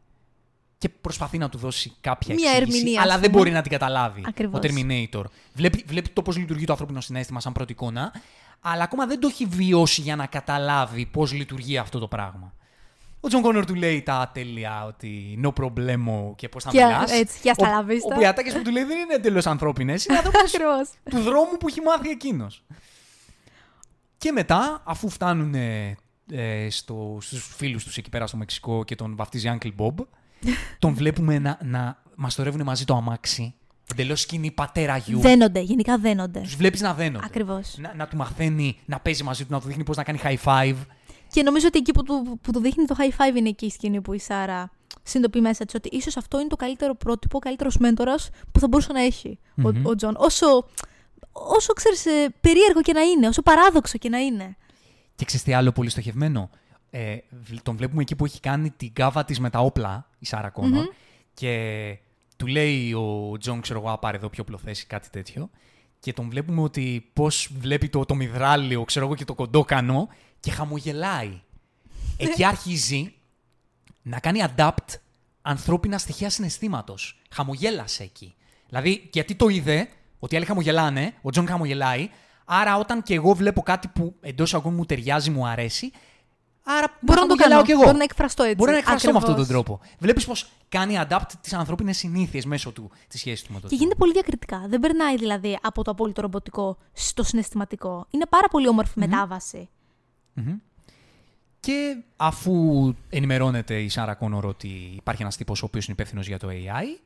Και 0.79 0.89
προσπαθεί 0.89 1.39
να 1.39 1.49
του 1.49 1.59
δώσει 1.59 1.93
κάποια 2.01 2.35
Μια 2.35 2.51
εξήγηση, 2.51 2.77
ερμηνεία, 2.79 3.03
αλλά 3.03 3.15
ας 3.15 3.21
δεν 3.21 3.31
πούμε. 3.31 3.43
μπορεί 3.43 3.55
να 3.55 3.63
την 3.63 3.71
καταλάβει 3.71 4.23
Ακριβώς. 4.27 4.61
ο 4.61 4.63
Terminator. 4.63 5.25
Βλέπει, 5.55 5.85
βλέπει 5.87 6.09
το 6.09 6.23
πώς 6.23 6.37
λειτουργεί 6.37 6.65
το 6.65 6.73
ανθρώπινο 6.73 7.01
συνέστημα 7.01 7.41
σαν 7.41 7.53
πρώτη 7.53 7.73
εικόνα, 7.73 8.13
αλλά 8.61 8.83
ακόμα 8.83 9.07
δεν 9.07 9.21
το 9.21 9.27
έχει 9.27 9.45
βιώσει 9.47 10.01
για 10.01 10.17
να 10.17 10.27
καταλάβει 10.27 11.07
πώς 11.07 11.33
λειτουργεί 11.33 11.79
αυτό 11.79 11.99
το 11.99 12.09
πράγμα. 12.09 12.55
Ο 13.21 13.29
Τζον 13.29 13.43
Κόνορ 13.43 13.65
του 13.65 13.75
λέει 13.75 14.03
τα 14.03 14.31
τέλεια 14.35 14.85
ότι 14.85 15.41
no 15.45 15.53
problemo 15.63 16.33
και 16.37 16.49
πώς 16.49 16.65
θα 16.65 16.71
Και, 16.71 16.85
μιλάς. 16.85 17.11
έτσι, 17.11 17.39
και 17.43 17.53
hasta 17.57 17.63
la 17.65 17.79
Όπου- 17.81 17.89
vista. 17.93 18.11
Όπου 18.13 18.21
οι 18.21 18.27
ατάκες 18.27 18.53
που 18.53 18.63
του 18.63 18.71
λέει 18.71 18.85
δεν 18.85 18.99
είναι 18.99 19.15
εντελώς 19.15 19.47
ανθρώπινες, 19.47 20.05
είναι 20.05 20.17
ανθρώπινες 20.17 20.43
Ακριβώς. 20.47 20.89
του 21.11 21.19
δρόμου 21.31 21.57
που 21.61 21.69
έχει 21.69 21.81
μάθει 21.81 22.09
εκείνος. 22.09 22.63
Και 24.19 24.33
μετά, 24.33 24.83
αφού 24.85 25.09
φτάνουν 25.09 25.55
ε, 25.55 25.97
ε, 26.31 26.71
στο, 26.71 27.19
στους 27.21 27.55
φίλους 27.57 27.85
τους 27.85 27.97
εκεί 27.97 28.11
πέρα 28.11 28.27
στο 28.27 28.37
Μεξικό 28.37 28.85
και 28.85 28.95
τον 28.95 29.17
βαφτίζει 29.17 29.59
Uncle 29.61 29.73
Bob, 29.79 29.95
τον 30.79 30.95
βλέπουμε 30.95 31.39
να, 31.39 31.59
να 31.63 32.03
μαστορεύουν 32.17 32.63
μαζί 32.63 32.85
το 32.85 32.95
αμάξι. 32.95 33.55
Εντελώς 33.93 34.21
σκηνή 34.21 34.51
πατέρα 34.51 34.97
γιου. 34.97 35.21
Δένονται, 35.21 35.61
γενικά 35.61 35.99
δένονται. 35.99 36.41
Τους 36.41 36.57
βλέπεις 36.57 36.81
να 36.81 36.95
δένονται. 36.95 37.25
Ακριβώς. 37.27 37.75
Να, 37.79 37.95
να 37.95 38.09
του 38.09 38.17
μαθαίνει 38.17 38.79
να 38.85 39.01
παίζει 39.01 39.23
μαζί 39.23 39.45
του, 39.45 39.53
να 39.53 39.61
του 39.61 39.67
δείχνει 39.67 39.85
πώς 39.85 39.97
να 39.97 40.03
κάνει 40.03 40.21
high 40.23 40.37
five. 40.45 40.77
Και 41.31 41.43
νομίζω 41.43 41.67
ότι 41.67 41.79
εκεί 41.79 41.93
που 41.93 42.03
του, 42.03 42.39
που 42.43 42.53
του 42.53 42.61
δείχνει 42.61 42.85
το 42.85 42.97
high 42.99 43.23
five 43.23 43.37
είναι 43.37 43.49
εκεί 43.49 43.67
η 43.67 43.71
σκηνή 43.71 44.01
που 44.01 44.13
η 44.13 44.19
Σάρα 44.19 44.71
συνειδητοποιεί 45.03 45.43
μέσα 45.45 45.65
της 45.65 45.75
ότι 45.75 45.89
ίσως 45.93 46.17
αυτό 46.17 46.39
είναι 46.39 46.49
το 46.49 46.57
καλύτερο 46.57 46.95
πρότυπο, 46.95 47.37
ο 47.37 47.41
καλύτερος 47.41 47.77
μέντορας 47.77 48.31
που 48.53 48.61
θα 48.61 48.69
μπορούσε 48.69 48.93
να 48.93 49.01
έχει 49.03 49.39
ο, 49.65 49.69
ο 49.83 49.95
Τζον. 49.95 50.15
Όσο, 50.19 50.47
όσο 51.33 51.73
ξέρεις, 51.73 52.03
περίεργο 52.41 52.81
και 52.81 52.93
να 52.93 53.01
είναι, 53.01 53.29
όσο 53.29 53.43
παράδοξο 53.43 53.99
και 53.99 54.09
να 54.09 54.19
είναι. 54.19 54.57
Και 55.15 55.25
ξέρεις 55.25 55.45
τι 55.45 55.53
άλλο 55.53 55.73
πολύ 55.73 55.91
στοχευμένο; 55.91 56.51
Ε, 56.91 57.17
βλ- 57.31 57.63
τον 57.63 57.77
βλέπουμε 57.77 58.03
εκεί 58.03 58.17
που 58.17 58.25
έχει 58.25 58.41
κάνει 58.41 58.71
την 58.71 58.93
κάβα 58.93 59.25
της 59.25 59.41
με 59.41 59.51
τα 59.51 59.59
όπλα, 59.59 60.09
η 60.19 60.27
Σάρα 60.27 60.51
Κόνορ, 60.51 60.85
και 61.35 61.97
του 62.37 62.47
λέει 62.47 62.93
ο 62.93 63.37
Τζον, 63.39 63.61
ξέρω 63.61 63.79
εγώ, 63.79 63.91
«Α, 63.91 63.99
πάρε 63.99 64.17
εδώ 64.17 64.29
πιο 64.29 64.45
πλοθέση, 64.45 64.87
κάτι 64.87 65.11
τέτοιο. 65.11 65.51
Και 66.01 66.13
τον 66.13 66.29
βλέπουμε 66.29 66.61
ότι 66.63 67.11
πώς 67.13 67.51
βλέπει 67.59 67.89
το, 67.89 68.05
το 68.05 68.15
μυδράλιο, 68.15 68.85
ξέρω 68.85 69.07
εγώ, 69.07 69.15
και 69.15 69.25
το 69.25 69.35
κοντόκανο 69.35 70.09
και 70.41 70.51
χαμογελάει. 70.51 71.41
Εκεί 72.17 72.45
αρχίζει 72.45 73.15
να 74.03 74.21
κάνει 74.21 74.41
adapt 74.57 74.95
ανθρώπινα 75.43 75.99
στοιχεία 75.99 76.31
συναισθήματος. 76.31 77.21
Χαμογέλασε 77.31 78.03
εκεί. 78.03 78.35
Δηλαδή, 78.69 79.09
γιατί 79.13 79.35
το 79.35 79.49
είδε, 79.49 79.89
ότι 80.19 80.35
οι 80.35 80.37
άλλοι 80.37 80.47
χαμογελάνε, 80.47 81.15
ο 81.23 81.31
Τζον 81.31 81.47
χαμογελάει, 81.47 82.09
άρα 82.45 82.77
όταν 82.79 83.03
και 83.03 83.15
εγώ 83.15 83.35
βλέπω 83.35 83.63
κάτι 83.63 83.89
που 83.89 84.15
εντός 84.21 84.55
εισαγωγικών 84.55 84.75
μου 84.75 84.85
ταιριάζει, 84.85 85.31
μου 85.31 85.47
αρέσει, 85.47 85.91
άρα 86.69 86.97
Μπορώ 87.01 87.21
να 87.21 87.27
το 87.27 87.35
χαμογελάω 87.37 87.49
κάνω. 87.51 87.63
κι 87.65 87.71
εγώ. 87.71 87.83
Μπορώ 87.83 87.97
να 87.97 88.03
εκφραστώ 88.03 88.43
έτσι. 88.43 88.55
Μπορώ 88.55 88.71
να 88.71 88.79
εκφραστώ 88.79 89.11
με 89.13 89.17
αυτόν 89.19 89.35
τον 89.35 89.43
Ακριβώς. 89.45 89.65
τρόπο. 89.67 89.81
Βλέπεις 89.99 90.25
πως 90.27 90.51
κάνει 90.69 90.99
adapt 91.09 91.31
τις 91.41 91.53
ανθρώπινες 91.53 91.97
συνήθειες 91.97 92.45
μέσω 92.45 92.73
του 92.73 92.91
της 93.09 93.21
σχέσης 93.21 93.43
του 93.47 93.53
με 93.53 93.61
τον 93.61 93.71
Και 93.71 93.77
γίνεται 93.77 93.95
πολύ 93.95 94.13
διακριτικά. 94.13 94.65
Δεν 94.69 94.81
περνάει 94.81 95.17
δηλαδή 95.17 95.59
από 95.63 95.83
το 95.85 95.91
απόλυτο 95.91 96.21
ρομποτικό 96.21 96.77
στο 96.93 97.23
συναισθηματικό. 97.23 98.07
Είναι 98.11 98.27
πάρα 98.29 98.49
πολύ 98.49 98.69
όμορφη 98.69 98.99
μετάβαση. 98.99 99.69
Και 101.61 101.97
αφού 102.17 102.95
ενημερώνεται 103.11 103.83
η 103.83 103.89
Σάρα 103.89 104.15
Κόνορ 104.15 104.45
ότι 104.47 104.69
υπάρχει 104.97 105.23
ένας 105.23 105.37
τύπος 105.37 105.63
ο 105.63 105.65
οποίος 105.67 105.85
είναι 105.85 105.93
υπεύθυνος 105.99 106.27
για 106.27 106.39
το 106.39 106.49
AI, 106.51 107.01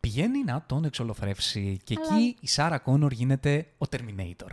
πηγαίνει 0.00 0.44
να 0.44 0.64
τον 0.66 0.84
εξολοθρεύσει. 0.84 1.80
Και 1.84 1.94
Αλλά- 1.98 2.16
εκεί 2.16 2.36
η 2.40 2.46
Σάρα 2.48 2.78
Κόνορ 2.78 3.12
γίνεται 3.12 3.66
ο 3.78 3.86
Terminator. 3.90 4.50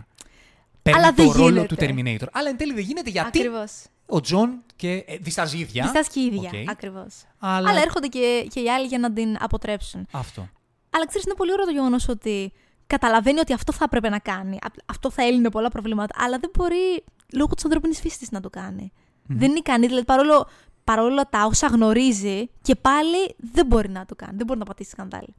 Παίρνει 0.81 0.99
Αλλά 0.99 1.13
το 1.13 1.23
δεν 1.23 1.31
ρόλο 1.31 1.49
γίνεται. 1.49 1.75
του 1.75 1.75
Terminator. 1.79 2.27
Αλλά 2.31 2.49
εν 2.49 2.57
τέλει 2.57 2.73
δεν 2.73 2.83
γίνεται 2.83 3.09
γιατί 3.09 3.27
Ακριβώς. 3.27 3.71
Ο 4.07 4.19
Τζον 4.21 4.61
και. 4.75 5.03
Ε, 5.07 5.17
διστάζει 5.17 5.57
η 5.57 5.59
ίδια. 5.59 5.83
Διστάζει 5.83 6.09
και 6.09 6.19
η 6.19 6.23
ίδια. 6.25 6.49
Οκ. 6.61 6.69
Ακριβώς. 6.69 7.23
Αλλά... 7.39 7.69
Αλλά 7.69 7.81
έρχονται 7.81 8.07
και, 8.07 8.47
και 8.53 8.59
οι 8.59 8.69
άλλοι 8.71 8.85
για 8.87 8.99
να 8.99 9.13
την 9.13 9.35
αποτρέψουν. 9.39 10.07
Αυτό. 10.11 10.47
Αλλά 10.89 11.05
ξέρεις, 11.07 11.25
είναι 11.25 11.35
πολύ 11.35 11.51
ωραίο 11.51 11.65
το 11.65 11.71
γεγονός 11.71 12.07
ότι 12.07 12.51
καταλαβαίνει 12.87 13.39
ότι 13.39 13.53
αυτό 13.53 13.73
θα 13.73 13.83
έπρεπε 13.83 14.09
να 14.09 14.19
κάνει. 14.19 14.55
Α- 14.55 14.81
Αυτό 14.85 15.11
θα 15.11 15.23
έλυνε 15.23 15.49
πολλά 15.49 15.69
προβλήματα. 15.69 16.15
Αλλά 16.23 16.37
δεν 16.39 16.49
μπορεί 16.57 17.03
λόγω 17.33 17.53
της 17.53 17.63
ανθρώπινης 17.65 17.99
φύσης 17.99 18.31
να 18.31 18.39
το 18.39 18.49
κάνει. 18.49 18.91
Δεν 19.29 19.49
είναι 19.49 19.57
ικανή, 19.59 19.87
δηλαδή 19.87 20.05
παρόλο, 20.05 20.47
παρόλο 20.83 21.25
τα 21.29 21.45
όσα 21.45 21.67
γνωρίζει 21.67 22.49
και 22.61 22.75
πάλι 22.75 23.35
δεν 23.37 23.65
μπορεί 23.65 23.89
να 23.89 24.05
το 24.05 24.15
κάνει. 24.15 24.37
Δεν 24.37 24.45
μπορεί 24.45 24.59
να 24.59 24.65
πατήσει 24.65 24.89
σκανδάλι. 24.89 25.35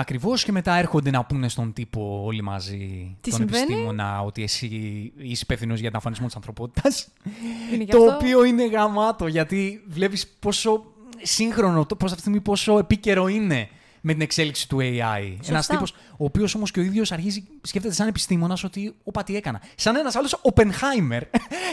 Ακριβώς 0.00 0.44
και 0.44 0.52
μετά 0.52 0.74
έρχονται 0.74 1.10
να 1.10 1.24
πούνε 1.24 1.48
στον 1.48 1.72
τύπο 1.72 2.22
όλοι 2.24 2.42
μαζί, 2.42 3.16
Τι 3.20 3.30
τον 3.30 3.38
συμβαίνει; 3.38 3.62
επιστήμονα, 3.62 4.20
ότι 4.20 4.42
εσύ 4.42 4.66
είσαι 5.16 5.40
υπεύθυνος 5.44 5.80
για 5.80 5.90
τον 5.90 5.98
αφανισμό 5.98 6.26
της 6.26 6.36
ανθρωπότητας. 6.36 7.08
Είναι 7.72 7.84
γι' 7.84 7.90
Το 7.90 7.98
αυτό. 8.02 8.14
οποίο 8.14 8.44
είναι 8.44 8.66
γαμάτο, 8.66 9.26
γιατί 9.26 9.82
βλέπεις 9.86 10.26
πόσο 10.38 10.84
σύγχρονο, 11.22 11.86
το- 11.86 11.96
πώς 11.96 12.04
αυτή 12.12 12.14
τη 12.14 12.20
στιγμή 12.20 12.40
πόσο 12.40 12.78
επίκαιρο 12.78 13.26
είναι 13.28 13.68
με 14.00 14.12
την 14.12 14.20
εξέλιξη 14.22 14.68
του 14.68 14.78
AI. 14.80 15.36
Ένας 15.48 15.66
τύπος, 15.66 15.90
ο 16.16 16.24
οποίος 16.24 16.54
όμως 16.54 16.70
και 16.70 16.80
ο 16.80 16.82
ίδιος 16.82 17.12
αρχίζει, 17.12 17.44
σκέφτεται 17.62 17.94
σαν 17.94 18.08
επιστήμονας 18.08 18.64
ότι 18.64 18.94
όπα 19.04 19.22
τι 19.22 19.36
έκανα. 19.36 19.60
Σαν 19.74 19.96
ένας 19.96 20.16
άλλος 20.16 20.38
Οπενχάιμερ. 20.42 21.24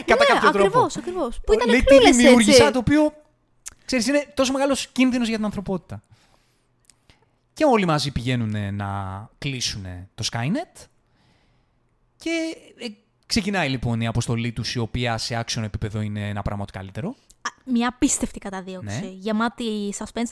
κατά 0.06 0.24
ναι, 0.34 0.40
κάποιο 0.40 0.50
τρόπο. 0.50 0.66
ακριβώς, 0.68 0.96
ακριβώς. 0.96 1.40
Που 1.46 1.52
ήταν 1.52 1.68
Λέει 1.68 1.78
τι 1.78 1.84
κλούλες, 1.84 2.16
δημιούργησα, 2.16 2.60
έτσι. 2.60 2.72
το 2.72 2.78
οποίο 2.78 3.12
ξέρεις, 3.84 4.06
είναι 4.06 4.32
τόσο 4.34 4.52
μεγάλος 4.52 4.86
κίνδυνος 4.86 5.26
για 5.28 5.36
την 5.36 5.44
ανθρωπότητα. 5.44 6.02
Και 7.58 7.64
όλοι 7.64 7.86
μαζί 7.86 8.12
πηγαίνουν 8.12 8.74
να 8.74 8.88
κλείσουν 9.38 9.84
το 10.14 10.24
Skynet. 10.32 10.86
Και 12.16 12.56
ε, 12.78 12.86
ξεκινάει 13.26 13.68
λοιπόν 13.68 14.00
η 14.00 14.06
αποστολή 14.06 14.52
τους, 14.52 14.74
η 14.74 14.78
οποία 14.78 15.18
σε 15.18 15.34
άξιο 15.34 15.62
επίπεδο 15.62 16.00
είναι 16.00 16.28
ένα 16.28 16.42
πράγμα 16.42 16.64
το 16.64 16.72
καλύτερο. 16.72 17.08
Α, 17.08 17.50
Μια 17.64 17.88
απίστευτη 17.88 18.38
καταδίωξη. 18.38 19.00
Ναι. 19.00 19.06
Γεμάτη 19.06 19.64
suspense 19.98 20.30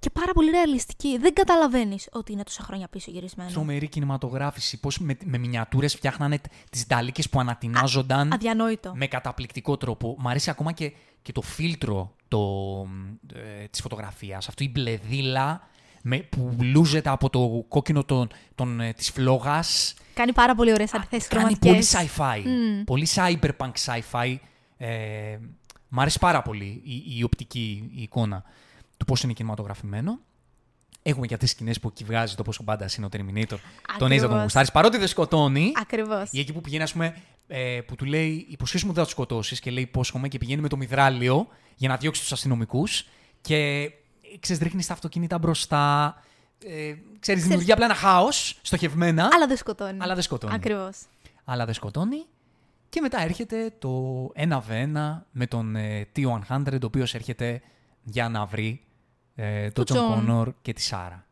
και 0.00 0.10
πάρα 0.10 0.32
πολύ 0.32 0.50
ρεαλιστική. 0.50 1.18
Δεν 1.18 1.32
καταλαβαίνεις 1.34 2.08
ότι 2.12 2.32
είναι 2.32 2.42
τόσα 2.42 2.62
χρόνια 2.62 2.88
πίσω 2.88 3.10
γυρισμένο. 3.10 3.50
Τρομερή 3.50 3.88
κινηματογράφηση. 3.88 4.80
Πώς 4.80 4.98
με, 4.98 5.16
με 5.24 5.38
μινιατούρες 5.38 5.94
φτιάχνανε 5.94 6.40
τις 6.70 6.86
νταλίκε 6.86 7.22
που 7.30 7.40
ανατινάζονταν 7.40 8.32
Αδιανόητο. 8.32 8.92
με 8.94 9.06
καταπληκτικό 9.06 9.76
τρόπο. 9.76 10.16
Μ' 10.18 10.28
αρέσει 10.28 10.50
ακόμα 10.50 10.72
και, 10.72 10.92
και 11.22 11.32
το 11.32 11.40
φίλτρο 11.42 12.14
το, 12.28 12.40
ε, 13.34 13.66
της 13.66 13.80
φωτογραφίας. 13.80 14.48
Αυτό 14.48 14.64
η 14.64 14.70
μπλεδίλα 14.70 15.68
με, 16.06 16.16
που 16.18 16.56
λούζεται 16.60 17.08
από 17.08 17.30
το 17.30 17.64
κόκκινο 17.68 18.04
των, 18.04 18.28
των, 18.54 18.80
ε, 18.80 18.92
της 18.92 19.10
φλόγας. 19.10 19.94
Κάνει 20.14 20.32
πάρα 20.32 20.54
πολύ 20.54 20.72
ωραίες 20.72 20.94
αντιθέσεις 20.94 21.28
Κάνει 21.28 21.42
χρωματικές. 21.56 21.90
πολύ 21.92 22.08
sci-fi. 22.16 22.42
Μμ. 22.44 22.84
Πολύ 22.84 23.08
cyberpunk 23.14 23.72
sci-fi. 23.84 24.36
Ε, 24.76 25.38
μ' 25.88 26.00
αρέσει 26.00 26.18
πάρα 26.18 26.42
πολύ 26.42 26.82
η, 26.84 27.16
η 27.18 27.22
οπτική 27.22 27.90
η 27.94 28.02
εικόνα 28.02 28.44
του 28.96 29.04
πώς 29.04 29.22
είναι 29.22 29.32
κινηματογραφημένο. 29.32 30.18
Έχουμε 31.02 31.26
και 31.26 31.34
αυτές 31.34 31.48
τις 31.48 31.58
σκηνές 31.58 31.80
που 31.80 31.88
εκεί 31.88 32.04
βγάζει 32.04 32.34
το 32.34 32.42
πόσο 32.42 32.62
μπάντας 32.62 32.96
είναι 32.96 33.06
ο 33.06 33.08
Terminator. 33.12 33.18
Τον 33.18 33.30
έχει 33.46 33.58
να 33.98 33.98
τον 33.98 34.10
Ακριβώς. 34.10 34.42
γουστάρεις. 34.42 34.72
Παρότι 34.72 34.98
δεν 34.98 35.08
σκοτώνει, 35.08 35.72
Ακριβώς. 35.80 36.28
ή 36.32 36.38
εκεί 36.40 36.52
που 36.52 36.60
πηγαίνει, 36.60 36.82
ας 36.82 36.92
πούμε, 36.92 37.16
ε, 37.46 37.80
που 37.86 37.94
του 37.94 38.04
λέει 38.04 38.46
υποσχέσου 38.50 38.86
μου 38.86 38.92
δεν 38.92 39.00
θα 39.00 39.08
τους 39.08 39.12
σκοτώσεις 39.18 39.60
και 39.60 39.70
λέει 39.70 39.82
υπόσχομαι 39.82 40.28
και 40.28 40.38
πηγαίνει 40.38 40.62
με 40.62 40.68
το 40.68 40.76
μυδράλιο 40.76 41.46
για 41.76 41.88
να 41.88 41.96
διώξει 41.96 42.20
τους 42.20 42.32
αστυνομικούς 42.32 43.06
και 43.40 43.56
ε, 43.56 43.88
ξέρεις, 44.40 44.62
ρίχνεις 44.62 44.86
τα 44.86 44.92
αυτοκίνητα 44.92 45.38
μπροστά. 45.38 46.16
Ε, 46.66 46.94
ξέρεις, 47.18 47.42
δημιουργεί 47.42 47.72
απλά 47.72 47.84
ένα 47.84 47.94
χάος 47.94 48.58
στοχευμένα, 48.62 49.28
Αλλά 49.32 49.46
δεν 49.46 49.56
σκοτώνει. 49.56 49.98
αλλά 50.00 50.14
δεν 50.14 50.22
σκοτώνει. 50.22 50.54
Ακριβώς. 50.54 50.96
Αλλά 51.44 51.64
δεν 51.64 51.74
σκοτώνει. 51.74 52.24
Και 52.88 53.00
μετά 53.00 53.22
έρχεται 53.22 53.72
το 53.78 54.26
1v1 54.36 55.22
με 55.30 55.46
τον 55.48 55.76
ε, 55.76 56.08
T-100, 56.16 56.78
ο 56.82 56.86
οποίος 56.86 57.14
έρχεται 57.14 57.60
για 58.02 58.28
να 58.28 58.44
βρει 58.46 58.80
ε, 59.34 59.70
τον 59.70 59.84
Τον 59.84 59.96
Τζον 59.96 60.12
John. 60.12 60.14
Κόνορ 60.14 60.52
και 60.62 60.72
τη 60.72 60.82
Σάρα. 60.82 61.26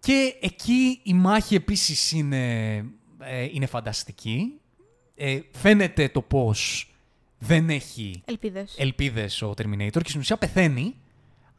Και 0.00 0.34
εκεί 0.40 1.00
η 1.02 1.14
μάχη 1.14 1.54
επίσης 1.54 2.12
είναι, 2.12 2.74
ε, 3.18 3.42
είναι 3.52 3.66
φανταστική. 3.66 4.60
Ε, 5.14 5.40
φαίνεται 5.52 6.08
το 6.08 6.22
πώς 6.22 6.90
δεν 7.38 7.70
έχει 7.70 8.22
Ελπίδες. 8.24 8.74
ελπίδες 8.78 9.42
ο 9.42 9.54
Terminator 9.56 10.00
και 10.02 10.08
στην 10.08 10.20
ουσία 10.20 10.36
πεθαίνει, 10.36 10.94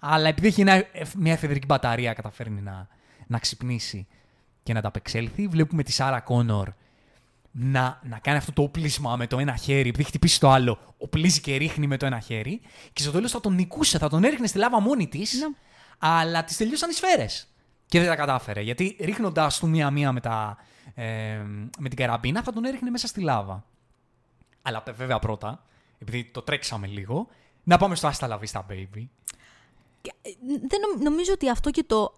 αλλά 0.04 0.28
επειδή 0.28 0.48
έχει 0.48 0.62
ένα, 0.62 0.84
μια 1.18 1.34
εφεδρική 1.34 1.66
μπαταρία 1.66 2.14
καταφέρνει 2.14 2.62
να, 2.62 2.88
να 3.28 3.40
ξυπνήσει 3.40 4.08
και 4.64 4.74
να 4.74 4.80
ανταπεξέλθει. 4.80 5.48
Βλέπουμε 5.48 5.84
τη 5.84 5.92
Σάρα 5.92 6.20
Κόνορ 6.20 6.70
να, 7.52 8.00
να 8.04 8.20
κάνει 8.20 8.38
αυτό 8.38 8.52
το 8.52 8.62
όπλισμα 8.62 9.16
με 9.16 9.28
το 9.28 9.40
ένα 9.40 9.56
χέρι, 9.56 9.80
επειδή 9.80 10.00
έχει 10.00 10.10
χτυπήσει 10.10 10.40
το 10.40 10.50
άλλο, 10.50 10.80
οπλίζει 10.98 11.42
και 11.42 11.56
ρίχνει 11.56 11.88
με 11.88 11.98
το 11.98 12.06
ένα 12.06 12.20
χέρι. 12.20 12.62
Και 12.94 13.02
στο 13.02 13.12
τέλος 13.12 13.32
θα 13.32 13.40
τον 13.40 13.56
νικούσε, 13.56 13.98
θα 13.98 14.10
τον 14.10 14.24
έριχνε 14.24 14.48
στη 14.48 14.58
λάβα 14.58 14.82
μόνη 14.82 15.08
της, 15.08 15.34
Ναι. 15.34 15.48
αλλά 15.98 16.44
της 16.44 16.58
τελειώσαν 16.58 16.90
οι 16.90 16.94
σφαίρες. 16.94 17.48
Και 17.86 18.00
δεν 18.00 18.08
τα 18.08 18.16
κατάφερε. 18.16 18.62
Γιατί 18.62 18.98
ρίχνοντά 19.00 19.52
του 19.60 19.70
μία-μία 19.70 20.12
με, 20.12 20.20
τα, 20.20 20.58
ε, 20.94 21.38
με 21.80 21.90
την 21.90 21.96
καραμπίνα, 21.96 22.44
θα 22.44 22.54
τον 22.54 22.66
έριχνε 22.66 22.90
μέσα 22.90 23.08
στη 23.08 23.22
λάβα. 23.22 23.66
Αλλά 24.62 24.84
βέβαια 24.96 25.20
πρώτα, 25.20 25.64
επειδή 26.00 26.26
το 26.26 26.42
τρέξαμε 26.42 26.88
λίγο, 26.88 27.28
να 27.64 27.78
πάμε 27.78 27.96
στο 27.96 28.12
Asta 28.14 28.28
la 28.28 28.38
Vista 28.40 28.60
Baby. 28.70 29.08
Και, 30.02 30.12
ε, 30.22 30.30
Δεν 30.46 30.80
νομ- 30.90 31.02
νομίζω 31.04 31.32
ότι 31.34 31.50
αυτό 31.50 31.70
και 31.72 31.84
το 31.84 32.14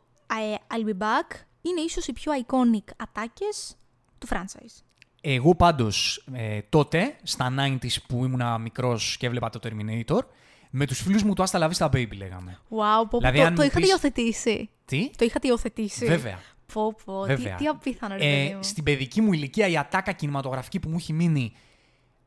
ε, 0.52 0.56
I'll 0.76 0.88
be 0.90 0.98
back 1.04 1.36
είναι 1.62 1.82
ίσως 1.86 2.08
οι 2.08 2.14
πιο 2.14 2.32
iconic 2.46 2.92
ατάκες 2.98 3.76
του 4.18 4.28
franchise. 4.30 4.82
Εγώ 5.22 5.56
πάντως 5.56 6.26
ε, 6.34 6.60
τότε, 6.70 7.16
στα 7.24 7.54
90s 7.60 7.96
που 8.08 8.26
ήμουν 8.26 8.62
μικρός 8.62 9.18
και 9.18 9.26
έβλεπα 9.26 9.50
το 9.50 9.60
Terminator, 9.64 10.20
με 10.70 10.86
τους 10.86 11.02
φίλους 11.02 11.24
μου 11.24 11.34
το 11.34 11.44
Asta 11.50 11.60
la 11.60 11.70
Vista 11.72 11.86
Baby 11.86 12.18
λέγαμε. 12.18 12.60
Wow, 12.70 13.10
πω, 13.10 13.18
Δηλαδή, 13.18 13.38
το, 13.38 13.44
αν 13.44 13.56
το 13.56 13.62
μου 13.62 13.68
είχατε 13.68 13.80
πεις- 13.80 13.90
υιοθετήσει. 13.90 14.70
Τι; 14.86 15.10
Το 15.18 15.26
είχατε 15.26 15.48
υιοθετήσει. 15.48 16.06
Βέβαια. 16.06 16.40
Πω, 16.74 16.96
πω, 17.06 17.22
τι, 17.22 17.28
Βέβαια. 17.36 17.56
τι 17.56 17.68
απίθανο 17.68 18.16
ρε 18.16 18.26
Ε, 18.26 18.44
παιδί 18.44 18.56
μου. 18.56 18.64
στην 18.64 18.84
παιδική 18.84 19.22
μου 19.22 19.34
ηλικία 19.34 19.68
η 19.68 19.78
ατάκα 19.78 20.12
κινηματογραφική 20.12 20.80
που 20.80 20.90
μου 20.90 20.96
έχει 20.96 21.14
μείνει 21.14 21.54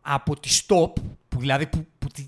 από 0.01 0.41
τη 0.41 0.49
stop, 0.67 0.93
που 1.29 1.39
δηλαδή 1.39 1.67
που, 1.67 1.87
που, 1.99 2.07
τη- 2.09 2.27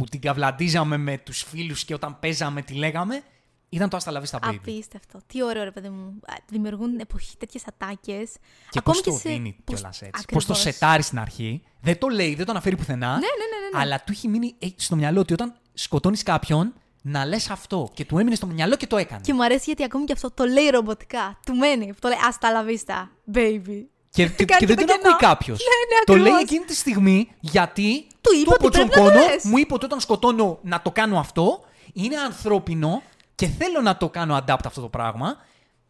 που 0.00 0.06
την 0.06 0.20
καβλαντίζαμε 0.20 0.96
με 0.96 1.18
τους 1.18 1.42
φίλους 1.42 1.84
και 1.84 1.94
όταν 1.94 2.18
παίζαμε 2.18 2.62
τη 2.62 2.74
λέγαμε, 2.74 3.22
ήταν 3.68 3.88
το 3.88 3.98
Asta 4.02 4.12
la 4.12 4.22
Vista 4.22 4.38
Baby. 4.48 4.54
Απίστευτο. 4.58 5.20
Τι 5.26 5.42
ωραίο 5.42 5.64
ρε 5.64 5.70
παιδί 5.70 5.88
μου. 5.88 6.20
Α, 6.26 6.34
Δημιουργούν 6.48 6.98
εποχή 6.98 7.36
τέτοιες 7.36 7.62
ατάκες. 7.66 8.30
Και 8.70 8.80
πώς 8.80 9.00
το 9.00 9.12
δίνει 9.16 9.56
κιόλας 9.64 10.02
έτσι. 10.02 10.24
Πώς 10.32 10.44
το 10.46 10.52
Ακριβώς. 10.52 10.74
σετάρει 10.74 11.02
στην 11.02 11.18
αρχή. 11.18 11.62
Δεν 11.80 11.98
το 11.98 12.08
λέει, 12.08 12.34
δεν 12.34 12.44
το 12.44 12.50
αναφέρει 12.50 12.76
πουθενά. 12.76 13.08
Ναι, 13.08 13.14
ναι, 13.14 13.20
ναι, 13.20 13.76
ναι. 13.78 13.82
Αλλά 13.82 14.02
του 14.04 14.12
έχει 14.12 14.28
μείνει 14.28 14.54
ε, 14.58 14.66
στο 14.76 14.96
μυαλό 14.96 15.20
ότι 15.20 15.32
όταν 15.32 15.54
σκοτώνεις 15.74 16.22
κάποιον, 16.22 16.74
να 17.02 17.24
λες 17.24 17.50
αυτό. 17.50 17.90
Και 17.94 18.04
του 18.04 18.18
έμεινε 18.18 18.34
στο 18.34 18.46
μυαλό 18.46 18.76
και 18.76 18.86
το 18.86 18.96
έκανε. 18.96 19.20
Και 19.20 19.34
μου 19.34 19.44
αρέσει 19.44 19.62
γιατί 19.66 19.84
ακόμη 19.84 20.04
και 20.04 20.12
αυτό 20.12 20.30
το 20.30 20.44
λέει 20.44 20.68
ρομποτικά. 20.68 21.38
Του 21.46 21.54
μένει. 21.54 21.94
Το 21.98 22.08
λέει 22.08 22.18
Hasta 22.30 22.46
la 22.46 22.70
vista, 22.70 23.08
baby. 23.34 23.84
Και, 24.10 24.28
και, 24.28 24.44
Κάνει 24.44 24.60
και 24.60 24.66
δεν 24.66 24.76
το 24.76 24.84
τον 24.84 24.96
κενό. 24.96 25.14
ακούει 25.14 25.28
κάποιος. 25.28 25.58
Ναι, 25.58 25.96
ναι, 25.96 26.04
το 26.04 26.12
λέει 26.12 26.22
ακριβώς. 26.22 26.42
εκείνη 26.42 26.64
τη 26.64 26.74
στιγμή 26.74 27.28
γιατί 27.40 28.06
Του 28.20 28.30
είπε 28.34 28.40
είπε 28.40 28.50
ο 28.50 28.56
ότι 28.66 28.70
Τζον 28.70 28.88
πρέπει 28.88 29.00
να 29.04 29.10
το 29.10 29.12
Κόνορ, 29.18 29.30
λες. 29.30 29.44
μου 29.44 29.58
είπε 29.58 29.74
ότι 29.74 29.84
όταν 29.84 30.00
σκοτώνω 30.00 30.58
να 30.62 30.82
το 30.82 30.90
κάνω 30.90 31.18
αυτό, 31.18 31.60
είναι 31.92 32.16
ανθρώπινο 32.16 33.02
και 33.34 33.46
θέλω 33.46 33.80
να 33.80 33.96
το 33.96 34.08
κάνω 34.08 34.36
adapt 34.36 34.64
αυτό 34.64 34.80
το 34.80 34.88
πράγμα 34.88 35.36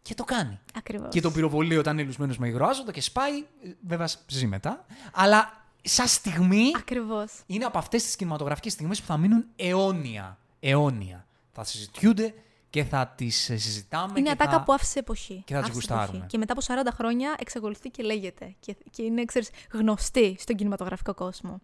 και 0.03 0.15
το 0.15 0.25
κάνει. 0.25 0.59
Ακριβώς. 0.75 1.09
Και 1.11 1.21
τον 1.21 1.33
πυροβολεί 1.33 1.77
όταν 1.77 1.99
είναι 1.99 2.07
λουσμένος 2.07 2.39
με 2.39 2.49
υγρό 2.49 2.68
άζωτο 2.68 2.93
και 2.93 3.01
σπάει. 3.01 3.39
ε, 3.39 3.69
Βέβαια 3.87 4.09
ζει 4.27 4.47
μετά. 4.47 4.85
Αλλά 5.13 5.65
σαν 5.83 6.07
στιγμή 6.07 6.73
Ακριβώς. 6.77 7.33
είναι 7.47 7.65
από 7.65 7.79
αυτές 7.79 8.03
τις 8.05 8.17
κινηματογραφικές 8.17 8.73
στιγμές 8.73 9.01
που 9.01 9.07
θα 9.07 9.17
μείνουν 9.17 9.45
αιώνια. 9.57 10.39
Αιώνια. 10.61 11.27
Θα 11.53 11.65
συζητιούνται 11.65 12.35
και 12.71 12.85
θα 12.85 13.13
τις 13.17 13.37
συζητάμε. 13.37 14.13
Είναι 14.17 14.23
και 14.27 14.31
ατάκα 14.33 14.51
θα... 14.51 14.63
που 14.63 14.73
άφησε 14.73 14.99
εποχή. 14.99 15.43
και 15.47 15.55
θα 15.55 15.61
τις 15.61 15.71
Άφησε 15.71 15.73
γουστάρουμε. 15.73 16.07
εποχή. 16.17 16.27
Και 16.27 16.39
μετά 16.39 16.53
από 16.53 16.91
40 16.91 16.95
χρόνια 16.95 17.35
εξακολουθεί 17.39 17.89
και 17.91 18.03
λέγεται. 18.03 18.55
Και, 18.61 18.77
και 18.91 19.03
είναι, 19.03 19.25
ξέρεις, 19.25 19.51
γνωστή 19.73 20.37
στον 20.39 20.57
κινηματογραφικό 20.57 21.15
κόσμο. 21.15 21.61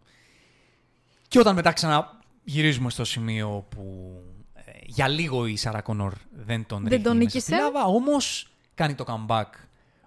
Και 1.28 1.38
όταν 1.38 1.54
μετά 1.54 1.72
ξαναγυρίζουμε 1.72 2.90
στο 2.90 3.04
σημείο 3.04 3.66
που 3.68 4.12
ε, 4.54 4.60
για 4.86 5.08
λίγο 5.08 5.46
η 5.46 5.56
Σάρα 5.56 5.80
Κόνορ 5.80 6.12
δεν 6.30 6.66
τον 6.66 6.78
Δεν 6.82 6.88
ρίχνει 6.88 7.04
τον 7.04 7.16
μέσα 7.16 7.24
νίκησε. 7.28 7.40
στη 7.40 7.62
λάβα, 7.62 7.84
όμως 7.84 8.50
κάνει 8.74 8.94
το 8.94 9.04
comeback 9.08 9.50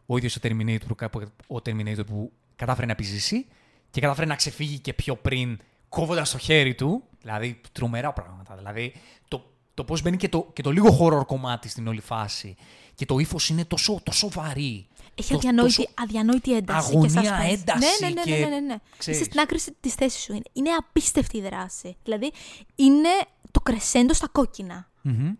ο 0.05 0.17
ίδιος 0.17 0.35
ο 0.35 0.39
Terminator, 0.43 0.79
που- 0.87 0.95
κάπου- 0.95 1.21
ο 1.47 1.55
Terminator 1.55 2.05
που 2.05 2.31
κατάφερε 2.55 2.85
να 2.85 2.91
επιζήσει 2.91 3.45
και 3.91 4.01
κατάφερε 4.01 4.25
να 4.27 4.35
ξεφύγει 4.35 4.79
και 4.79 4.93
πιο 4.93 5.15
πριν 5.15 5.59
κόβοντας 5.89 6.31
το 6.31 6.37
χέρι 6.37 6.75
του. 6.75 7.03
Δηλαδή, 7.21 7.61
τρομερά 7.71 8.13
πράγματα. 8.13 8.55
Δηλαδή, 8.55 8.93
το, 9.27 9.51
το 9.79 9.85
πώς 9.85 10.01
μπαίνει 10.01 10.17
και 10.17 10.29
το, 10.29 10.49
και 10.53 10.61
το 10.61 10.71
λίγο 10.71 10.97
horror 11.01 11.25
κομμάτι 11.25 11.69
στην 11.69 11.87
όλη 11.87 12.01
φάση. 12.01 12.55
Και 12.95 13.05
το 13.05 13.17
ύφος 13.19 13.49
είναι 13.49 13.65
τόσο, 13.65 13.99
τόσο 14.03 14.29
βαρύ. 14.29 14.87
Έχει 15.15 15.29
Το- 15.31 15.35
αδιανόητη, 15.37 15.75
τόσο- 15.75 15.89
αδιανόητη 16.03 16.55
ένταση. 16.55 16.89
αγωνία, 16.91 17.21
και 17.21 17.27
suspense. 17.29 17.51
ένταση 17.51 17.79
Ναι, 18.01 18.07
ναι, 18.07 18.13
ναι, 18.13 18.21
και- 18.21 18.37
ναι, 18.37 18.45
ναι, 18.45 18.59
ναι. 18.59 18.75
ξέρεις. 18.97 19.19
Είσαι 19.19 19.29
στην 19.29 19.39
άκρη 19.39 19.59
της 19.79 19.93
θέσης 19.93 20.21
σου. 20.21 20.31
Είναι, 20.33 20.41
είναι 20.53 20.69
απίστευτη 20.69 21.37
η 21.37 21.41
δράση. 21.41 21.95
Δηλαδή, 22.03 22.31
είναι 22.75 23.09
το 23.51 23.59
κρεσέντο 23.59 24.13
στα 24.13 24.27
κόκκινα. 24.27 24.89
Μμμ. 25.01 25.31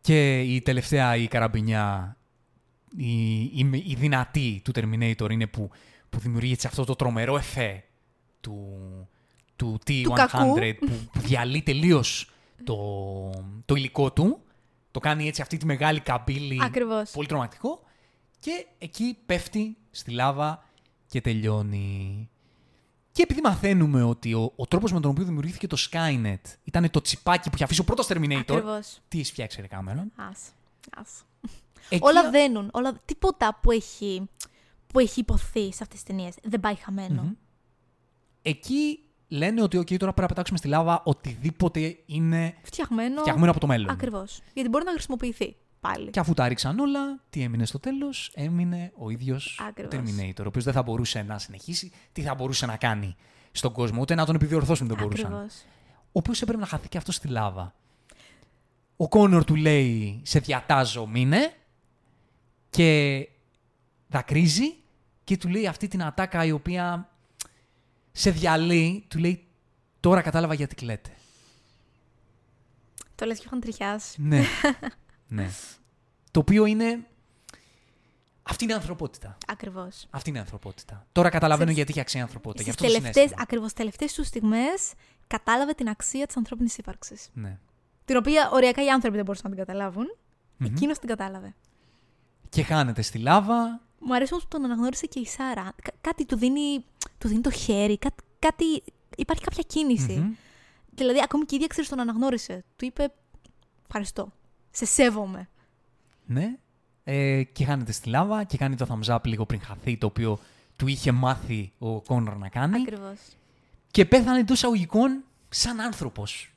Και 0.00 0.40
η 0.40 0.60
τελευταία, 0.60 1.16
η 1.16 1.26
καραμπινιά, 1.26 2.16
η, 2.96 3.42
η, 3.42 3.70
η 3.86 3.94
δυνατή 3.98 4.60
του 4.64 4.72
Terminator 4.74 5.30
είναι 5.30 5.46
που, 5.46 5.70
που 6.10 6.18
δημιουργεί 6.18 6.52
έτσι 6.52 6.66
αυτό 6.66 6.84
το 6.84 6.94
τρομερό 6.94 7.36
εφέ 7.36 7.84
του, 8.40 8.66
του 9.56 9.78
κακού. 10.14 10.54
T-100 10.56 10.72
που, 10.80 10.86
που 11.12 11.18
διαλύει 11.20 11.62
τελείως 11.62 12.28
το, 12.64 13.30
το 13.64 13.74
υλικό 13.74 14.12
του. 14.12 14.38
Το 14.90 15.00
κάνει 15.00 15.26
έτσι 15.26 15.42
αυτή 15.42 15.56
τη 15.56 15.66
μεγάλη 15.66 16.00
καμπύλη. 16.00 16.60
Ακριβώς. 16.62 17.10
Πολύ 17.10 17.26
τρομακτικό. 17.26 17.82
Και 18.38 18.66
εκεί 18.78 19.18
πέφτει 19.26 19.76
στη 19.90 20.10
λάβα 20.10 20.64
και 21.06 21.20
τελειώνει. 21.20 22.28
Και 23.12 23.22
επειδή 23.22 23.40
μαθαίνουμε 23.40 24.02
ότι 24.02 24.34
ο, 24.34 24.52
ο 24.56 24.66
τρόπος 24.66 24.92
με 24.92 25.00
τον 25.00 25.10
οποίο 25.10 25.24
δημιουργήθηκε 25.24 25.66
το 25.66 25.76
Skynet 25.90 26.40
ήταν 26.64 26.90
το 26.90 27.00
τσιπάκι 27.00 27.48
που 27.48 27.54
είχε 27.54 27.64
αφήσει 27.64 27.80
ο 27.80 27.84
πρώτος 27.84 28.06
Terminator. 28.08 28.38
Ακριβώς. 28.38 28.98
Τι 29.08 29.20
έχει 29.20 29.30
φτιάξει, 29.30 29.60
Ρε 29.60 29.66
Κάμερον; 29.66 30.12
Ας. 30.16 30.38
Ας. 30.96 31.24
Εκεί- 31.88 32.04
Όλα 32.04 32.30
δένουν. 32.30 32.70
Όλα... 32.72 33.00
Τίποτα 33.04 33.58
που 33.62 33.70
έχει, 33.70 34.28
που 34.86 34.98
έχει 34.98 35.20
υποθεί 35.20 35.60
σε 35.72 35.82
αυτές 35.82 35.88
τις 35.88 36.02
ταινίες 36.02 36.34
δεν 36.42 36.60
πάει 36.60 36.74
χαμένο. 36.74 37.22
Μμμ. 37.22 37.32
Εκεί 38.42 39.03
λένε 39.28 39.62
ότι 39.62 39.78
okay, 39.78 39.96
τώρα 39.96 39.98
πρέπει 39.98 40.20
να 40.20 40.26
πετάξουμε 40.26 40.58
στη 40.58 40.68
λάβα 40.68 41.02
οτιδήποτε 41.04 41.96
είναι 42.06 42.54
Φτιαγμένο. 42.62 43.20
φτιαγμένο 43.20 43.50
από 43.50 43.60
το 43.60 43.66
μέλλον. 43.66 43.90
Ακριβώς. 43.90 44.40
Γιατί 44.54 44.68
μπορεί 44.68 44.84
να 44.84 44.90
χρησιμοποιηθεί 44.90 45.56
πάλι. 45.80 46.10
Και 46.10 46.20
αφού 46.20 46.34
τα 46.34 46.48
ρίξαν 46.48 46.78
όλα, 46.78 47.20
τι 47.30 47.42
έμεινε 47.42 47.64
στο 47.64 47.78
τέλος, 47.78 48.30
έμεινε 48.34 48.92
ο 48.96 49.10
ίδιος 49.10 49.58
ο 49.60 49.64
Ακριβώς. 49.64 49.94
Terminator, 49.94 50.44
ο 50.44 50.46
οποίος 50.46 50.64
δεν 50.64 50.72
θα 50.72 50.82
μπορούσε 50.82 51.22
να 51.22 51.38
συνεχίσει, 51.38 51.92
τι 52.12 52.22
θα 52.22 52.34
μπορούσε 52.34 52.66
να 52.66 52.76
κάνει 52.76 53.16
στον 53.52 53.72
κόσμο, 53.72 54.00
ούτε 54.00 54.14
να 54.14 54.26
τον 54.26 54.34
επιδιορθώσουν 54.34 54.86
δεν 54.86 54.96
μπορούσαν. 54.96 55.32
Ακριβώς. 55.32 55.54
Ο 56.06 56.18
οποίος 56.18 56.42
έπρεπε 56.42 56.60
να 56.60 56.66
χαθεί 56.66 56.88
και 56.88 56.98
αυτός 56.98 57.14
στη 57.14 57.28
λάβα. 57.28 57.74
Ο 58.96 59.08
Κόνορ 59.08 59.44
του 59.44 59.54
λέει: 59.54 60.20
Σε 60.24 60.38
διατάζω, 60.38 61.06
μείνε. 61.06 61.52
Και 62.70 63.28
δακρύζει 64.08 64.74
και 65.24 65.36
του 65.36 65.48
λέει 65.48 65.66
αυτή 65.66 65.88
την 65.88 66.02
ατάκα 66.02 66.44
η 66.44 66.50
οποία 66.50 67.13
σε 68.16 68.30
διαλύει. 68.30 69.04
Του 69.08 69.18
λέει: 69.18 69.46
Τώρα 70.00 70.22
κατάλαβα 70.22 70.54
γιατί 70.54 70.74
κλαίτε. 70.74 71.10
Το 73.14 73.24
λες 73.26 73.38
και 73.38 73.44
είχαν 73.46 73.60
τριχιάσει. 73.60 74.22
Ναι. 74.22 74.42
ναι. 75.28 75.50
Το 76.30 76.40
οποίο 76.40 76.64
είναι. 76.66 77.06
Αυτή 78.42 78.64
είναι 78.64 78.72
η 78.72 78.76
ανθρωπότητα. 78.76 79.36
Ακριβώς. 79.46 80.06
Αυτή 80.10 80.28
είναι 80.28 80.38
η 80.38 80.40
ανθρωπότητα. 80.40 81.06
Τώρα 81.12 81.28
καταλαβαίνω 81.28 81.70
Ξέρεις, 81.70 81.76
γιατί 81.76 81.90
έχει 81.90 82.00
αξία 82.00 82.20
η 82.20 82.22
ανθρωπότητα. 82.22 82.62
Γι' 82.62 82.70
Στις 82.70 82.82
αυτό 82.84 82.92
το 82.94 83.00
τελευταίες, 83.00 83.14
συνέστημα. 83.14 83.42
ακριβώς 83.42 83.72
τελευταίες 83.72 84.12
τους 84.12 84.26
στιγμές 84.26 84.92
κατάλαβε 85.26 85.72
την 85.72 85.88
αξία 85.88 86.26
της 86.26 86.36
ανθρώπινης 86.36 86.76
ύπαρξης. 86.78 87.28
Ναι. 87.32 87.58
Την 88.04 88.16
οποία 88.16 88.50
οριακά 88.52 88.84
οι 88.84 88.88
άνθρωποι 88.88 89.16
δεν 89.16 89.24
μπορούσαν 89.24 89.50
να 89.50 89.56
την 89.56 89.66
καταλάβουν. 89.66 90.16
Μμμ. 90.56 90.66
Εκείνος 90.66 90.98
την 90.98 91.08
κατάλαβε. 91.08 91.54
Και 92.48 92.62
χάνεται 92.62 93.02
στη 93.02 93.18
λάβα. 93.18 93.80
Μου 93.98 94.14
αρέσει 94.14 94.32
όμως 94.32 94.44
που 94.44 94.50
τον 94.50 94.64
αναγνώρισε 94.64 95.06
και 95.06 95.20
η 95.20 95.26
Σάρα. 95.26 95.72
Κα- 95.82 95.92
κάτι 96.00 96.24
του 96.26 96.36
δίνει, 96.36 96.84
του 97.24 97.30
δίνει 97.30 97.42
το 97.42 97.50
χέρι, 97.50 97.98
κάτι, 97.98 98.22
κάτι, 98.38 98.82
υπάρχει 99.16 99.42
κάποια 99.44 99.62
κίνηση. 99.66 100.12
Μμμ. 100.12 100.32
Δηλαδή, 100.90 101.20
ακόμη 101.22 101.44
και 101.44 101.54
η 101.54 101.56
ίδια 101.56 101.66
ξέρεις 101.68 101.88
τον 101.90 102.00
αναγνώρισε. 102.00 102.64
Του 102.76 102.84
είπε, 102.84 103.12
ευχαριστώ. 103.86 104.32
Σε 104.70 104.84
σέβομαι. 104.84 105.48
Ναι. 106.26 106.56
Ε, 107.04 107.42
και 107.42 107.64
χάνεται 107.64 107.92
στη 107.92 108.08
λάβα 108.08 108.44
και 108.44 108.56
κάνει 108.56 108.76
το 108.76 108.86
thumbs 108.90 109.14
up 109.14 109.24
λίγο 109.24 109.46
πριν 109.46 109.60
χαθεί, 109.60 109.96
το 109.96 110.06
οποίο 110.06 110.38
του 110.76 110.86
είχε 110.86 111.12
μάθει 111.12 111.72
ο 111.78 112.00
Κόνορ 112.00 112.36
να 112.36 112.48
κάνει. 112.48 112.80
Ακριβώς. 112.80 113.18
Και 113.90 114.04
πέθανε 114.04 114.38
εντός 114.38 114.56
εισαγωγικών 114.56 115.22
σαν 115.48 115.80
άνθρωπος. 115.80 116.52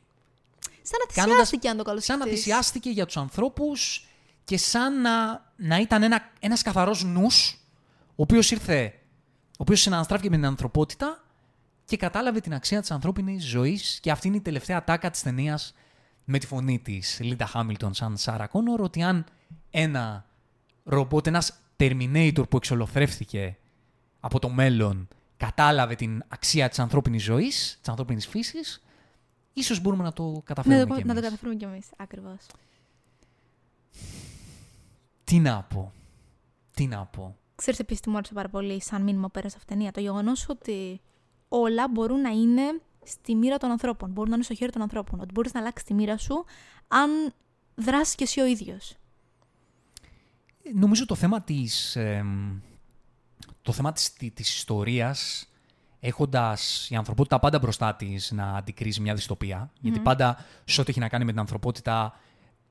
Σαν 0.81 0.99
να 1.07 1.13
Κάνοντας- 1.13 1.35
θυσιάστηκε, 1.37 1.69
αν 1.69 1.77
το 1.77 1.83
καλώς 1.83 2.03
Σαν 2.03 2.17
να 2.17 2.23
σκεφτείς. 2.25 2.43
θυσιάστηκε 2.43 2.89
για 2.89 3.05
τους 3.05 3.17
ανθρώπους 3.17 4.07
και 4.43 4.57
σαν 4.57 5.01
να, 5.01 5.45
να 5.55 5.77
ήταν 5.79 6.03
ένα, 6.03 6.31
ένας 6.39 6.61
καθαρός 6.61 7.03
νους, 7.03 7.51
ο 8.09 8.21
οποίος 8.21 8.51
ήρθε, 8.51 8.96
ο 9.59 9.63
οποίος 9.63 9.81
συναναστράφηκε 9.81 10.29
με 10.29 10.35
την 10.35 10.45
ανθρωπότητα 10.45 11.23
και 11.85 11.97
κατάλαβε 11.97 12.39
την 12.39 12.53
αξία 12.53 12.81
της 12.81 12.91
ανθρώπινης 12.91 13.45
ζωής 13.45 13.99
και 14.01 14.11
αυτή 14.11 14.27
είναι 14.27 14.37
η 14.37 14.41
τελευταία 14.41 14.83
τάκα 14.83 15.09
της 15.09 15.21
ταινίας 15.21 15.73
με 16.23 16.37
τη 16.37 16.45
φωνή 16.47 16.79
της 16.79 17.19
Λίντα 17.21 17.45
Χάμιλτον 17.45 17.93
σαν 17.93 18.17
Σάρα 18.17 18.47
Κόνορ 18.47 18.81
ότι 18.81 19.03
αν 19.03 19.25
ένα 19.69 20.25
ρομπότ, 20.83 21.27
ένας 21.27 21.59
Terminator 21.77 22.49
που 22.49 22.57
εξολοθρεύθηκε 22.57 23.57
από 24.19 24.39
το 24.39 24.49
μέλλον 24.49 25.07
κατάλαβε 25.37 25.95
την 25.95 26.23
αξία 26.27 26.69
της 26.69 26.79
ανθρώπινης 26.79 27.23
ζωής, 27.23 27.77
της 27.79 27.89
ανθρώπινης 27.89 28.27
φύσης, 28.27 28.83
ίσως 29.53 29.79
μπορούμε 29.81 30.03
να 30.03 30.13
το 30.13 30.41
καταφέρουμε 30.45 30.83
Ναι, 30.83 31.01
κι 31.01 31.07
να 31.07 31.13
το 31.13 31.19
εμείς. 31.19 31.23
καταφέρουμε 31.23 31.55
κι 31.57 31.63
εμείς. 31.65 31.85
Ακριβώς. 31.97 32.37
Τι 35.23 35.39
να 35.39 35.63
πω. 35.63 35.93
Τι 36.73 36.87
να 36.87 37.05
πω. 37.05 37.37
Ξέρεις 37.57 37.79
επίσης 37.79 38.01
τι 38.01 38.09
μου 38.09 38.17
άρεσε 38.17 38.33
πάρα 38.33 38.49
πολύ 38.49 38.81
σαν 38.81 39.03
μήνυμα 39.03 39.29
πέρα 39.29 39.49
σε 39.49 39.55
αυτήν 39.57 39.67
την 39.67 39.77
ταινία. 39.77 39.91
Το 39.91 39.99
γεγονός 39.99 40.49
ότι 40.49 41.01
όλα 41.47 41.87
μπορούν 41.87 42.21
να 42.21 42.29
είναι 42.29 42.61
στη 43.03 43.35
μοίρα 43.35 43.57
των 43.57 43.71
ανθρώπων. 43.71 44.09
Μπορούν 44.11 44.29
να 44.29 44.35
είναι 44.35 44.43
στο 44.43 44.53
χέρι 44.53 44.71
των 44.71 44.81
ανθρώπων. 44.81 45.19
Ότι 45.19 45.31
μπορείς 45.31 45.53
να 45.53 45.59
αλλάξεις 45.59 45.87
τη 45.87 45.93
μοίρα 45.93 46.17
σου 46.17 46.45
αν 46.87 47.33
δράσεις 47.75 48.15
και 48.15 48.23
εσύ 48.23 48.39
ο 48.39 48.45
ίδιος. 48.45 48.95
Νομίζω 50.73 51.05
το 51.05 51.15
θέμα 51.15 51.41
της, 51.41 51.95
εμ, 51.95 52.59
το 53.61 53.71
θέμα 53.71 53.91
της, 53.91 54.13
τη- 54.13 54.31
της 54.31 54.55
ιστορίας, 54.55 55.49
έχοντας 55.99 56.89
η 56.89 56.95
ανθρωπότητα 56.95 57.39
πάντα 57.39 57.59
μπροστά 57.59 57.95
της 57.95 58.31
να 58.31 58.51
αντικρίζει 58.51 59.01
μια 59.01 59.13
δυστοπία, 59.13 59.71
γιατί 59.79 59.99
πάντα 59.99 60.45
σε 60.65 60.81
ό,τι 60.81 60.89
έχει 60.89 60.99
να 60.99 61.09
κάνει 61.09 61.25
με 61.25 61.31
την 61.31 61.39
ανθρωπότητα, 61.39 62.19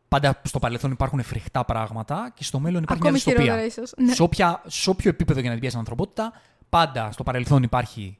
πάντα 0.09 0.41
στο 0.45 0.59
παρελθόν 0.59 0.91
υπάρχουν 0.91 1.23
φρικτά 1.23 1.65
πράγματα 1.65 2.33
και 2.35 2.45
στο 2.45 2.59
μέλλον 2.59 2.83
υπάρχει 2.83 3.03
Ακόμη 3.07 3.21
μια 3.25 3.35
δυστοπία. 3.35 3.43
χειρότερα 3.45 3.67
ίσως. 3.67 3.93
Ναι. 4.07 4.15
Σε, 4.15 4.23
όποια, 4.23 4.63
σε 4.67 4.91
όποιο 4.91 5.11
επίπεδο 5.11 5.41
για 5.41 5.49
να 5.49 5.55
την 5.55 5.61
πιάσει 5.61 5.77
η 5.77 5.79
ανθρωπότητα, 5.79 6.33
πάντα 6.69 7.13
στο 7.13 7.23
παρελθόν 7.23 7.63
υπάρχει 7.63 8.19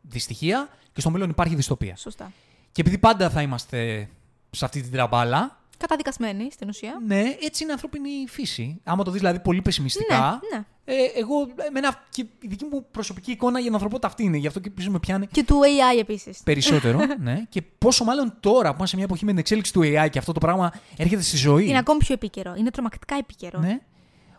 δυστυχία 0.00 0.68
και 0.92 1.00
στο 1.00 1.10
μέλλον 1.10 1.30
υπάρχει 1.30 1.54
δυστοπία. 1.54 1.96
Σωστά. 1.96 2.32
Και 2.72 2.80
επειδή 2.80 2.98
πάντα 2.98 3.30
θα 3.30 3.42
είμαστε 3.42 4.08
σε 4.50 4.64
αυτή 4.64 4.82
την 4.82 4.92
τραμπάλα, 4.92 5.57
Καταδικασμένη 5.78 6.48
στην 6.52 6.68
ουσία. 6.68 7.00
ναι, 7.06 7.22
έτσι 7.40 7.62
είναι 7.62 7.70
η 7.70 7.74
ανθρώπινη 7.74 8.10
φύση. 8.28 8.80
Άμα 8.84 9.04
το 9.04 9.10
δεις 9.10 9.20
δηλαδή 9.20 9.40
πολύ 9.40 9.62
πεσημιστικά, 9.62 10.40
Ναι, 10.52 10.58
ναι. 10.58 10.64
ε, 10.84 10.94
εγώ, 11.16 11.34
εμένα, 11.68 12.04
και 12.10 12.22
η 12.40 12.46
δική 12.48 12.64
μου 12.64 12.86
προσωπική 12.90 13.30
εικόνα 13.30 13.52
για 13.54 13.64
την 13.64 13.72
ανθρωπότητα 13.72 14.06
αυτή 14.08 14.22
είναι. 14.24 14.36
Γι' 14.36 14.46
αυτό 14.46 14.60
και 14.60 14.70
πίσω 14.70 14.90
με 14.90 14.98
πιάνει 14.98 15.26
Και 15.26 15.44
του 15.44 15.60
AI 15.62 16.00
επίσης. 16.00 16.40
περισσότερο. 16.44 16.98
ναι. 17.20 17.42
Και 17.48 17.62
πόσο 17.62 18.04
μάλλον 18.04 18.34
τώρα 18.40 18.68
που 18.68 18.74
είμαστε 18.76 18.86
σε 18.86 18.96
μια 18.96 19.04
εποχή 19.04 19.24
με 19.24 19.30
την 19.30 19.38
εξέλιξη 19.40 19.72
του 19.72 19.80
AI 19.84 20.08
και 20.10 20.18
αυτό 20.18 20.32
το 20.32 20.40
πράγμα 20.40 20.72
έρχεται 20.96 21.22
στη 21.22 21.36
ζωή. 21.36 21.68
Είναι 21.68 21.78
ακόμη 21.78 21.98
πιο 21.98 22.14
επίκαιρο. 22.14 22.54
Είναι 22.56 22.70
τρομακτικά 22.70 23.16
επίκαιρο. 23.16 23.58
Ναι. 23.60 23.78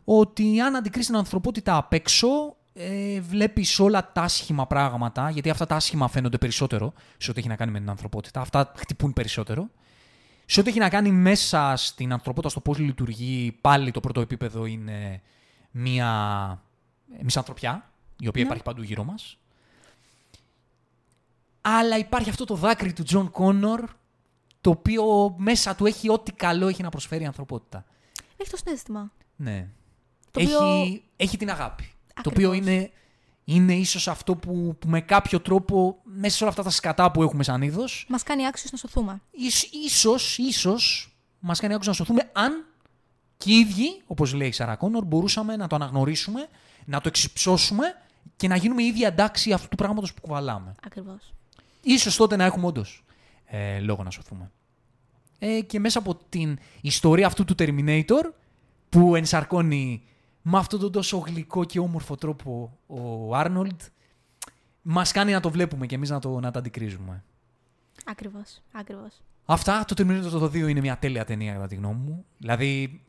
Ότι 0.04 0.60
αν 0.60 0.76
αντικρίσεις 0.76 1.10
την 1.10 1.18
ανθρωπότητα 1.20 1.76
απ' 1.78 1.94
έξω, 1.94 2.28
ε, 2.74 3.20
βλέπεις 3.20 3.80
όλα 3.80 4.12
τα 4.12 4.22
άσχημα 4.22 4.68
πράγματα, 4.68 5.30
γιατί 5.30 5.50
αυτά 5.50 5.66
τα 5.66 5.76
άσχημα 5.76 6.08
φαίνονται 6.08 6.38
περισσότερο 6.38 6.94
σε 7.18 7.32
ό,τι 7.32 7.40
έχει 7.40 7.48
να 7.48 7.56
κάνει 7.56 7.72
με 7.72 7.80
την 7.80 7.90
ανθρωπότητα. 7.90 8.42
Αυτά 8.42 8.72
χτυπούν 8.76 9.14
περισσότερο. 9.14 9.70
Σε 10.52 10.60
ό,τι 10.60 10.70
έχει 10.70 10.80
να 10.80 10.90
κάνει 10.90 11.12
μέσα 11.12 11.74
στην 11.76 12.12
ανθρωπότητα, 12.12 12.50
στο 12.50 12.60
πώς 12.62 12.78
λειτουργεί, 12.78 13.58
πάλι 13.62 13.92
το 13.92 14.00
πρώτο 14.00 14.22
επίπεδο 14.22 14.66
είναι 14.66 15.22
μια 15.72 16.10
ε, 17.20 17.24
μισανθρωπιά, 17.24 17.92
η 18.20 18.28
οποία 18.28 18.42
Ναι. 18.42 18.48
υπάρχει 18.48 18.64
παντού 18.64 18.82
γύρω 18.82 19.04
μας. 19.04 19.38
Αλλά 21.62 21.98
υπάρχει 21.98 22.30
αυτό 22.30 22.46
το 22.46 22.56
δάκρυ 22.56 22.94
του 22.94 23.04
Τζον 23.04 23.32
Κόνορ, 23.32 23.84
το 24.62 24.70
οποίο 24.70 25.36
μέσα 25.38 25.76
του 25.76 25.86
έχει 25.86 26.10
ό,τι 26.10 26.32
καλό 26.32 26.68
έχει 26.68 26.82
να 26.82 26.90
προσφέρει 26.90 27.24
η 27.24 27.26
ανθρωπότητα. 27.26 27.86
Έχει 28.38 28.50
το 28.50 28.58
συναίσθημα. 28.58 29.12
Ναι. 29.36 29.68
Το 30.32 30.40
έχει, 30.40 30.54
οποίο- 30.56 31.02
έχει 31.16 31.38
την 31.38 31.50
αγάπη. 31.50 31.84
Το 31.84 32.14
Ακριβώς. 32.16 32.34
οποίο 32.44 32.54
είναι, 32.54 32.92
είναι 33.54 33.74
ίσως 33.74 34.08
αυτό 34.08 34.36
που, 34.36 34.76
που 34.80 34.88
με 34.90 35.02
κάποιο 35.02 35.40
τρόπο, 35.40 35.98
μέσα 36.04 36.36
σε 36.36 36.44
όλα 36.44 36.52
αυτά 36.52 36.64
τα 36.64 36.70
σκατά 36.70 37.12
που 37.12 37.22
έχουμε 37.24 37.44
σαν 37.44 37.62
είδος, 37.62 38.06
Μας 38.10 38.24
κάνει 38.24 38.48
άξιους 38.48 38.72
να 38.72 38.78
σωθούμε. 38.78 39.22
ίσ- 39.32 39.74
ίσως, 39.86 40.38
ίσως 40.38 41.14
μας 41.40 41.60
κάνει 41.60 41.74
άκουσα 41.74 41.90
να 41.90 41.96
σωθούμε 41.96 42.30
αν 42.34 42.66
και 43.38 43.52
οι 43.52 43.56
ίδιοι, 43.56 44.02
όπως 44.08 44.34
λέει 44.34 44.48
η 44.48 44.52
Σάρα 44.52 44.76
Κόνορ, 44.76 45.04
μπορούσαμε 45.06 45.56
να 45.56 45.68
το 45.68 45.76
αναγνωρίσουμε, 45.76 46.48
να 46.86 47.02
το 47.02 47.08
εξυψώσουμε 47.08 47.86
και 48.36 48.48
να 48.48 48.56
γίνουμε 48.56 48.84
οι 48.84 48.86
ίδιοι 48.86 49.06
αντάξει 49.06 49.52
αυτού 49.54 49.68
του 49.68 49.76
πράγματος 49.76 50.14
που 50.14 50.22
κουβαλάμε. 50.22 50.76
Ακριβώς. 50.86 51.34
Ίσως 51.82 52.16
τότε 52.16 52.36
να 52.36 52.44
έχουμε 52.44 52.66
όντως 52.66 53.04
ε, 53.46 53.80
λόγο 53.80 54.04
να 54.04 54.10
σωθούμε. 54.12 54.52
Ε, 55.40 55.62
και 55.62 55.80
μέσα 55.80 56.00
από 56.00 56.16
την 56.30 56.58
ιστορία 56.82 57.28
αυτού 57.28 57.46
του 57.46 57.56
Terminator 57.60 58.24
που 58.90 59.16
ενσαρκώνει 59.16 60.04
με 60.42 60.58
αυτόν 60.58 60.80
τον 60.80 60.92
τόσο 60.92 61.18
γλυκό 61.18 61.64
και 61.64 61.80
όμορφο 61.80 62.16
τρόπο 62.16 62.78
ο 62.88 63.36
Άρνολντ 63.36 63.82
μας 64.82 65.12
κάνει 65.12 65.32
να 65.32 65.40
το 65.40 65.50
βλέπουμε 65.50 65.86
και 65.86 65.96
εμείς 65.96 66.10
να 66.10 66.20
το, 66.20 66.40
να 66.40 66.52
το 66.52 66.60
αντικρίζουμε. 66.60 67.24
Ακριβώς. 68.06 68.62
Ακριβώς. 68.72 69.22
Αυτά, 69.46 69.86
το 69.86 69.96
Terminator 69.98 70.30
το 70.30 70.46
2 70.46 70.56
είναι 70.56 70.80
μια 70.80 70.98
τέλεια 70.98 71.26
ταινία 71.26 71.54
κατά 71.54 71.68
τη 71.68 71.76
γνώμη 71.76 72.00
μου. 72.00 72.26
Δηλαδή, 72.38 73.02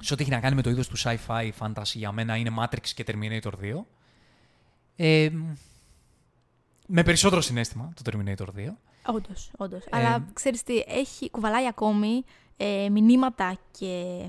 σε 0.00 0.12
ό,τι 0.12 0.22
έχει 0.22 0.32
να 0.32 0.40
κάνει 0.40 0.54
με 0.54 0.62
το 0.62 0.70
είδος 0.70 0.88
του 0.88 0.98
sci-fi 0.98 1.50
fantasy 1.58 1.94
για 1.94 2.12
μένα 2.12 2.36
είναι 2.36 2.50
Matrix 2.58 2.86
και 2.94 3.04
Terminator 3.06 3.52
2. 3.62 3.84
Ε, 4.96 5.30
με 6.86 7.02
περισσότερο 7.02 7.40
συνέστημα 7.40 7.92
το 8.02 8.10
Terminator 8.10 8.46
2. 8.46 8.68
Όντως, 9.06 9.50
όντως. 9.56 9.84
Ε, 9.84 9.88
Αλλά 9.90 10.26
ξέρεις 10.32 10.62
τι, 10.62 10.84
έχει, 10.86 11.30
κουβαλάει 11.30 11.66
ακόμη 11.66 12.24
ε, 12.56 12.88
μηνύματα 12.90 13.58
και, 13.78 14.24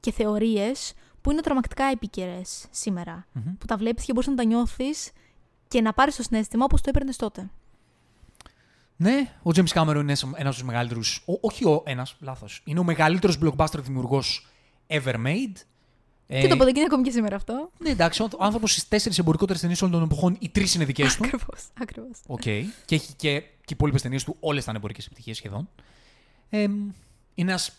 και 0.00 0.12
θεωρίες 0.12 0.92
που 1.20 1.30
είναι 1.30 1.40
τρομακτικά 1.40 1.84
επίκαιρες 1.84 2.66
σήμερα. 2.70 3.26
Μμμ. 3.32 3.56
Που 3.58 3.66
τα 3.66 3.76
βλέπεις 3.76 4.04
και 4.04 4.12
μπορείς 4.12 4.28
να 4.28 4.34
τα 4.34 4.44
νιώθεις 4.44 5.10
και 5.68 5.80
να 5.80 5.92
πάρεις 5.92 6.16
το 6.16 6.22
συναίσθημα 6.22 6.64
όπως 6.64 6.80
το 6.80 6.88
έπαιρνες 6.88 7.16
τότε. 7.16 7.50
Ναι, 8.96 9.34
ο 9.42 9.50
James 9.54 9.68
Cameron 9.74 9.96
είναι 9.96 10.12
ένας 10.12 10.22
από 10.22 10.50
τους 10.50 10.62
μεγαλύτερους. 10.62 11.24
Όχι 11.40 11.64
ο 11.64 11.82
ένας, 11.86 12.16
λάθος. 12.20 12.62
Είναι 12.64 12.80
ο 12.80 12.84
μεγαλύτερος 12.84 13.38
blockbuster 13.42 13.78
δημιουργός 13.78 14.46
ever 14.86 15.14
made. 15.14 15.52
Ε, 16.26 16.40
Και 16.40 16.48
το 16.48 16.54
αποδεικνύει 16.54 16.84
ακόμη 16.84 17.02
και 17.02 17.10
σήμερα 17.10 17.36
αυτό. 17.36 17.70
Ναι, 17.78 17.90
εντάξει, 17.90 18.22
ο 18.22 18.28
άνθρωπος 18.38 18.70
στις 18.70 18.88
τέσσερις 18.88 19.18
εμπορικότερες 19.18 19.60
ταινίες 19.60 19.82
όλων 19.82 19.94
των 19.94 20.02
εποχών, 20.02 20.36
οι 20.40 20.48
τρεις 20.48 20.74
είναι 20.74 20.84
δικές 20.84 21.16
του. 21.16 21.24
Ακριβώς. 21.24 21.68
Ακριβώς. 21.80 22.18
Οκ. 22.26 22.40
Και 22.40 22.94
έχει 22.94 23.12
και, 23.12 23.40
και 23.40 23.46
οι 23.68 23.72
υπόλοιπες 23.72 24.02
ταινίες 24.02 24.24
του, 24.24 24.36
όλες 24.40 24.62
ήταν 24.62 24.74
εμπορικές 24.74 25.06
επιτυχίες 25.06 25.36
σχεδόν. 25.36 25.68
Ε, 26.48 26.62
είναι 26.62 26.92
ένας 27.34 27.72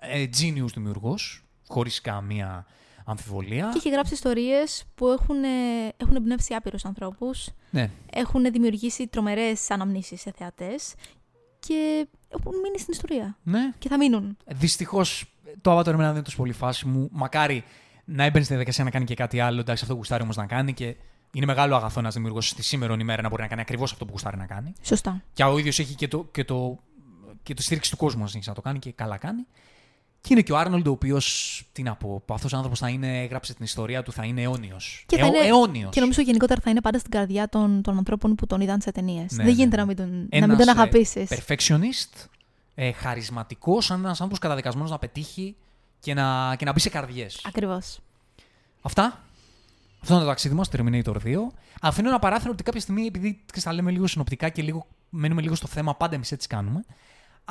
ε, 0.00 0.24
genius 0.40 0.72
δημιουργός, 0.74 1.44
χωρίς 1.70 2.00
καμία 2.00 2.66
αμφιβολία. 3.04 3.68
Και 3.72 3.78
έχει 3.78 3.90
γράψει 3.90 4.14
ιστορίες 4.14 4.84
που 4.94 5.08
έχουν, 5.08 5.44
ε, 5.44 5.48
έχουν 5.96 6.16
εμπνεύσει 6.16 6.54
άπειρους 6.54 6.84
ανθρώπους. 6.84 7.48
Ναι. 7.70 7.90
Έχουν 8.12 8.52
δημιουργήσει 8.52 9.06
τρομερές 9.06 9.70
αναμνήσεις 9.70 10.20
σε 10.20 10.32
θεατές. 10.36 10.94
Και 11.58 12.06
έχουν 12.28 12.52
μείνει 12.62 12.78
στην 12.78 12.92
ιστορία. 12.92 13.36
ναι. 13.42 13.72
Και 13.78 13.88
θα 13.88 13.96
μείνουν. 13.96 14.36
Δυστυχώς 14.46 15.34
το 15.60 15.78
Avatar 15.78 15.86
εμένα 15.86 16.04
δεν 16.04 16.14
είναι 16.14 16.22
τόσο 16.22 16.36
πολύ 16.36 16.52
φάση 16.52 16.86
μου. 16.86 17.08
Μακάρι 17.12 17.64
να 18.04 18.24
έμπαινε 18.24 18.44
στη 18.44 18.52
διαδικασία 18.52 18.84
να 18.84 18.90
κάνει 18.90 19.04
και 19.04 19.14
κάτι 19.14 19.40
άλλο. 19.40 19.60
Εντάξει, 19.60 19.82
αυτό 19.82 19.94
που 19.94 20.00
γουστάρει 20.00 20.22
όμως 20.22 20.36
να 20.36 20.46
κάνει 20.46 20.72
και 20.72 20.96
είναι 21.32 21.46
μεγάλο 21.46 21.76
αγαθό 21.76 22.00
ένας 22.00 22.14
δημιουργός 22.14 22.48
στη 22.48 22.62
σήμερα 22.62 22.96
ημέρα 23.00 23.22
να 23.22 23.28
μπορεί 23.28 23.42
να 23.42 23.48
κάνει 23.48 23.60
ακριβώς 23.60 23.92
αυτό 23.92 24.04
που 24.04 24.10
γουστάρει 24.12 24.36
να 24.36 24.46
κάνει. 24.46 24.72
Σωστά. 24.82 25.22
Και 25.32 25.44
ο 25.44 25.58
ίδιος 25.58 25.78
έχει 25.78 25.94
και 25.94 26.08
το, 26.08 26.28
και, 26.32 26.44
το, 26.44 26.78
και 27.42 27.54
το 27.54 27.62
στήριξη 27.62 27.90
του 27.90 27.96
κόσμου 27.96 28.20
να 28.20 28.26
συνεχίσει 28.26 28.48
να 28.48 28.54
το 28.56 28.60
κάνει 28.60 28.78
και 28.78 28.92
καλά 28.92 29.16
κάνει. 29.16 29.46
Και 30.22 30.28
είναι 30.32 30.42
και 30.42 30.52
ο 30.52 30.56
Άρνολντ, 30.58 30.86
ο 30.86 30.90
οποίος, 30.90 31.64
τι 31.72 31.82
να 31.82 31.94
πω, 31.94 32.22
αυτός 32.28 32.52
ο 32.52 32.56
άνθρωπος 32.56 32.78
θα 32.78 32.88
είναι, 32.88 33.22
έγραψε 33.22 33.54
την 33.54 33.64
ιστορία 33.64 34.02
του, 34.02 34.12
θα 34.12 34.24
είναι 34.24 34.42
αιώνιος. 34.42 35.04
Και 35.06 35.16
θα 35.18 35.26
είναι- 35.26 35.38
αιώνιος. 35.38 35.90
Και 35.94 36.00
νομίζω 36.00 36.22
γενικότερα 36.22 36.60
θα 36.60 36.70
είναι 36.70 36.80
πάντα 36.80 36.98
στην 36.98 37.10
καρδιά 37.10 37.48
των, 37.48 37.82
των 37.82 37.96
ανθρώπων 37.96 38.34
που 38.34 38.46
τον 38.46 38.60
είδαν 38.60 38.80
σε 38.80 38.92
ταινίες. 38.92 39.32
Ναι, 39.32 39.44
Δεν 39.44 39.52
γίνεται 39.54 39.76
ναι, 39.76 39.82
να 39.82 39.86
μην 39.86 39.96
τον, 39.96 40.08
να 40.10 40.26
Ένας, 40.30 40.48
μην 40.48 40.58
τον 40.58 40.68
ε, 40.68 40.70
αγαπήσεις. 40.70 41.28
perfectionist, 41.30 42.26
ε, 42.74 42.92
χαρισματικός, 42.92 43.84
σαν 43.84 43.98
ένας 43.98 44.10
άνθρωπος 44.10 44.38
καταδικασμένος 44.38 44.90
να 44.90 44.98
πετύχει 44.98 45.56
και 46.00 46.14
να, 46.14 46.54
και 46.58 46.64
να 46.64 46.72
μπει 46.72 46.80
σε 46.80 46.88
καρδιές. 46.88 47.40
Ακριβώς. 47.46 47.98
Αυτά. 48.82 49.24
Αυτό 50.02 50.14
είναι 50.14 50.22
το 50.22 50.28
ταξίδι 50.28 50.54
μας, 50.54 50.68
Terminator 50.76 51.14
2. 51.24 51.52
Αφήνω 51.80 52.08
ένα 52.08 52.18
παράθυρο 52.18 52.50
ότι 52.52 52.62
κάποια 52.62 52.80
στιγμή, 52.80 53.06
επειδή 53.06 53.40
ξέρεις, 53.46 53.64
τα 53.64 53.72
λέμε 53.72 53.90
λίγο 53.90 54.06
συνοπτικά 54.06 54.48
και 54.48 54.62
λίγο, 54.62 54.86
μένουμε 55.08 55.42
λίγο 55.42 55.54
στο 55.54 55.66
θέμα, 55.66 55.94
πάντα 55.94 56.14
εμείς 56.14 56.32
έτσι 56.32 56.48
κάνουμε. 56.48 56.84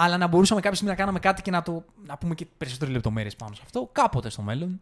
Αλλά 0.01 0.17
να 0.17 0.27
μπορούσαμε 0.27 0.59
κάποια 0.61 0.75
στιγμή 0.75 0.93
να 0.93 0.99
κάνουμε 0.99 1.19
κάτι 1.19 1.41
και 1.41 1.51
να, 1.51 1.61
το, 1.61 1.83
να 2.05 2.17
πούμε 2.17 2.35
και 2.35 2.45
περισσότερες 2.57 2.93
λεπτομέρειες 2.93 3.35
πάνω 3.35 3.53
σε 3.53 3.61
αυτό, 3.65 3.89
κάποτε 3.91 4.29
στο 4.29 4.41
μέλλον. 4.41 4.79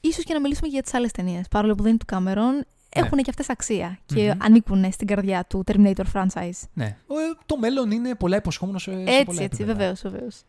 Ίσως 0.00 0.24
και 0.24 0.32
να 0.34 0.40
μιλήσουμε 0.40 0.66
και 0.68 0.72
για 0.74 0.82
τις 0.82 0.94
άλλες 0.94 1.12
ταινίες. 1.12 1.48
Παρόλο 1.48 1.74
που 1.74 1.80
δεν 1.82 1.88
είναι 1.90 1.98
του 1.98 2.06
Κάμερον, 2.06 2.64
έχουν 2.88 3.18
και 3.18 3.30
αυτές 3.30 3.48
αξία 3.50 3.98
και 4.06 4.14
Ναι. 4.22 4.34
Μμμ. 4.34 4.42
ανήκουν 4.42 4.92
στην 4.92 5.06
καρδιά 5.06 5.44
του 5.44 5.64
Terminator 5.66 6.04
franchise. 6.12 6.60
Ναι. 6.72 6.84
Ε, 6.84 6.96
το 7.46 7.58
μέλλον 7.58 7.90
είναι 7.90 8.14
πολλά 8.14 8.36
υποσχόμενο 8.36 8.78
σε, 8.78 8.90
σε 8.90 8.96
πολλά 8.96 9.10
Έτσι, 9.18 9.20
έτσι, 9.24 9.42
επίπεδα. 9.42 9.72
βεβαίως, 9.72 10.00
βεβαίως. 10.02 10.42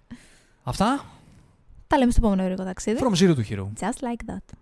Αυτά. 0.64 1.06
Τα 1.88 1.98
λέμε 1.98 2.12
στο 2.12 2.20
επόμενο 2.24 2.44
ωρικό 2.48 2.64
ταξίδι. 2.64 3.00
From 3.04 3.16
zero 3.24 3.36
to 3.36 3.42
hero. 3.52 3.68
Just 3.80 4.00
like 4.02 4.34
that. 4.34 4.56